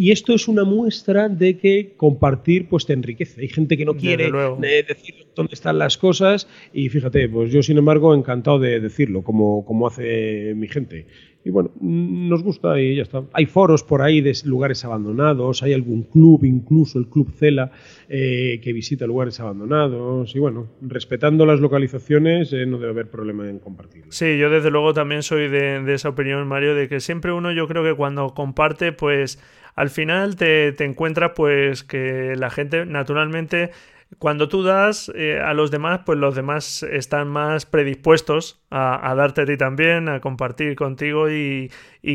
Y 0.00 0.12
esto 0.12 0.32
es 0.32 0.46
una 0.46 0.62
muestra 0.62 1.28
de 1.28 1.58
que 1.58 1.94
compartir 1.96 2.68
pues 2.68 2.86
te 2.86 2.92
enriquece. 2.92 3.40
Hay 3.40 3.48
gente 3.48 3.76
que 3.76 3.84
no 3.84 3.94
quiere 3.94 4.30
decir 4.60 5.26
dónde 5.34 5.54
están 5.54 5.76
las 5.76 5.98
cosas 5.98 6.46
y 6.72 6.88
fíjate, 6.88 7.28
pues 7.28 7.50
yo 7.50 7.64
sin 7.64 7.78
embargo 7.78 8.14
encantado 8.14 8.60
de 8.60 8.78
decirlo, 8.78 9.22
como, 9.24 9.64
como 9.64 9.88
hace 9.88 10.54
mi 10.54 10.68
gente. 10.68 11.08
Y 11.44 11.50
bueno, 11.50 11.72
nos 11.80 12.44
gusta 12.44 12.80
y 12.80 12.94
ya 12.94 13.02
está. 13.02 13.24
Hay 13.32 13.46
foros 13.46 13.82
por 13.82 14.02
ahí 14.02 14.20
de 14.20 14.36
lugares 14.44 14.84
abandonados, 14.84 15.64
hay 15.64 15.72
algún 15.72 16.02
club, 16.02 16.44
incluso 16.44 16.98
el 17.00 17.08
Club 17.08 17.32
Cela, 17.32 17.72
eh, 18.08 18.60
que 18.62 18.72
visita 18.72 19.04
lugares 19.04 19.40
abandonados. 19.40 20.36
Y 20.36 20.38
bueno, 20.38 20.68
respetando 20.80 21.44
las 21.44 21.58
localizaciones 21.58 22.52
eh, 22.52 22.66
no 22.66 22.78
debe 22.78 22.90
haber 22.90 23.10
problema 23.10 23.48
en 23.48 23.58
compartirlo. 23.58 24.12
Sí, 24.12 24.38
yo 24.38 24.48
desde 24.48 24.70
luego 24.70 24.94
también 24.94 25.24
soy 25.24 25.48
de, 25.48 25.82
de, 25.82 25.94
esa 25.94 26.10
opinión, 26.10 26.46
Mario, 26.46 26.76
de 26.76 26.86
que 26.86 27.00
siempre 27.00 27.32
uno 27.32 27.50
yo 27.50 27.66
creo 27.66 27.82
que 27.82 27.94
cuando 27.94 28.34
comparte, 28.34 28.92
pues 28.92 29.40
al 29.78 29.90
final 29.90 30.34
te, 30.34 30.72
te 30.72 30.84
encuentras 30.84 31.32
pues 31.36 31.84
que 31.84 32.34
la 32.36 32.50
gente 32.50 32.84
naturalmente 32.84 33.70
cuando 34.18 34.48
tú 34.48 34.62
das 34.62 35.12
eh, 35.14 35.38
a 35.38 35.52
los 35.52 35.70
demás, 35.70 36.00
pues 36.06 36.18
los 36.18 36.34
demás 36.34 36.82
están 36.82 37.28
más 37.28 37.66
predispuestos 37.66 38.60
a, 38.70 39.14
darte 39.14 39.42
a 39.42 39.46
ti 39.46 39.56
también, 39.56 40.08
a 40.08 40.20
compartir 40.20 40.74
contigo 40.76 41.30
y, 41.30 41.70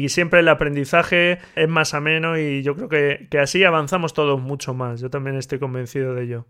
siempre 0.07 0.39
el 0.39 0.49
aprendizaje 0.49 1.37
es 1.55 1.69
más 1.69 1.93
ameno 1.93 2.37
y 2.37 2.63
yo 2.63 2.75
creo 2.75 2.89
que 2.89 3.39
así 3.39 3.63
avanzamos 3.63 4.13
todos 4.13 4.41
mucho 4.41 4.73
más. 4.73 5.01
Yo 5.01 5.09
también 5.09 5.37
estoy 5.37 5.59
convencido 5.59 6.15
de 6.15 6.23
ello. 6.23 6.45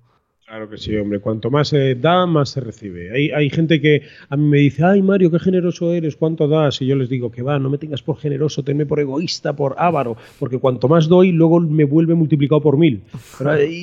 Claro 0.54 0.70
que 0.70 0.78
sí, 0.78 0.96
hombre. 0.96 1.20
Cuanto 1.20 1.50
más 1.50 1.70
se 1.70 1.96
da, 1.96 2.28
más 2.28 2.50
se 2.50 2.62
recibe. 2.62 3.12
Hay, 3.12 3.32
hay, 3.32 3.50
gente 3.50 3.82
que 3.82 4.04
a 4.30 4.38
mí 4.38 4.44
me 4.44 4.58
dice, 4.60 4.86
ay 4.86 5.02
Mario, 5.02 5.32
qué 5.32 5.40
generoso 5.40 5.92
eres, 5.92 6.16
¿cuánto 6.16 6.48
das? 6.48 6.80
Y 6.80 6.86
yo 6.86 6.96
les 6.96 7.10
digo 7.10 7.32
que 7.32 7.42
va, 7.42 7.58
no 7.58 7.72
me 7.72 7.80
tengas 7.80 8.04
por 8.04 8.18
generoso, 8.18 8.64
tenme 8.64 8.86
por 8.86 9.00
egoísta, 9.00 9.56
por 9.56 9.74
avaro, 9.80 10.16
porque 10.38 10.60
cuanto 10.60 10.88
más 10.88 11.08
doy, 11.08 11.32
luego 11.32 11.60
me 11.60 11.86
vuelve 11.86 12.14
multiplicado 12.14 12.62
por 12.62 12.78
mil. 12.78 13.02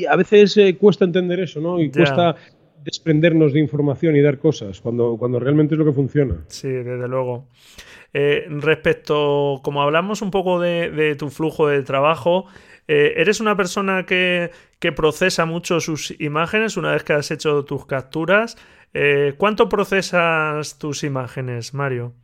a 0.08 0.16
veces 0.16 0.56
eh, 0.58 0.76
cuesta 0.76 1.04
entender 1.04 1.40
eso, 1.40 1.60
¿no? 1.60 1.80
Y 1.80 1.90
cuesta 1.90 2.36
desprendernos 2.84 3.52
de 3.52 3.58
información 3.58 4.14
y 4.14 4.20
dar 4.20 4.38
cosas, 4.38 4.80
cuando, 4.80 5.16
cuando 5.18 5.40
realmente 5.40 5.74
es 5.74 5.78
lo 5.80 5.84
que 5.84 5.92
funciona. 5.92 6.36
Sí, 6.46 6.68
desde 6.68 7.08
luego. 7.08 7.48
Eh, 8.12 8.44
respecto, 8.48 9.58
como 9.64 9.82
hablamos 9.82 10.22
un 10.22 10.30
poco 10.30 10.60
de, 10.60 10.88
de 10.90 11.16
tu 11.16 11.30
flujo 11.30 11.66
de 11.66 11.82
trabajo, 11.82 12.46
eh, 12.92 13.20
¿Eres 13.20 13.38
una 13.38 13.56
persona 13.56 14.04
que, 14.04 14.50
procesa 14.96 15.44
mucho 15.44 15.78
sus 15.78 16.12
imágenes 16.20 16.76
una 16.76 16.90
vez 16.90 17.04
que 17.04 17.12
has 17.12 17.30
hecho 17.30 17.64
tus 17.64 17.86
capturas? 17.86 18.56
Eh, 18.92 19.34
¿Cuánto 19.38 19.68
procesas 19.68 20.76
tus 20.76 21.04
imágenes, 21.04 21.72
Mario? 21.72 22.14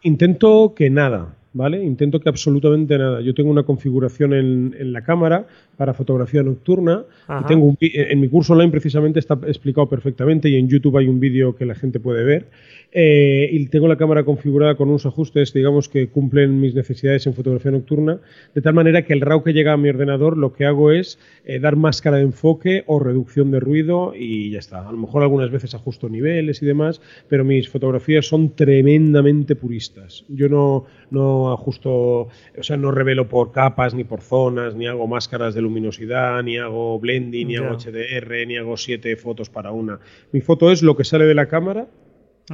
Intento 0.00 0.72
que 0.74 0.88
nada. 0.88 1.36
¿Vale? 1.56 1.82
Intento 1.82 2.20
que 2.20 2.28
absolutamente 2.28 2.98
nada. 2.98 3.22
Yo 3.22 3.32
tengo 3.32 3.50
una 3.50 3.62
configuración 3.62 4.34
en, 4.34 4.92
la 4.92 5.02
cámara 5.02 5.46
para 5.76 5.94
fotografía 5.94 6.42
nocturna 6.42 7.04
y 7.28 7.44
tengo 7.44 7.74
en 7.80 8.20
mi 8.20 8.28
curso 8.28 8.52
online 8.52 8.70
precisamente 8.70 9.18
está 9.18 9.38
explicado 9.46 9.88
perfectamente 9.88 10.48
y 10.48 10.56
en 10.56 10.68
YouTube 10.68 10.98
hay 10.98 11.08
un 11.08 11.18
vídeo 11.18 11.56
que 11.56 11.64
la 11.64 11.74
gente 11.74 11.98
puede 11.98 12.24
ver 12.24 12.46
eh, 12.92 13.48
y 13.52 13.66
tengo 13.66 13.88
la 13.88 13.96
cámara 13.96 14.24
configurada 14.24 14.74
con 14.74 14.88
unos 14.88 15.04
ajustes, 15.06 15.52
digamos, 15.52 15.88
que 15.88 16.08
cumplen 16.08 16.60
mis 16.60 16.74
necesidades 16.74 17.26
en 17.26 17.34
fotografía 17.34 17.70
nocturna, 17.70 18.20
de 18.54 18.62
tal 18.62 18.74
manera 18.74 19.04
que 19.04 19.12
el 19.12 19.20
RAW 19.20 19.42
que 19.42 19.52
llega 19.52 19.72
a 19.72 19.76
mi 19.76 19.88
ordenador 19.88 20.38
lo 20.38 20.52
que 20.52 20.64
hago 20.64 20.90
es 20.92 21.18
eh, 21.44 21.58
dar 21.58 21.76
máscara 21.76 22.16
de 22.16 22.22
enfoque 22.22 22.84
o 22.86 22.98
reducción 22.98 23.50
de 23.50 23.60
ruido 23.60 24.14
y 24.16 24.50
ya 24.50 24.60
está. 24.60 24.88
A 24.88 24.92
lo 24.92 24.98
mejor 24.98 25.22
algunas 25.22 25.50
veces 25.50 25.74
ajusto 25.74 26.08
niveles 26.08 26.62
y 26.62 26.66
demás, 26.66 27.02
pero 27.28 27.44
mis 27.44 27.68
fotografías 27.68 28.26
son 28.26 28.54
tremendamente 28.54 29.56
puristas. 29.56 30.24
Yo 30.28 30.48
no, 30.48 30.86
no 31.10 31.45
ajusto, 31.52 31.92
o 31.92 32.62
sea, 32.62 32.76
no 32.76 32.90
revelo 32.90 33.28
por 33.28 33.52
capas 33.52 33.94
ni 33.94 34.04
por 34.04 34.20
zonas, 34.20 34.74
ni 34.74 34.86
hago 34.86 35.06
máscaras 35.06 35.54
de 35.54 35.62
luminosidad, 35.62 36.42
ni 36.42 36.58
hago 36.58 36.98
blending, 36.98 37.48
ni 37.48 37.56
hago 37.56 37.76
HDR, 37.76 38.46
ni 38.46 38.56
hago 38.56 38.76
siete 38.76 39.16
fotos 39.16 39.50
para 39.50 39.72
una. 39.72 40.00
Mi 40.32 40.40
foto 40.40 40.70
es 40.70 40.82
lo 40.82 40.96
que 40.96 41.04
sale 41.04 41.24
de 41.24 41.34
la 41.34 41.46
cámara 41.46 41.88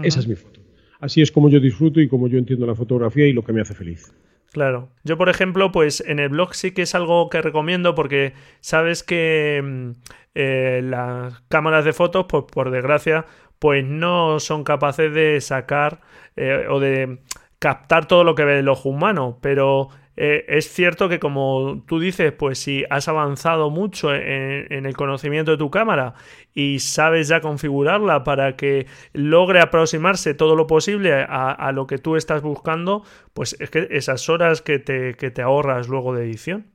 esa 0.03 0.21
es 0.21 0.29
mi 0.29 0.35
foto. 0.35 0.61
Así 1.01 1.21
es 1.21 1.33
como 1.33 1.49
yo 1.49 1.61
disfruto 1.61 2.01
y 2.01 2.09
como 2.09 2.29
yo 2.29 2.39
entiendo 2.39 2.67
la 2.67 2.75
fotografía 2.75 3.27
y 3.27 3.33
lo 3.33 3.43
que 3.43 3.53
me 3.53 3.61
hace 3.61 3.75
feliz. 3.75 4.15
Claro. 4.53 4.91
Yo, 5.03 5.17
por 5.17 5.29
ejemplo, 5.29 5.73
pues 5.73 6.03
en 6.07 6.19
el 6.19 6.29
blog 6.29 6.55
sí 6.55 6.73
que 6.73 6.83
es 6.83 6.95
algo 6.95 7.29
que 7.29 7.43
recomiendo 7.43 7.95
porque 7.95 8.35
sabes 8.61 9.03
que 9.03 9.61
mm, 9.63 9.91
eh, 10.35 10.81
las 10.85 11.41
cámaras 11.49 11.85
de 11.85 11.93
fotos, 11.93 12.27
pues 12.29 12.45
por 12.51 12.71
desgracia, 12.71 13.27
pues 13.59 13.85
no 13.85 14.41
son 14.41 14.63
capaces 14.63 15.13
de 15.13 15.41
sacar 15.41 16.01
eh, 16.37 16.67
o 16.69 16.81
de 16.81 17.21
captar 17.63 18.09
todo 18.09 18.25
lo 18.25 18.35
que 18.35 18.45
ve 18.45 18.59
el 18.59 18.69
ojo 18.69 18.89
humano, 18.89 19.39
pero 19.41 19.89
eh, 20.17 20.45
es 20.49 20.69
cierto 20.69 21.09
que 21.09 21.21
como 21.21 21.85
tú 21.87 22.01
dices, 22.01 22.33
pues 22.33 22.59
si 22.59 22.85
has 22.91 23.07
avanzado 23.07 23.71
mucho 23.71 24.13
en, 24.13 24.85
el 24.85 24.97
conocimiento 24.97 25.53
de 25.53 25.59
tu 25.59 25.71
cámara 25.71 26.15
y 26.53 26.81
sabes 26.81 27.29
ya 27.29 27.41
configurarla 27.41 28.25
para 28.25 28.57
que 28.57 28.87
logre 29.13 29.61
aproximarse 29.61 30.35
todo 30.35 30.57
lo 30.57 30.67
posible 30.67 31.15
a, 31.15 31.71
lo 31.73 31.87
que 31.87 31.99
tú 31.99 32.17
estás 32.17 32.43
buscando, 32.43 33.05
pues 33.33 33.57
es 33.61 33.71
que 33.71 33.87
esas 33.93 34.29
horas 34.29 34.61
que 34.61 34.81
te, 34.81 35.15
que 35.15 35.31
te 35.31 35.43
ahorras 35.43 35.89
luego 35.89 36.17
de 36.17 36.25
edición. 36.25 36.72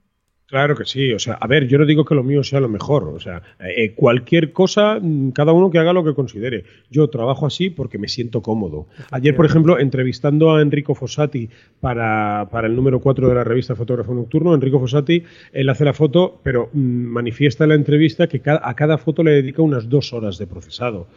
Claro 0.47 0.77
que 0.77 0.86
sí, 0.86 1.12
o 1.12 1.19
sea, 1.19 1.33
a 1.33 1.45
ver, 1.45 1.67
yo 1.67 1.77
no 1.77 1.86
digo 1.86 2.05
que 2.05 2.15
lo 2.15 2.23
mío 2.23 2.41
sea 2.41 2.62
lo 2.62 2.69
mejor, 2.69 3.03
o 3.10 3.19
sea, 3.19 3.41
eh, 3.60 3.93
cualquier 3.93 4.53
cosa, 4.53 4.97
mm, 5.01 5.31
cada 5.31 5.51
uno 5.51 5.69
que 5.69 5.77
haga 5.77 5.91
lo 5.91 6.05
que 6.05 6.13
considere. 6.13 6.63
Yo 6.89 7.10
trabajo 7.10 7.45
así 7.45 7.69
porque 7.69 7.97
me 7.97 8.07
siento 8.07 8.41
cómodo. 8.41 8.88
Ayer, 9.12 9.36
por 9.36 9.45
ejemplo, 9.45 9.77
entrevistando 9.77 10.55
a 10.55 10.62
Enrico 10.62 10.95
Fossati 10.95 11.49
para, 11.81 12.47
para 12.49 12.67
el 12.67 12.77
número 12.77 13.01
4 13.01 13.27
de 13.27 13.36
la 13.36 13.43
revista 13.43 13.75
Fotógrafo 13.75 14.13
Nocturno, 14.13 14.55
Enrico 14.55 14.79
Fossati, 14.79 15.21
él 15.51 15.67
hace 15.67 15.83
la 15.83 15.93
foto, 15.93 16.39
pero 16.43 16.69
mm, 16.71 16.79
manifiesta 16.79 17.65
en 17.65 17.69
la 17.69 17.75
entrevista 17.75 18.27
que 18.27 18.41
a 18.45 18.73
cada 18.73 18.97
foto 18.97 19.23
le 19.23 19.31
dedica 19.31 19.62
unas 19.62 19.89
dos 19.89 20.13
horas 20.13 20.38
de 20.38 20.47
procesado. 20.47 21.07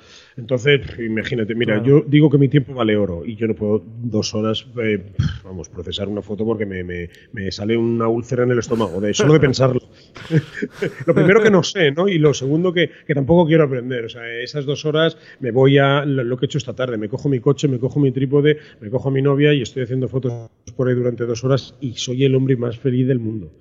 Entonces, 0.41 0.81
imagínate, 0.99 1.55
mira, 1.55 1.83
yo 1.83 2.03
digo 2.07 2.31
que 2.31 2.39
mi 2.39 2.49
tiempo 2.49 2.73
vale 2.73 2.97
oro 2.97 3.25
y 3.27 3.37
yo 3.37 3.47
no 3.47 3.55
puedo 3.55 3.85
dos 4.03 4.35
horas, 4.35 4.67
eh, 4.83 5.13
vamos, 5.45 5.69
procesar 5.69 6.09
una 6.09 6.23
foto 6.23 6.47
porque 6.47 6.65
me, 6.65 6.83
me, 6.83 7.53
sale 7.53 7.77
una 7.77 8.09
úlcera 8.09 8.45
en 8.45 8.53
el 8.53 8.59
estómago, 8.59 9.03
de 9.03 9.13
solo 9.13 9.35
de 9.35 9.41
pensarlo. 9.41 9.81
lo 11.07 11.15
primero 11.15 11.43
que 11.43 11.51
no 11.51 11.63
sé, 11.63 11.93
¿no? 11.93 12.09
Y 12.09 12.19
lo 12.19 12.33
segundo 12.33 12.73
que, 12.73 12.91
que, 13.07 13.15
tampoco 13.15 13.47
quiero 13.47 13.65
aprender. 13.65 14.07
O 14.07 14.09
sea, 14.09 14.27
esas 14.41 14.65
dos 14.65 14.87
horas 14.87 15.19
me 15.41 15.51
voy 15.51 15.77
a 15.77 16.07
lo 16.07 16.39
que 16.39 16.47
he 16.47 16.49
hecho 16.49 16.59
esta 16.59 16.75
tarde. 16.75 16.97
Me 16.97 17.11
cojo 17.11 17.29
mi 17.29 17.41
coche, 17.41 17.69
me 17.69 17.79
cojo 17.79 18.01
mi 18.01 18.11
trípode, 18.11 18.57
me 18.81 18.89
cojo 18.89 19.11
a 19.11 19.13
mi 19.13 19.21
novia 19.21 19.53
y 19.53 19.61
estoy 19.61 19.83
haciendo 19.83 20.09
fotos 20.09 20.33
por 20.75 20.89
ahí 20.89 20.95
durante 20.95 21.27
dos 21.27 21.45
horas 21.45 21.75
y 21.83 21.93
soy 21.97 22.25
el 22.25 22.35
hombre 22.35 22.57
más 22.57 22.79
feliz 22.79 23.07
del 23.07 23.19
mundo. 23.19 23.53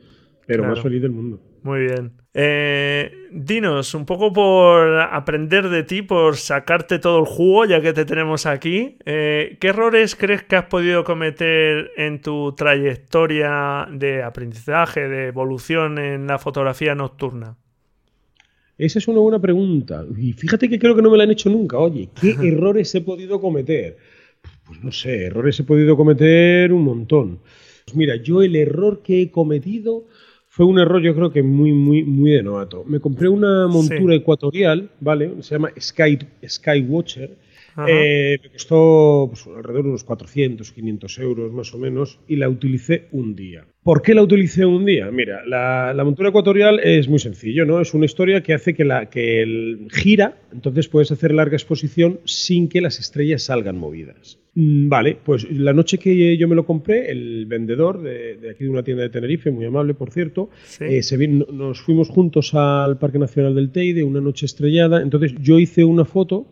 Pero 0.50 0.64
más 0.64 0.82
feliz 0.82 1.00
del 1.00 1.12
mundo. 1.12 1.40
Muy 1.62 1.82
bien. 1.82 2.14
Eh, 2.34 3.12
dinos, 3.32 3.94
un 3.94 4.08
poco 4.08 4.34
por 4.34 5.00
aprender 5.00 5.70
de 5.70 5.84
ti, 5.84 6.02
por 6.02 6.38
sacarte 6.38 6.98
todo 6.98 7.20
el 7.20 7.26
jugo, 7.26 7.66
ya 7.66 7.82
que 7.82 7.94
te 7.94 8.04
tenemos 8.04 8.48
aquí. 8.48 8.98
Eh, 9.06 9.58
¿Qué 9.60 9.68
errores 9.68 10.16
crees 10.16 10.42
que 10.42 10.56
has 10.56 10.66
podido 10.66 11.04
cometer 11.04 11.92
en 11.98 12.20
tu 12.20 12.56
trayectoria 12.56 13.88
de 13.92 14.24
aprendizaje, 14.24 15.08
de 15.08 15.28
evolución 15.28 16.00
en 16.00 16.26
la 16.26 16.40
fotografía 16.40 16.96
nocturna? 16.96 17.56
Esa 18.76 18.98
es 18.98 19.08
una 19.08 19.20
buena 19.20 19.40
pregunta. 19.40 20.04
Y 20.18 20.34
fíjate 20.34 20.68
que 20.68 20.80
creo 20.80 20.96
que 20.96 21.04
no 21.04 21.12
me 21.12 21.18
la 21.18 21.26
han 21.26 21.32
hecho 21.32 21.52
nunca. 21.52 21.78
Oye, 21.78 22.10
¿qué 22.20 22.36
errores 22.42 22.96
he 22.96 23.02
podido 23.02 23.40
cometer? 23.40 23.98
Pues 24.66 24.84
no 24.84 24.92
sé, 24.92 25.26
errores 25.26 25.60
he 25.60 25.64
podido 25.64 25.96
cometer 25.96 26.74
un 26.74 26.86
montón. 26.86 27.40
Pues 27.86 27.96
mira, 27.96 28.16
yo 28.16 28.42
el 28.42 28.56
error 28.56 29.04
que 29.04 29.22
he 29.22 29.30
cometido 29.30 30.08
fue 30.50 30.66
un 30.66 30.80
error 30.80 31.02
yo 31.02 31.16
creo 31.16 31.32
que 31.32 31.44
muy, 31.44 31.72
muy, 31.72 32.04
muy 32.04 32.32
de 32.32 32.42
novato. 32.42 32.84
Me 32.86 33.00
compré 33.00 33.30
una 33.30 33.68
montura 33.68 34.16
ecuatorial, 34.16 34.90
¿vale? 35.00 35.32
Se 35.42 35.56
llama 35.56 35.70
Sky, 35.80 36.18
Skywatcher. 36.46 37.38
Eh, 37.88 38.40
me 38.44 38.50
costó 38.50 39.30
pues, 39.30 39.46
alrededor 39.46 39.84
de 39.84 39.90
unos 39.90 40.04
400, 40.04 40.72
500 40.72 41.20
euros 41.20 41.54
más 41.54 41.74
o 41.74 41.78
menos 41.78 42.20
y 42.28 42.36
la 42.36 42.50
utilicé 42.50 43.08
un 43.12 43.36
día. 43.36 43.68
¿Por 43.84 44.02
qué 44.02 44.14
la 44.14 44.24
utilicé 44.24 44.66
un 44.66 44.86
día? 44.86 45.10
Mira, 45.12 45.46
la, 45.46 46.04
montura 46.04 46.30
ecuatorial 46.30 46.80
es 46.80 47.08
muy 47.08 47.20
sencillo, 47.20 47.66
¿no? 47.66 47.80
Es 47.80 47.94
una 47.94 48.06
historia 48.06 48.42
que 48.42 48.54
hace 48.54 48.74
que, 48.74 48.84
la, 48.84 49.10
que 49.10 49.42
el, 49.44 49.88
gira, 49.92 50.40
entonces 50.52 50.90
puedes 50.90 51.12
hacer 51.12 51.32
larga 51.32 51.56
exposición 51.56 52.20
sin 52.26 52.70
que 52.70 52.82
las 52.82 53.00
estrellas 53.00 53.44
salgan 53.44 53.78
movidas. 53.78 54.40
Mm, 54.56 54.90
vale, 54.90 55.18
pues 55.24 55.50
la 55.52 55.74
noche 55.74 55.98
que 55.98 56.38
yo 56.38 56.48
me 56.48 56.56
lo 56.56 56.66
compré, 56.66 57.12
el 57.12 57.46
vendedor 57.46 58.02
de, 58.02 58.50
aquí 58.52 58.64
de 58.64 58.70
una 58.70 58.84
tienda 58.84 59.04
de 59.04 59.10
Tenerife, 59.10 59.52
muy 59.52 59.66
amable 59.66 59.94
por 59.94 60.12
cierto, 60.12 60.50
eh, 60.80 61.04
se 61.04 61.28
nos 61.28 61.82
fuimos 61.82 62.10
juntos 62.10 62.54
al 62.54 62.98
Parque 62.98 63.20
Nacional 63.20 63.56
del 63.56 63.72
Teide, 63.72 64.04
una 64.04 64.22
noche 64.22 64.46
estrellada, 64.46 65.02
entonces 65.02 65.34
yo 65.40 65.60
hice 65.60 65.84
una 65.84 66.06
foto 66.06 66.48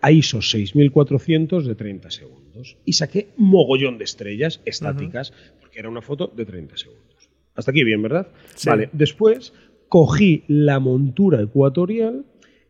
a 0.00 0.12
ISO 0.12 0.42
6400 0.42 1.66
de 1.66 1.74
30 1.74 2.10
segundos 2.10 2.76
y 2.84 2.92
saqué 2.92 3.28
mogollón 3.36 3.98
de 3.98 4.04
estrellas 4.04 4.60
estáticas 4.64 5.32
porque 5.60 5.80
era 5.80 5.88
una 5.88 6.02
foto 6.02 6.32
de 6.34 6.44
30 6.44 6.76
segundos. 6.76 7.30
Hasta 7.54 7.72
aquí 7.72 7.82
bien, 7.82 8.02
¿verdad? 8.02 8.28
Vale, 8.64 8.90
después 8.92 9.52
cogí 9.88 10.44
la 10.46 10.78
montura 10.78 11.42
ecuatorial, 11.42 12.24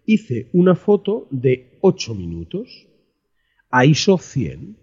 hice 0.06 0.48
una 0.52 0.74
foto 0.74 1.26
de 1.30 1.66
8 1.80 2.14
minutos 2.14 2.88
a 3.70 3.85
ISO 3.85 4.18
100. 4.18 4.76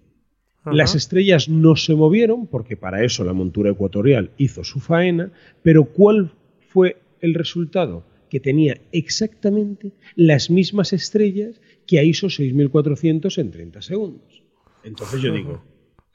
Las 0.65 0.95
estrellas 0.95 1.47
no 1.47 1.75
se 1.75 1.93
movieron 1.93 2.47
porque 2.47 2.75
para 2.75 3.03
eso 3.03 3.23
la 3.23 3.33
montura 3.33 3.69
ecuatorial 3.69 4.31
hizo 4.37 4.63
su 4.63 4.79
faena, 4.79 5.31
pero 5.61 5.85
¿cuál 5.85 6.31
fue 6.69 6.97
el 7.21 7.35
resultado? 7.35 8.03
Que 8.31 8.39
tenía 8.39 8.81
exactamente 8.91 9.91
las 10.15 10.49
mismas 10.49 10.91
estrellas 10.91 11.61
que 11.85 11.99
a 11.99 12.03
ISO 12.03 12.31
6400 12.31 13.37
en 13.37 13.51
30 13.51 13.81
segundos. 13.83 14.43
Entonces 14.83 15.21
yo 15.21 15.31
digo, 15.31 15.63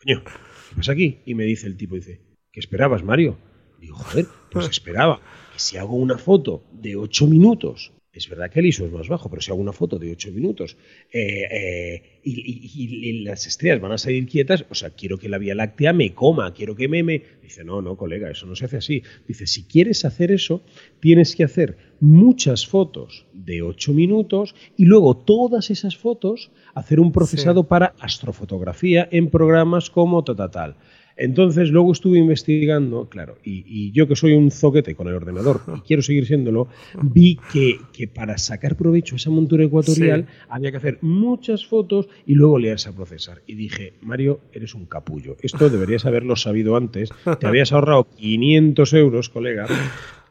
coño, 0.03 0.25
¿qué 0.25 0.77
pasa 0.77 0.93
aquí? 0.93 1.19
Y 1.25 1.35
me 1.35 1.45
dice 1.45 1.69
el 1.69 1.77
tipo, 1.77 1.95
dice, 1.95 2.21
¿qué 2.51 2.59
esperabas, 2.59 3.05
Mario? 3.05 3.39
Digo, 3.81 3.97
joder, 3.97 4.27
pues 4.51 4.67
esperaba 4.71 5.21
que 5.53 5.61
si 5.61 5.77
hago 5.77 5.95
una 5.95 6.19
foto 6.19 6.65
de 6.73 6.97
8 6.97 7.29
minutos 7.29 7.93
es 8.13 8.29
verdad 8.29 8.51
que 8.51 8.59
el 8.59 8.67
ISO 8.67 8.87
es 8.87 8.93
más 8.93 9.09
bajo, 9.09 9.31
pero 9.31 9.41
si 9.41 9.51
hago 9.51 9.61
una 9.61 9.73
foto 9.73 9.99
de 9.99 10.11
8 10.11 10.33
minutos 10.33 10.77
eh, 11.13 11.47
eh, 11.51 12.03
y, 12.25 13.23
las 13.23 13.47
estrellas 13.47 13.81
van 13.81 13.93
a 13.93 13.99
salir 13.99 14.27
quietas, 14.27 14.65
o 14.69 14.75
sea, 14.75 14.91
quiero 14.91 15.17
que 15.17 15.29
la 15.29 15.39
Vía 15.39 15.55
Láctea 15.55 15.93
me 15.93 16.13
coma, 16.13 16.53
quiero 16.53 16.75
que 16.75 16.89
me... 16.89 17.03
me... 17.03 17.23
Dice, 17.43 17.65
no, 17.65 17.83
no, 17.83 17.97
colega, 17.97 18.31
eso 18.31 18.47
no 18.47 18.57
se 18.57 18.65
hace 18.65 18.79
así. 18.79 19.03
Dice, 19.29 19.47
si 19.47 19.65
quieres 19.65 20.05
hacer 20.05 20.33
eso, 20.33 20.63
tienes 21.01 21.37
que 21.37 21.45
hacer 21.45 21.77
muchas 22.01 22.67
fotos 22.67 23.27
de 23.33 23.63
8 23.63 23.93
minutos 23.93 24.55
y 24.77 24.87
luego 24.87 25.17
todas 25.17 25.71
esas 25.71 25.97
fotos 25.97 26.51
hacer 26.75 26.99
un 26.99 27.13
procesado 27.13 27.65
para 27.65 27.95
astrofotografía 28.01 29.09
en 29.11 29.31
programas 29.31 29.91
como 29.91 30.25
Totatal. 30.25 30.77
Entonces, 31.21 31.69
luego 31.71 31.93
estuve 31.93 32.19
investigando, 32.19 33.07
claro, 33.11 33.37
y, 33.45 33.93
yo 33.93 34.09
que 34.09 34.17
soy 34.17 34.33
un 34.33 34.51
zoquete 34.51 34.95
con 34.95 35.07
el 35.07 35.15
ordenador 35.15 35.61
y 35.77 35.81
quiero 35.87 36.01
seguir 36.01 36.27
siéndolo, 36.27 36.69
vi 37.03 37.39
que, 37.53 37.79
para 38.09 38.39
sacar 38.39 38.75
provecho 38.75 39.15
a 39.15 39.17
esa 39.17 39.29
montura 39.29 39.65
ecuatorial 39.65 40.27
había 40.49 40.71
que 40.71 40.79
hacer 40.79 40.99
muchas 41.03 41.67
fotos 41.67 42.09
y 42.27 42.35
luego 42.35 42.59
leerse 42.59 42.89
a 42.89 42.93
procesar. 42.93 43.43
Y 43.47 43.55
dije, 43.55 43.93
Mario, 44.01 44.41
eres 44.53 44.75
un 44.75 44.87
capullo. 44.87 45.37
Esto 45.43 45.69
deberías 45.69 46.07
haberlo 46.07 46.37
sabido 46.37 46.75
antes. 46.75 47.11
Te 47.39 47.47
habías 47.47 47.73
ahorrado 47.73 48.09
500 48.17 48.95
euros, 48.95 49.29
colega. 49.29 49.67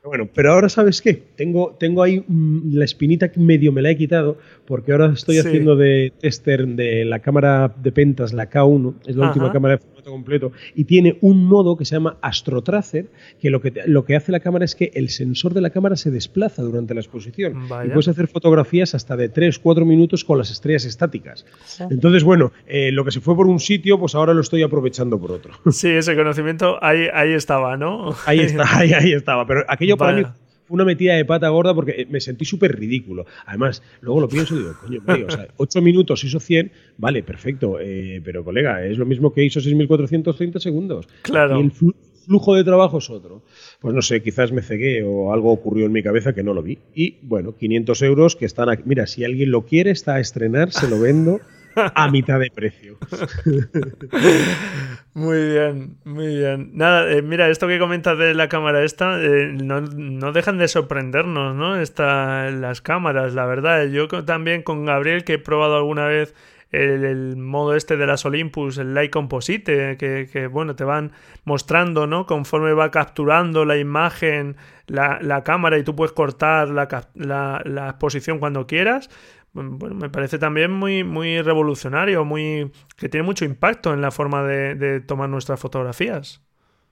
Bueno, 0.04 0.30
pero 0.34 0.54
ahora 0.54 0.70
sabes 0.70 1.02
qué, 1.02 1.14
tengo, 1.14 1.76
tengo 1.78 2.02
ahí 2.02 2.24
mm, 2.26 2.74
la 2.74 2.86
espinita 2.86 3.32
que 3.32 3.40
medio 3.40 3.72
me 3.72 3.82
la 3.82 3.92
he 3.92 3.98
quitado 3.98 4.38
porque 4.66 4.94
ahora 4.94 5.12
estoy 5.14 5.40
haciendo 5.40 5.76
de 5.76 6.14
tester 6.20 6.66
de 6.68 7.04
la 7.04 7.20
cámara 7.20 7.74
de 7.76 7.92
pentas, 7.92 8.32
la 8.34 8.50
K1, 8.50 8.96
es 9.06 9.16
la 9.16 9.28
última 9.28 9.52
cámara 9.52 9.78
de 9.78 9.99
formato 10.00 10.12
completo. 10.12 10.52
Y 10.76 10.86
tiene 10.86 11.18
un 11.22 11.46
modo 11.46 11.78
que 11.78 11.86
se 11.86 11.96
llama 11.96 12.18
AstroTracer, 12.22 13.08
que 13.40 13.50
lo 13.50 13.62
que, 13.62 13.74
lo 13.86 14.06
que 14.06 14.16
hace 14.16 14.32
la 14.32 14.40
cámara 14.40 14.66
es 14.66 14.76
que 14.76 14.92
el 14.94 15.10
sensor 15.10 15.54
de 15.54 15.62
la 15.62 15.70
cámara 15.70 15.96
se 15.96 16.12
desplaza 16.12 16.62
durante 16.62 16.94
la 16.94 17.02
exposición. 17.02 17.66
Y 17.86 17.90
puedes 17.90 18.08
hacer 18.08 18.28
fotografías 18.28 18.96
hasta 18.96 19.16
de 19.16 19.30
3, 19.30 19.60
4 19.60 19.86
minutos 19.86 20.24
con 20.24 20.38
las 20.38 20.52
estrellas 20.52 20.86
estáticas. 20.86 21.46
Entonces, 21.90 22.24
bueno, 22.24 22.52
eh, 22.68 22.92
lo 22.92 23.06
que 23.06 23.12
se 23.12 23.22
fue 23.22 23.36
por 23.36 23.48
un 23.48 23.60
sitio, 23.60 24.00
pues 24.00 24.16
ahora 24.16 24.34
lo 24.34 24.42
estoy 24.42 24.64
aprovechando 24.64 25.20
por 25.20 25.32
otro. 25.32 25.54
Sí, 25.72 25.90
ese 25.90 26.16
conocimiento 26.16 26.84
ahí, 26.84 27.08
ahí 27.14 27.34
estaba, 27.34 27.78
¿no? 27.78 28.16
Ahí 28.26 28.40
está, 28.40 28.64
ahí, 28.78 28.94
ahí 28.94 29.14
estaba. 29.14 29.46
Pero 29.46 29.64
aquello 29.68 29.98
para 29.98 30.14
mí 30.14 30.24
una 30.70 30.86
metida 30.86 31.16
de 31.16 31.26
pata 31.26 31.50
gorda 31.50 31.74
porque 31.74 32.08
me 32.10 32.22
sentí 32.22 32.46
súper 32.46 32.78
ridículo. 32.78 33.26
Además, 33.46 33.84
luego 34.02 34.22
lo 34.22 34.30
pienso 34.30 34.56
y 34.56 34.60
digo, 34.60 34.74
coño, 35.06 35.26
o 35.28 35.32
sea, 35.32 35.48
8 35.58 35.82
minutos 35.82 36.24
hizo 36.24 36.40
100, 36.40 36.72
vale, 36.98 37.24
perfecto, 37.24 37.80
eh, 37.80 38.22
pero 38.24 38.44
colega, 38.44 38.86
es 38.86 38.98
lo 38.98 39.06
mismo 39.06 39.34
que 39.34 39.44
hizo 39.44 39.60
6.430 39.60 40.60
segundos. 40.60 41.08
Claro. 41.24 41.60
Y 41.60 41.64
el 41.64 41.72
flujo 41.72 42.56
de 42.56 42.64
trabajo 42.64 43.00
es 43.00 43.10
otro. 43.10 43.42
Pues 43.80 43.94
no 43.94 44.02
sé, 44.02 44.22
quizás 44.22 44.52
me 44.52 44.62
cegué 44.62 45.04
o 45.04 45.34
algo 45.34 45.52
ocurrió 45.52 45.86
en 45.86 45.92
mi 45.92 46.04
cabeza 46.04 46.34
que 46.34 46.44
no 46.44 46.54
lo 46.54 46.62
vi. 46.62 46.78
Y 46.94 47.18
bueno, 47.24 47.56
500 47.58 48.02
euros 48.04 48.36
que 48.36 48.46
están 48.46 48.70
aquí. 48.70 48.84
Mira, 48.86 49.08
si 49.08 49.24
alguien 49.24 49.52
lo 49.52 49.66
quiere, 49.66 49.92
está 49.92 50.16
a 50.16 50.20
estrenar, 50.20 50.72
se 50.72 50.88
lo 50.88 51.00
vendo 51.00 51.40
a 51.76 52.10
mitad 52.10 52.40
de 52.40 52.52
precio. 52.52 52.98
Muy 55.20 55.50
bien, 55.50 55.98
muy 56.06 56.28
bien. 56.28 56.72
Nada, 56.76 57.12
eh, 57.12 57.22
mira, 57.22 57.50
esto 57.50 57.68
que 57.68 57.78
comentas 57.78 58.18
de 58.18 58.34
la 58.34 58.48
cámara 58.48 58.86
esta, 58.86 59.22
eh, 59.22 59.52
no, 59.52 60.32
dejan 60.32 60.58
de 60.60 60.70
sorprendernos, 60.70 61.56
¿no? 61.56 61.76
Esta, 61.76 62.50
las 62.52 62.82
cámaras, 62.82 63.34
la 63.34 63.46
verdad. 63.46 63.88
Yo 63.88 64.08
también 64.24 64.62
con 64.62 64.86
Gabriel, 64.86 65.26
que 65.26 65.34
he 65.34 65.38
probado 65.40 65.76
alguna 65.76 66.06
vez 66.06 66.36
el, 66.72 67.36
modo 67.36 67.76
este 67.76 67.98
de 67.98 68.08
las 68.08 68.26
Olympus, 68.26 68.78
el 68.78 68.94
Light 68.94 69.12
Composite, 69.12 69.98
que, 69.98 70.48
bueno, 70.50 70.76
te 70.76 70.86
van 70.86 71.12
mostrando, 71.44 72.08
¿no? 72.08 72.26
Conforme 72.26 72.72
va 72.74 72.92
capturando 72.92 73.66
la 73.66 73.78
imagen, 73.78 74.56
la, 74.88 75.44
cámara 75.44 75.78
y 75.80 75.84
tú 75.84 75.96
puedes 75.96 76.14
cortar 76.14 76.70
la, 76.70 76.88
la, 77.16 77.62
la 77.66 77.90
exposición 77.90 78.40
cuando 78.40 78.68
quieras 78.68 79.10
bueno, 79.54 79.96
me 79.96 80.10
parece 80.10 80.38
también 80.40 80.72
muy, 80.72 81.04
muy 81.04 81.42
revolucionario, 81.42 82.26
muy 82.26 82.72
que 82.98 83.10
tiene 83.10 83.26
mucho 83.26 83.46
impacto 83.46 83.94
en 83.94 84.02
la 84.02 84.12
forma 84.12 84.44
de 84.44 85.02
tomar 85.02 85.30
nuestras 85.30 85.60
fotografías. 85.60 86.42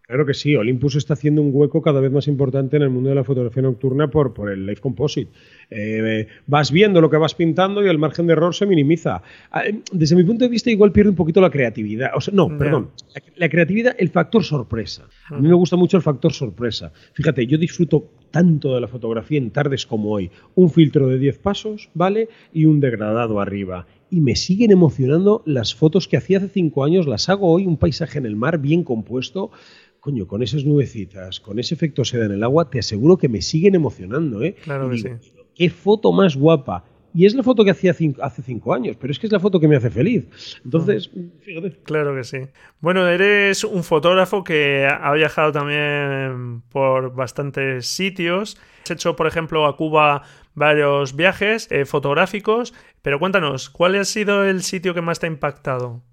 Claro 0.08 0.26
que 0.26 0.34
sí, 0.34 0.56
Olympus 0.56 0.96
está 0.96 1.15
haciendo 1.15 1.41
un 1.41 1.50
hueco 1.52 1.82
cada 1.82 2.00
vez 2.00 2.10
más 2.10 2.30
importante 2.30 2.78
en 2.78 2.84
el 2.84 2.89
mundo 2.89 3.10
de 3.10 3.15
la 3.15 3.26
fotografía 3.26 3.62
nocturna 3.62 4.10
por, 4.10 4.34
por 4.34 4.50
el 4.50 4.65
Live 4.65 4.80
Composite. 4.80 5.34
Eh, 5.70 6.28
vas 6.46 6.72
viendo 6.72 7.02
lo 7.02 7.10
que 7.10 7.17
vas 7.17 7.36
pintando 7.36 7.84
y 7.84 7.89
el 7.89 8.00
margen 8.00 8.26
de 8.26 8.32
error 8.32 8.56
se 8.56 8.65
minimiza. 8.65 9.22
Ah, 9.52 9.65
eh, 9.65 9.82
desde 9.91 10.15
mi 10.15 10.24
punto 10.24 10.46
de 10.46 10.50
vista, 10.50 10.72
igual 10.72 10.93
pierde 10.93 11.10
un 11.10 11.17
poquito 11.17 11.41
la 11.41 11.50
creatividad. 11.50 12.12
O 12.15 12.22
sea, 12.22 12.34
no, 12.34 12.58
perdón. 12.58 12.91
La, 13.36 13.50
creatividad, 13.50 13.98
el 14.00 14.08
factor 14.08 14.46
sorpresa. 14.46 15.10
A 15.30 15.39
mí 15.39 15.50
me 15.50 15.56
gusta 15.56 15.76
mucho 15.76 15.98
el 15.98 16.04
factor 16.04 16.32
sorpresa. 16.32 16.93
Fíjate, 17.12 17.46
yo 17.46 17.58
disfruto 17.58 18.13
tanto 18.32 18.76
de 18.76 18.82
la 18.82 18.88
fotografía 18.88 19.38
en 19.38 19.52
tardes 19.52 19.86
como 19.86 20.12
hoy. 20.12 20.32
Un 20.56 20.70
filtro 20.70 21.08
de 21.08 21.18
10 21.18 21.40
pasos, 21.40 21.90
¿vale? 21.94 22.30
Y 22.54 22.66
un 22.66 22.80
degradado 22.80 23.40
arriba 23.40 23.88
y 24.10 24.22
me 24.22 24.36
siguen 24.36 24.72
emocionando 24.72 25.44
las 25.46 25.76
fotos 25.76 26.08
que 26.08 26.18
hacía 26.18 26.38
hace 26.38 26.50
cinco 26.50 26.84
años, 26.84 27.08
las 27.08 27.30
hago 27.30 27.52
hoy, 27.52 27.66
un 27.66 27.78
paisaje 27.78 28.18
en 28.18 28.26
el 28.26 28.36
mar 28.36 28.60
bien 28.60 28.84
compuesto, 28.84 29.52
coño, 30.00 30.28
con 30.28 30.44
esas 30.44 30.63
nubecitas, 30.63 31.40
con 31.40 31.60
ese 31.60 31.76
efecto 31.76 32.06
seda 32.06 32.26
en 32.26 32.32
el 32.32 32.44
agua, 32.44 32.70
te 32.70 32.80
aseguro 32.80 33.18
que 33.18 33.30
me 33.30 33.42
siguen 33.42 33.76
emocionando, 33.76 34.42
¿eh? 34.44 34.56
Claro 34.63 34.90
que 34.90 34.98
sí. 34.98 35.10
Qué 35.54 35.70
foto 35.70 36.12
más 36.12 36.38
guapa. 36.38 36.86
Y 37.18 37.26
es 37.26 37.34
la 37.34 37.42
foto 37.42 37.66
que 37.66 37.72
hacía 37.72 37.96
hace 38.22 38.42
cinco 38.44 38.76
años, 38.76 38.96
pero 39.00 39.12
es 39.12 39.18
que 39.18 39.26
es 39.26 39.34
la 39.34 39.40
foto 39.40 39.60
que 39.60 39.68
me 39.68 39.76
hace 39.76 39.90
feliz. 39.90 40.28
Entonces, 40.64 41.10
fíjate. 41.42 41.72
Claro 41.82 42.16
que 42.16 42.24
sí. 42.24 42.38
Bueno, 42.80 43.08
eres 43.08 43.64
un 43.64 43.84
fotógrafo 43.84 44.44
que 44.44 44.88
ha 44.88 45.12
viajado 45.14 45.52
también 45.52 46.62
por 46.70 47.16
bastantes 47.16 47.88
sitios. 47.88 48.58
Has 48.84 48.92
hecho, 48.92 49.16
por 49.16 49.26
ejemplo, 49.26 49.66
a 49.66 49.76
Cuba 49.76 50.22
varios 50.54 51.16
viajes 51.16 51.68
eh, 51.72 51.86
fotográficos, 51.86 52.76
pero 53.02 53.18
cuéntanos, 53.18 53.72
¿cuál 53.72 53.96
ha 53.96 54.06
sido 54.06 54.46
el 54.46 54.62
sitio 54.62 54.94
que 54.94 55.02
más 55.02 55.20
te 55.20 55.26
ha 55.26 55.30
impactado? 55.30 56.04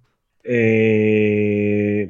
Eh 0.42 2.08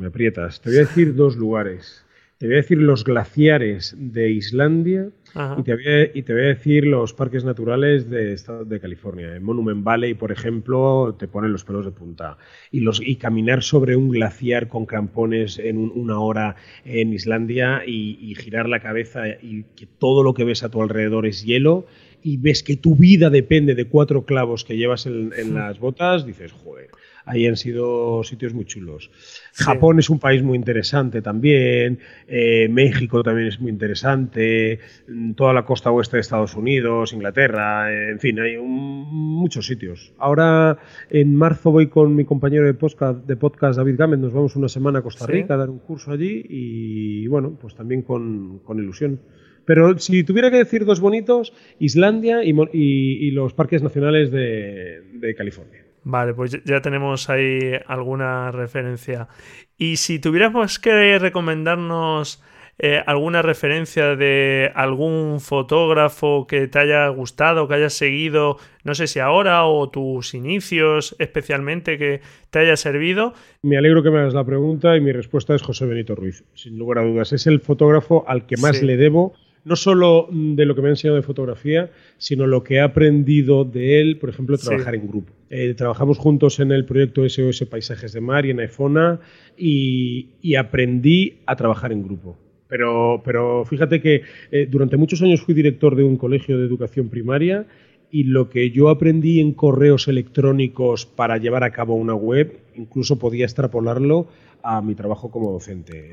me 0.00 0.06
aprietas. 0.06 0.60
Te 0.60 0.70
voy 0.70 0.78
a 0.78 0.82
decir 0.82 1.14
dos 1.14 1.36
lugares. 1.36 2.04
Te 2.38 2.46
voy 2.46 2.54
a 2.54 2.58
decir 2.58 2.78
los 2.78 3.04
glaciares 3.04 3.94
de 3.98 4.30
Islandia 4.30 5.10
y 5.58 5.62
te, 5.62 5.74
voy 5.74 6.42
a, 6.42 6.46
decir 6.46 6.86
los 6.86 7.12
parques 7.12 7.44
naturales 7.44 8.10
de 8.10 8.32
Estado 8.32 8.64
de 8.64 8.80
California. 8.80 9.36
En 9.36 9.42
Monument 9.42 9.84
Valley, 9.84 10.14
por 10.14 10.32
ejemplo, 10.32 11.14
te 11.18 11.28
ponen 11.28 11.52
los 11.52 11.64
pelos 11.64 11.84
de 11.84 11.92
punta. 11.92 12.38
Y, 12.70 12.80
los, 12.80 13.00
y 13.00 13.16
caminar 13.16 13.62
sobre 13.62 13.96
un 13.96 14.10
glaciar 14.10 14.68
con 14.68 14.86
crampones 14.86 15.58
en 15.58 15.78
una 15.78 16.18
hora 16.20 16.56
en 16.84 17.12
Islandia 17.12 17.82
y, 17.86 18.34
girar 18.40 18.68
la 18.68 18.80
cabeza 18.80 19.28
y 19.28 19.64
que 19.76 19.86
todo 19.86 20.22
lo 20.22 20.34
que 20.34 20.44
ves 20.44 20.62
a 20.62 20.70
tu 20.70 20.82
alrededor 20.82 21.26
es 21.26 21.44
hielo 21.44 21.86
y 22.22 22.36
ves 22.36 22.62
que 22.62 22.76
tu 22.76 22.96
vida 22.96 23.28
depende 23.28 23.74
de 23.74 23.86
cuatro 23.86 24.24
clavos 24.24 24.64
que 24.64 24.76
llevas 24.76 25.06
en, 25.06 25.32
en 25.36 25.54
las 25.54 25.78
botas, 25.78 26.24
dices, 26.24 26.52
joder 26.52 26.88
ahí 27.24 27.46
han 27.46 27.56
sido 27.56 28.22
sitios 28.24 28.54
muy 28.54 28.64
chulos. 28.64 29.10
Japón 29.52 29.98
es 29.98 30.10
un 30.10 30.18
país 30.18 30.42
muy 30.42 30.56
interesante 30.56 31.22
también, 31.22 31.98
eh, 32.26 32.68
México 32.70 33.22
también 33.22 33.48
es 33.48 33.60
muy 33.60 33.70
interesante, 33.70 34.80
mm, 35.08 35.32
toda 35.32 35.52
la 35.52 35.64
costa 35.64 35.90
oeste 35.90 36.16
de 36.16 36.20
Estados 36.20 36.54
Unidos, 36.54 37.12
Inglaterra, 37.12 37.92
en 37.92 38.18
fin, 38.20 38.40
hay 38.40 38.56
muchos 38.58 39.66
sitios. 39.66 40.12
Ahora 40.18 40.78
en 41.10 41.34
marzo 41.34 41.70
voy 41.70 41.88
con 41.88 42.14
mi 42.14 42.24
compañero 42.24 42.66
de 42.66 42.74
podcast, 42.74 43.26
de 43.26 43.36
podcast 43.36 43.76
David 43.76 43.96
Gámez, 43.96 44.20
nos 44.20 44.32
vamos 44.32 44.56
una 44.56 44.68
semana 44.68 45.00
a 45.00 45.02
Costa 45.02 45.26
Rica 45.26 45.54
a 45.54 45.56
dar 45.56 45.70
un 45.70 45.78
curso 45.78 46.12
allí 46.12 46.44
y 46.48 47.26
bueno, 47.26 47.56
pues 47.60 47.74
también 47.74 48.02
con, 48.02 48.60
ilusión. 48.68 49.20
Pero 49.64 49.98
si 49.98 50.24
tuviera 50.24 50.50
que 50.50 50.56
decir 50.56 50.84
dos 50.84 51.00
bonitos, 51.00 51.52
Islandia 51.78 52.42
y, 52.42 53.30
los 53.30 53.52
parques 53.52 53.82
nacionales 53.82 54.30
de 54.30 55.34
California. 55.36 55.89
Vale, 56.02 56.34
pues 56.34 56.62
ya 56.64 56.80
tenemos 56.80 57.28
ahí 57.28 57.72
alguna 57.86 58.50
referencia. 58.50 59.28
Y 59.76 59.96
si 59.96 60.18
tuviéramos 60.18 60.78
que 60.78 61.18
recomendarnos 61.18 62.42
eh, 62.82 63.02
alguna 63.06 63.42
referencia 63.42 64.16
de 64.16 64.72
algún 64.74 65.40
fotógrafo 65.40 66.46
que 66.46 66.66
te 66.66 66.78
haya 66.78 67.08
gustado, 67.08 67.68
que 67.68 67.74
hayas 67.74 67.92
seguido, 67.92 68.56
no 68.84 68.94
sé 68.94 69.06
si 69.06 69.18
ahora 69.18 69.66
o 69.66 69.90
tus 69.90 70.32
inicios 70.32 71.14
especialmente, 71.18 71.98
que 71.98 72.22
te 72.48 72.60
haya 72.60 72.76
servido. 72.76 73.34
Me 73.62 73.76
alegro 73.76 74.02
que 74.02 74.10
me 74.10 74.20
hagas 74.20 74.32
la 74.32 74.46
pregunta 74.46 74.96
y 74.96 75.02
mi 75.02 75.12
respuesta 75.12 75.54
es 75.54 75.60
José 75.60 75.84
Benito 75.84 76.14
Ruiz, 76.14 76.42
sin 76.54 76.78
lugar 76.78 77.00
a 77.00 77.02
dudas. 77.02 77.34
Es 77.34 77.46
el 77.46 77.60
fotógrafo 77.60 78.24
al 78.26 78.46
que 78.46 78.56
más 78.56 78.82
le 78.82 78.96
debo 78.96 79.34
no 79.64 79.76
solo 79.76 80.28
de 80.30 80.64
lo 80.64 80.74
que 80.74 80.82
me 80.82 80.88
ha 80.88 80.90
enseñado 80.90 81.16
de 81.16 81.22
fotografía, 81.22 81.90
sino 82.18 82.46
lo 82.46 82.64
que 82.64 82.76
he 82.76 82.80
aprendido 82.80 83.64
de 83.64 84.00
él, 84.00 84.18
por 84.18 84.30
ejemplo, 84.30 84.56
trabajar 84.58 84.94
en 84.94 85.06
grupo. 85.06 85.32
Eh, 85.50 85.74
trabajamos 85.74 86.18
juntos 86.18 86.60
en 86.60 86.72
el 86.72 86.84
proyecto 86.84 87.28
SOS 87.28 87.66
Paisajes 87.68 88.12
de 88.12 88.20
Mar 88.20 88.46
y 88.46 88.50
en 88.50 88.60
EFONA 88.60 89.20
y, 89.56 90.54
aprendí 90.54 91.38
a 91.46 91.56
trabajar 91.56 91.92
en 91.92 92.02
grupo. 92.02 92.38
Pero, 92.68 93.20
pero 93.24 93.64
fíjate 93.64 94.00
que 94.00 94.22
eh, 94.52 94.66
durante 94.70 94.96
muchos 94.96 95.20
años 95.22 95.40
fui 95.40 95.54
director 95.54 95.96
de 95.96 96.04
un 96.04 96.16
colegio 96.16 96.56
de 96.56 96.66
educación 96.66 97.08
primaria 97.08 97.66
y 98.10 98.24
lo 98.24 98.48
que 98.48 98.70
yo 98.70 98.88
aprendí 98.88 99.40
en 99.40 99.52
correos 99.52 100.08
electrónicos 100.08 101.06
para 101.06 101.38
llevar 101.38 101.64
a 101.64 101.70
cabo 101.70 101.94
una 101.94 102.14
web, 102.14 102.60
incluso 102.74 103.18
podía 103.18 103.44
extrapolarlo 103.44 104.28
a 104.62 104.82
mi 104.82 104.94
trabajo 104.94 105.30
como 105.30 105.50
docente. 105.52 106.12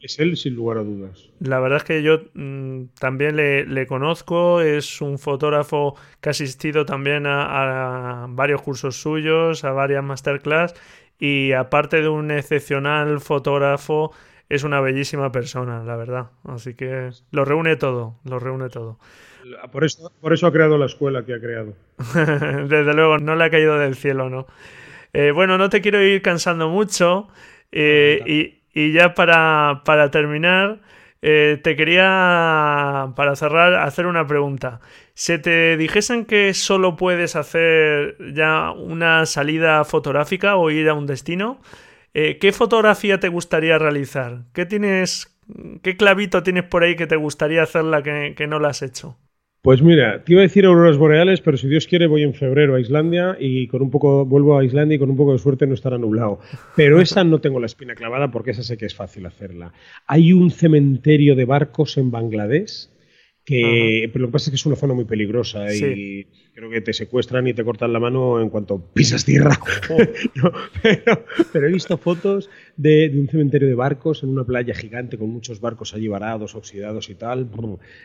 Es 0.00 0.18
él, 0.18 0.36
sin 0.36 0.54
lugar 0.54 0.78
a 0.78 0.82
dudas. 0.82 1.28
La 1.40 1.60
verdad 1.60 1.78
es 1.78 1.84
que 1.84 2.02
yo 2.02 2.22
mm, 2.32 2.84
también 2.98 3.36
le, 3.36 3.86
conozco, 3.86 4.62
es 4.62 5.00
un 5.02 5.18
fotógrafo 5.18 5.94
que 6.20 6.30
ha 6.30 6.32
asistido 6.32 6.86
también 6.86 7.26
a, 7.26 8.26
varios 8.30 8.62
cursos 8.62 8.96
suyos, 8.96 9.62
a 9.64 9.72
varias 9.72 10.02
masterclass, 10.02 10.74
y 11.18 11.52
aparte 11.52 12.00
de 12.00 12.08
un 12.08 12.30
excepcional 12.30 13.20
fotógrafo, 13.20 14.12
es 14.48 14.64
una 14.64 14.80
bellísima 14.80 15.30
persona, 15.30 15.84
la 15.84 15.96
verdad. 15.96 16.30
Así 16.44 16.74
que 16.74 17.10
lo 17.30 17.44
reúne 17.44 17.76
todo, 17.76 18.16
lo 18.24 18.38
reúne 18.38 18.70
todo. 18.70 18.98
Por 19.70 19.84
eso, 19.84 20.12
por 20.20 20.32
eso 20.32 20.46
ha 20.46 20.52
creado 20.52 20.78
la 20.78 20.86
escuela 20.86 21.24
que 21.24 21.34
ha 21.34 21.40
creado. 21.40 21.74
Desde 22.14 22.94
luego, 22.94 23.18
no 23.18 23.36
le 23.36 23.44
ha 23.44 23.50
caído 23.50 23.78
del 23.78 23.94
cielo, 23.96 24.30
¿no? 24.30 24.46
Eh, 25.12 25.30
bueno, 25.30 25.58
no 25.58 25.68
te 25.68 25.80
quiero 25.80 26.02
ir 26.02 26.22
cansando 26.22 26.68
mucho. 26.68 27.28
Eh, 27.72 28.22
y, 28.26 28.59
y 28.72 28.92
ya 28.92 29.14
para, 29.14 29.82
terminar, 30.10 30.80
eh, 31.22 31.60
te 31.62 31.76
quería, 31.76 33.12
para 33.16 33.36
cerrar, 33.36 33.74
hacer 33.74 34.06
una 34.06 34.26
pregunta. 34.26 34.80
Si 35.14 35.38
te 35.38 35.76
dijesen 35.76 36.24
que 36.24 36.54
solo 36.54 36.96
puedes 36.96 37.36
hacer 37.36 38.16
ya 38.34 38.70
una 38.72 39.26
salida 39.26 39.84
fotográfica 39.84 40.56
o 40.56 40.70
ir 40.70 40.88
a 40.88 40.94
un 40.94 41.06
destino, 41.06 41.60
eh, 42.14 42.38
¿qué 42.40 42.52
fotografía 42.52 43.20
te 43.20 43.28
gustaría 43.28 43.78
realizar? 43.78 44.44
¿Qué 44.52 44.66
tienes, 44.66 45.36
qué 45.82 45.96
clavito 45.96 46.42
tienes 46.42 46.64
por 46.64 46.82
ahí 46.84 46.96
que 46.96 47.06
te 47.06 47.16
gustaría 47.16 47.62
hacerla 47.62 48.02
que, 48.02 48.34
que 48.36 48.46
no 48.46 48.58
la 48.58 48.68
has 48.70 48.82
hecho? 48.82 49.16
Pues 49.62 49.82
mira, 49.82 50.24
te 50.24 50.32
iba 50.32 50.40
a 50.40 50.44
decir 50.44 50.64
auroras 50.64 50.96
boreales, 50.96 51.42
pero 51.42 51.58
si 51.58 51.68
Dios 51.68 51.86
quiere 51.86 52.06
voy 52.06 52.22
en 52.22 52.32
febrero 52.32 52.76
a 52.76 52.80
Islandia 52.80 53.36
y 53.38 53.66
con 53.66 53.82
un 53.82 53.90
poco 53.90 54.24
vuelvo 54.24 54.58
a 54.58 54.64
Islandia 54.64 54.96
y 54.96 54.98
con 54.98 55.10
un 55.10 55.18
poco 55.18 55.32
de 55.32 55.38
suerte 55.38 55.66
no 55.66 55.74
estará 55.74 55.98
nublado. 55.98 56.40
Pero 56.76 56.98
esa 56.98 57.24
no 57.24 57.42
tengo 57.42 57.60
la 57.60 57.66
espina 57.66 57.94
clavada 57.94 58.30
porque 58.30 58.52
esa 58.52 58.62
sé 58.62 58.78
que 58.78 58.86
es 58.86 58.94
fácil 58.94 59.26
hacerla. 59.26 59.74
Hay 60.06 60.32
un 60.32 60.50
cementerio 60.50 61.34
de 61.34 61.44
barcos 61.44 61.98
en 61.98 62.10
Bangladesh 62.10 62.88
que 63.44 64.08
pero 64.12 64.22
lo 64.22 64.28
que 64.28 64.32
pasa 64.32 64.44
es 64.44 64.50
que 64.50 64.56
es 64.56 64.66
una 64.66 64.76
zona 64.76 64.94
muy 64.94 65.06
peligrosa 65.06 65.74
y 65.74 66.26
creo 66.54 66.70
que 66.70 66.80
te 66.80 66.92
secuestran 66.92 67.46
y 67.46 67.54
te 67.54 67.64
cortan 67.64 67.92
la 67.92 67.98
mano 67.98 68.40
en 68.40 68.48
cuanto 68.48 68.92
pisas 68.92 69.24
tierra. 69.24 69.58
pero, 71.52 71.66
he 71.66 71.72
visto 71.72 71.98
fotos 71.98 72.48
de, 72.80 73.12
un 73.14 73.28
cementerio 73.28 73.68
de 73.68 73.74
barcos 73.74 74.22
en 74.22 74.30
una 74.30 74.44
playa 74.44 74.74
gigante 74.74 75.18
con 75.18 75.28
muchos 75.28 75.60
barcos 75.60 75.92
allí 75.94 76.08
varados, 76.08 76.54
oxidados 76.54 77.10
y 77.10 77.14
tal. 77.14 77.48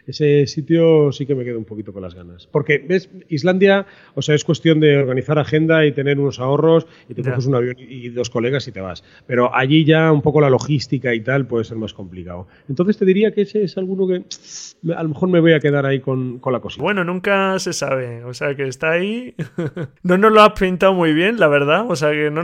Ese 0.06 0.46
sitio 0.48 1.12
sí 1.14 1.26
que 1.26 1.34
me 1.34 1.46
queda 1.46 1.58
un 1.58 1.66
poquito 1.66 1.94
con 1.94 2.02
las 2.02 2.14
ganas. 2.14 2.48
Porque, 2.48 2.84
¿ves? 2.86 3.10
Islandia, 3.30 3.86
o 4.16 4.22
sea, 4.22 4.36
es 4.36 4.44
cuestión 4.44 4.82
de 4.82 4.98
organizar 4.98 5.40
agenda 5.40 5.86
y 5.86 5.94
tener 5.94 6.20
unos 6.20 6.40
ahorros 6.40 6.88
y 7.08 7.14
te 7.14 7.24
coges 7.24 7.46
un 7.46 7.56
avión 7.56 7.76
y 7.80 8.10
dos 8.10 8.30
colegas 8.30 8.68
y 8.68 8.72
te 8.74 8.82
vas. 8.82 9.04
Pero 9.26 9.56
allí 9.56 9.86
ya 9.86 10.12
un 10.12 10.22
poco 10.22 10.42
la 10.42 10.50
logística 10.50 11.14
y 11.14 11.22
tal 11.22 11.48
puede 11.48 11.64
ser 11.64 11.78
más 11.78 11.94
complicado. 11.94 12.48
Entonces 12.68 12.98
te 12.98 13.06
diría 13.06 13.32
que 13.32 13.42
ese 13.42 13.64
es 13.64 13.78
alguno 13.78 14.08
que 14.08 14.26
a 14.94 15.04
lo 15.04 15.10
mejor 15.10 15.30
me 15.30 15.40
voy 15.40 15.54
a 15.54 15.60
quedar 15.60 15.86
ahí 15.86 16.02
con, 16.02 16.42
la 16.52 16.60
cosita. 16.60 16.84
Bueno, 16.84 17.04
nunca 17.04 17.58
se 17.60 17.72
sabe. 17.72 18.24
O 18.26 18.34
sea, 18.34 18.56
que 18.56 18.68
está 18.68 18.92
ahí. 18.92 19.36
no 20.04 20.18
nos 20.18 20.34
lo 20.34 20.42
has 20.42 20.52
pintado 20.60 20.94
muy 20.94 21.14
bien, 21.14 21.40
la 21.40 21.48
verdad. 21.48 21.86
O 21.90 21.96
sea, 21.96 22.12
que 22.12 22.30
no. 22.30 22.44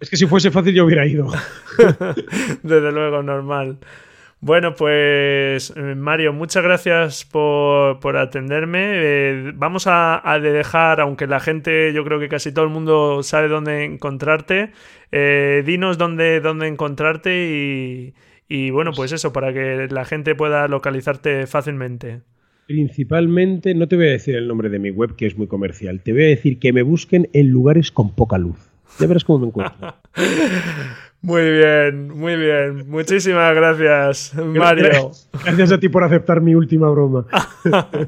es 0.00 0.10
que 0.10 0.16
si 0.16 0.26
fuese 0.26 0.50
fácil 0.50 0.74
yo 0.74 0.84
hubiera 0.86 1.06
ido. 1.06 1.33
Desde 2.62 2.92
luego, 2.92 3.22
normal. 3.22 3.78
Bueno, 4.40 4.74
pues 4.74 5.72
eh, 5.74 5.94
Mario, 5.94 6.34
muchas 6.34 6.62
gracias 6.62 7.24
por, 7.24 8.16
atenderme. 8.18 8.80
Eh, 8.82 9.52
vamos 9.54 9.86
a, 9.86 10.38
dejar, 10.42 11.00
aunque 11.00 11.26
la 11.26 11.40
gente, 11.40 11.94
yo 11.94 12.04
creo 12.04 12.20
que 12.20 12.28
casi 12.28 12.52
todo 12.52 12.66
el 12.66 12.70
mundo 12.70 13.22
sabe 13.22 13.48
dónde 13.48 13.84
encontrarte, 13.84 14.72
eh, 15.12 15.62
dinos 15.64 15.96
dónde, 15.96 16.40
dónde 16.40 16.66
encontrarte 16.66 17.48
y, 17.48 18.14
y 18.48 18.70
bueno, 18.70 18.92
pues 18.94 19.12
eso, 19.12 19.32
para 19.32 19.54
que 19.54 19.88
la 19.90 20.04
gente 20.04 20.34
pueda 20.34 20.68
localizarte 20.68 21.46
fácilmente. 21.46 22.20
Principalmente, 22.66 23.74
no 23.74 23.88
te 23.88 23.96
voy 23.96 24.08
a 24.08 24.10
decir 24.10 24.36
el 24.36 24.46
nombre 24.46 24.68
de 24.68 24.78
mi 24.78 24.90
web, 24.90 25.16
que 25.16 25.26
es 25.26 25.38
muy 25.38 25.46
comercial, 25.46 26.02
te 26.02 26.12
voy 26.12 26.24
a 26.24 26.28
decir 26.28 26.58
que 26.58 26.74
me 26.74 26.82
busquen 26.82 27.30
en 27.32 27.48
lugares 27.48 27.90
con 27.90 28.14
poca 28.14 28.36
luz. 28.36 28.58
Ya 28.98 29.06
verás 29.06 29.24
cómo 29.24 29.38
me 29.38 29.46
encuentro. 29.46 29.94
Muy 31.24 31.52
bien, 31.52 32.08
muy 32.08 32.36
bien. 32.36 32.86
Muchísimas 32.86 33.54
gracias, 33.54 34.34
Mario. 34.34 35.10
Gracias 35.42 35.72
a 35.72 35.80
ti 35.80 35.88
por 35.88 36.04
aceptar 36.04 36.42
mi 36.42 36.54
última 36.54 36.90
broma. 36.90 37.24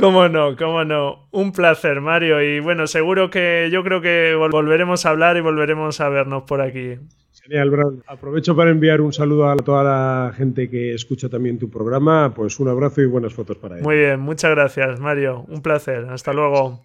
Cómo 0.00 0.28
no, 0.28 0.56
cómo 0.56 0.84
no. 0.84 1.26
Un 1.32 1.50
placer, 1.50 2.00
Mario. 2.00 2.40
Y 2.40 2.60
bueno, 2.60 2.86
seguro 2.86 3.28
que 3.28 3.68
yo 3.72 3.82
creo 3.82 4.00
que 4.00 4.36
volveremos 4.36 5.04
a 5.04 5.10
hablar 5.10 5.36
y 5.36 5.40
volveremos 5.40 6.00
a 6.00 6.08
vernos 6.08 6.44
por 6.44 6.60
aquí. 6.60 6.94
Genial, 7.42 8.02
Aprovecho 8.06 8.54
para 8.54 8.70
enviar 8.70 9.00
un 9.00 9.12
saludo 9.12 9.50
a 9.50 9.56
toda 9.56 9.82
la 9.82 10.32
gente 10.32 10.70
que 10.70 10.94
escucha 10.94 11.28
también 11.28 11.58
tu 11.58 11.68
programa. 11.68 12.32
Pues 12.32 12.60
un 12.60 12.68
abrazo 12.68 13.02
y 13.02 13.06
buenas 13.06 13.34
fotos 13.34 13.58
para 13.58 13.74
ellos. 13.74 13.84
Muy 13.84 13.96
bien, 13.96 14.20
muchas 14.20 14.52
gracias, 14.52 15.00
Mario. 15.00 15.44
Un 15.48 15.60
placer. 15.60 16.06
Hasta 16.08 16.32
luego. 16.32 16.82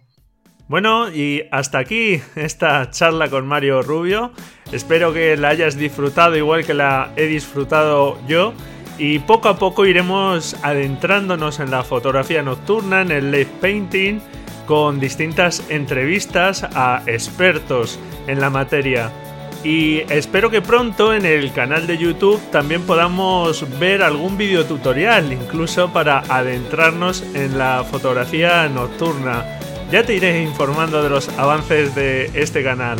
Bueno, 0.68 1.08
y 1.12 1.44
hasta 1.52 1.78
aquí 1.78 2.20
esta 2.34 2.90
charla 2.90 3.28
con 3.28 3.46
Mario 3.46 3.82
Rubio. 3.82 4.32
Espero 4.72 5.12
que 5.12 5.36
la 5.36 5.50
hayas 5.50 5.76
disfrutado 5.76 6.36
igual 6.36 6.66
que 6.66 6.74
la 6.74 7.12
he 7.16 7.26
disfrutado 7.26 8.18
yo. 8.26 8.52
Y 8.98 9.20
poco 9.20 9.48
a 9.48 9.58
poco 9.58 9.86
iremos 9.86 10.56
adentrándonos 10.62 11.60
en 11.60 11.70
la 11.70 11.84
fotografía 11.84 12.42
nocturna, 12.42 13.02
en 13.02 13.12
el 13.12 13.30
late 13.30 13.48
painting, 13.60 14.20
con 14.66 14.98
distintas 14.98 15.62
entrevistas 15.68 16.64
a 16.64 17.02
expertos 17.06 18.00
en 18.26 18.40
la 18.40 18.50
materia. 18.50 19.12
Y 19.62 19.98
espero 20.12 20.50
que 20.50 20.62
pronto 20.62 21.14
en 21.14 21.26
el 21.26 21.52
canal 21.52 21.86
de 21.86 21.98
YouTube 21.98 22.40
también 22.50 22.82
podamos 22.82 23.78
ver 23.78 24.02
algún 24.02 24.36
video 24.36 24.64
tutorial, 24.64 25.32
incluso 25.32 25.92
para 25.92 26.20
adentrarnos 26.20 27.22
en 27.34 27.56
la 27.56 27.84
fotografía 27.84 28.68
nocturna. 28.68 29.44
Ya 29.90 30.04
te 30.04 30.14
iré 30.14 30.42
informando 30.42 31.02
de 31.02 31.08
los 31.08 31.28
avances 31.38 31.94
de 31.94 32.30
este 32.34 32.64
canal. 32.64 32.98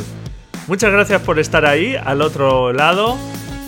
Muchas 0.68 0.93
gracias 0.93 1.20
por 1.22 1.39
estar 1.39 1.66
ahí, 1.66 1.97
al 1.97 2.22
otro 2.22 2.72
lado. 2.72 3.16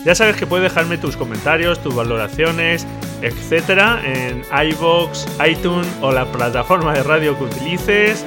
Ya 0.05 0.15
sabes 0.15 0.37
que 0.37 0.47
puedes 0.47 0.73
dejarme 0.73 0.99
tus 0.99 1.17
comentarios, 1.17 1.83
tus 1.83 1.95
valoraciones, 1.95 2.87
etcétera, 3.21 4.01
en 4.05 4.43
iBox, 4.71 5.27
iTunes 5.49 5.89
o 6.01 6.13
la 6.13 6.25
plataforma 6.27 6.93
de 6.95 7.03
radio 7.03 7.37
que 7.37 7.45
utilices. 7.45 8.25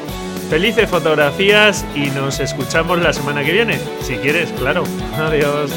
Felices 0.49 0.89
fotografías 0.89 1.85
y 1.95 2.09
nos 2.09 2.41
escuchamos 2.41 2.99
la 2.99 3.13
semana 3.13 3.43
que 3.43 3.53
viene. 3.53 3.79
Si 4.01 4.15
quieres, 4.17 4.51
claro. 4.51 4.83
Adiós. 5.17 5.71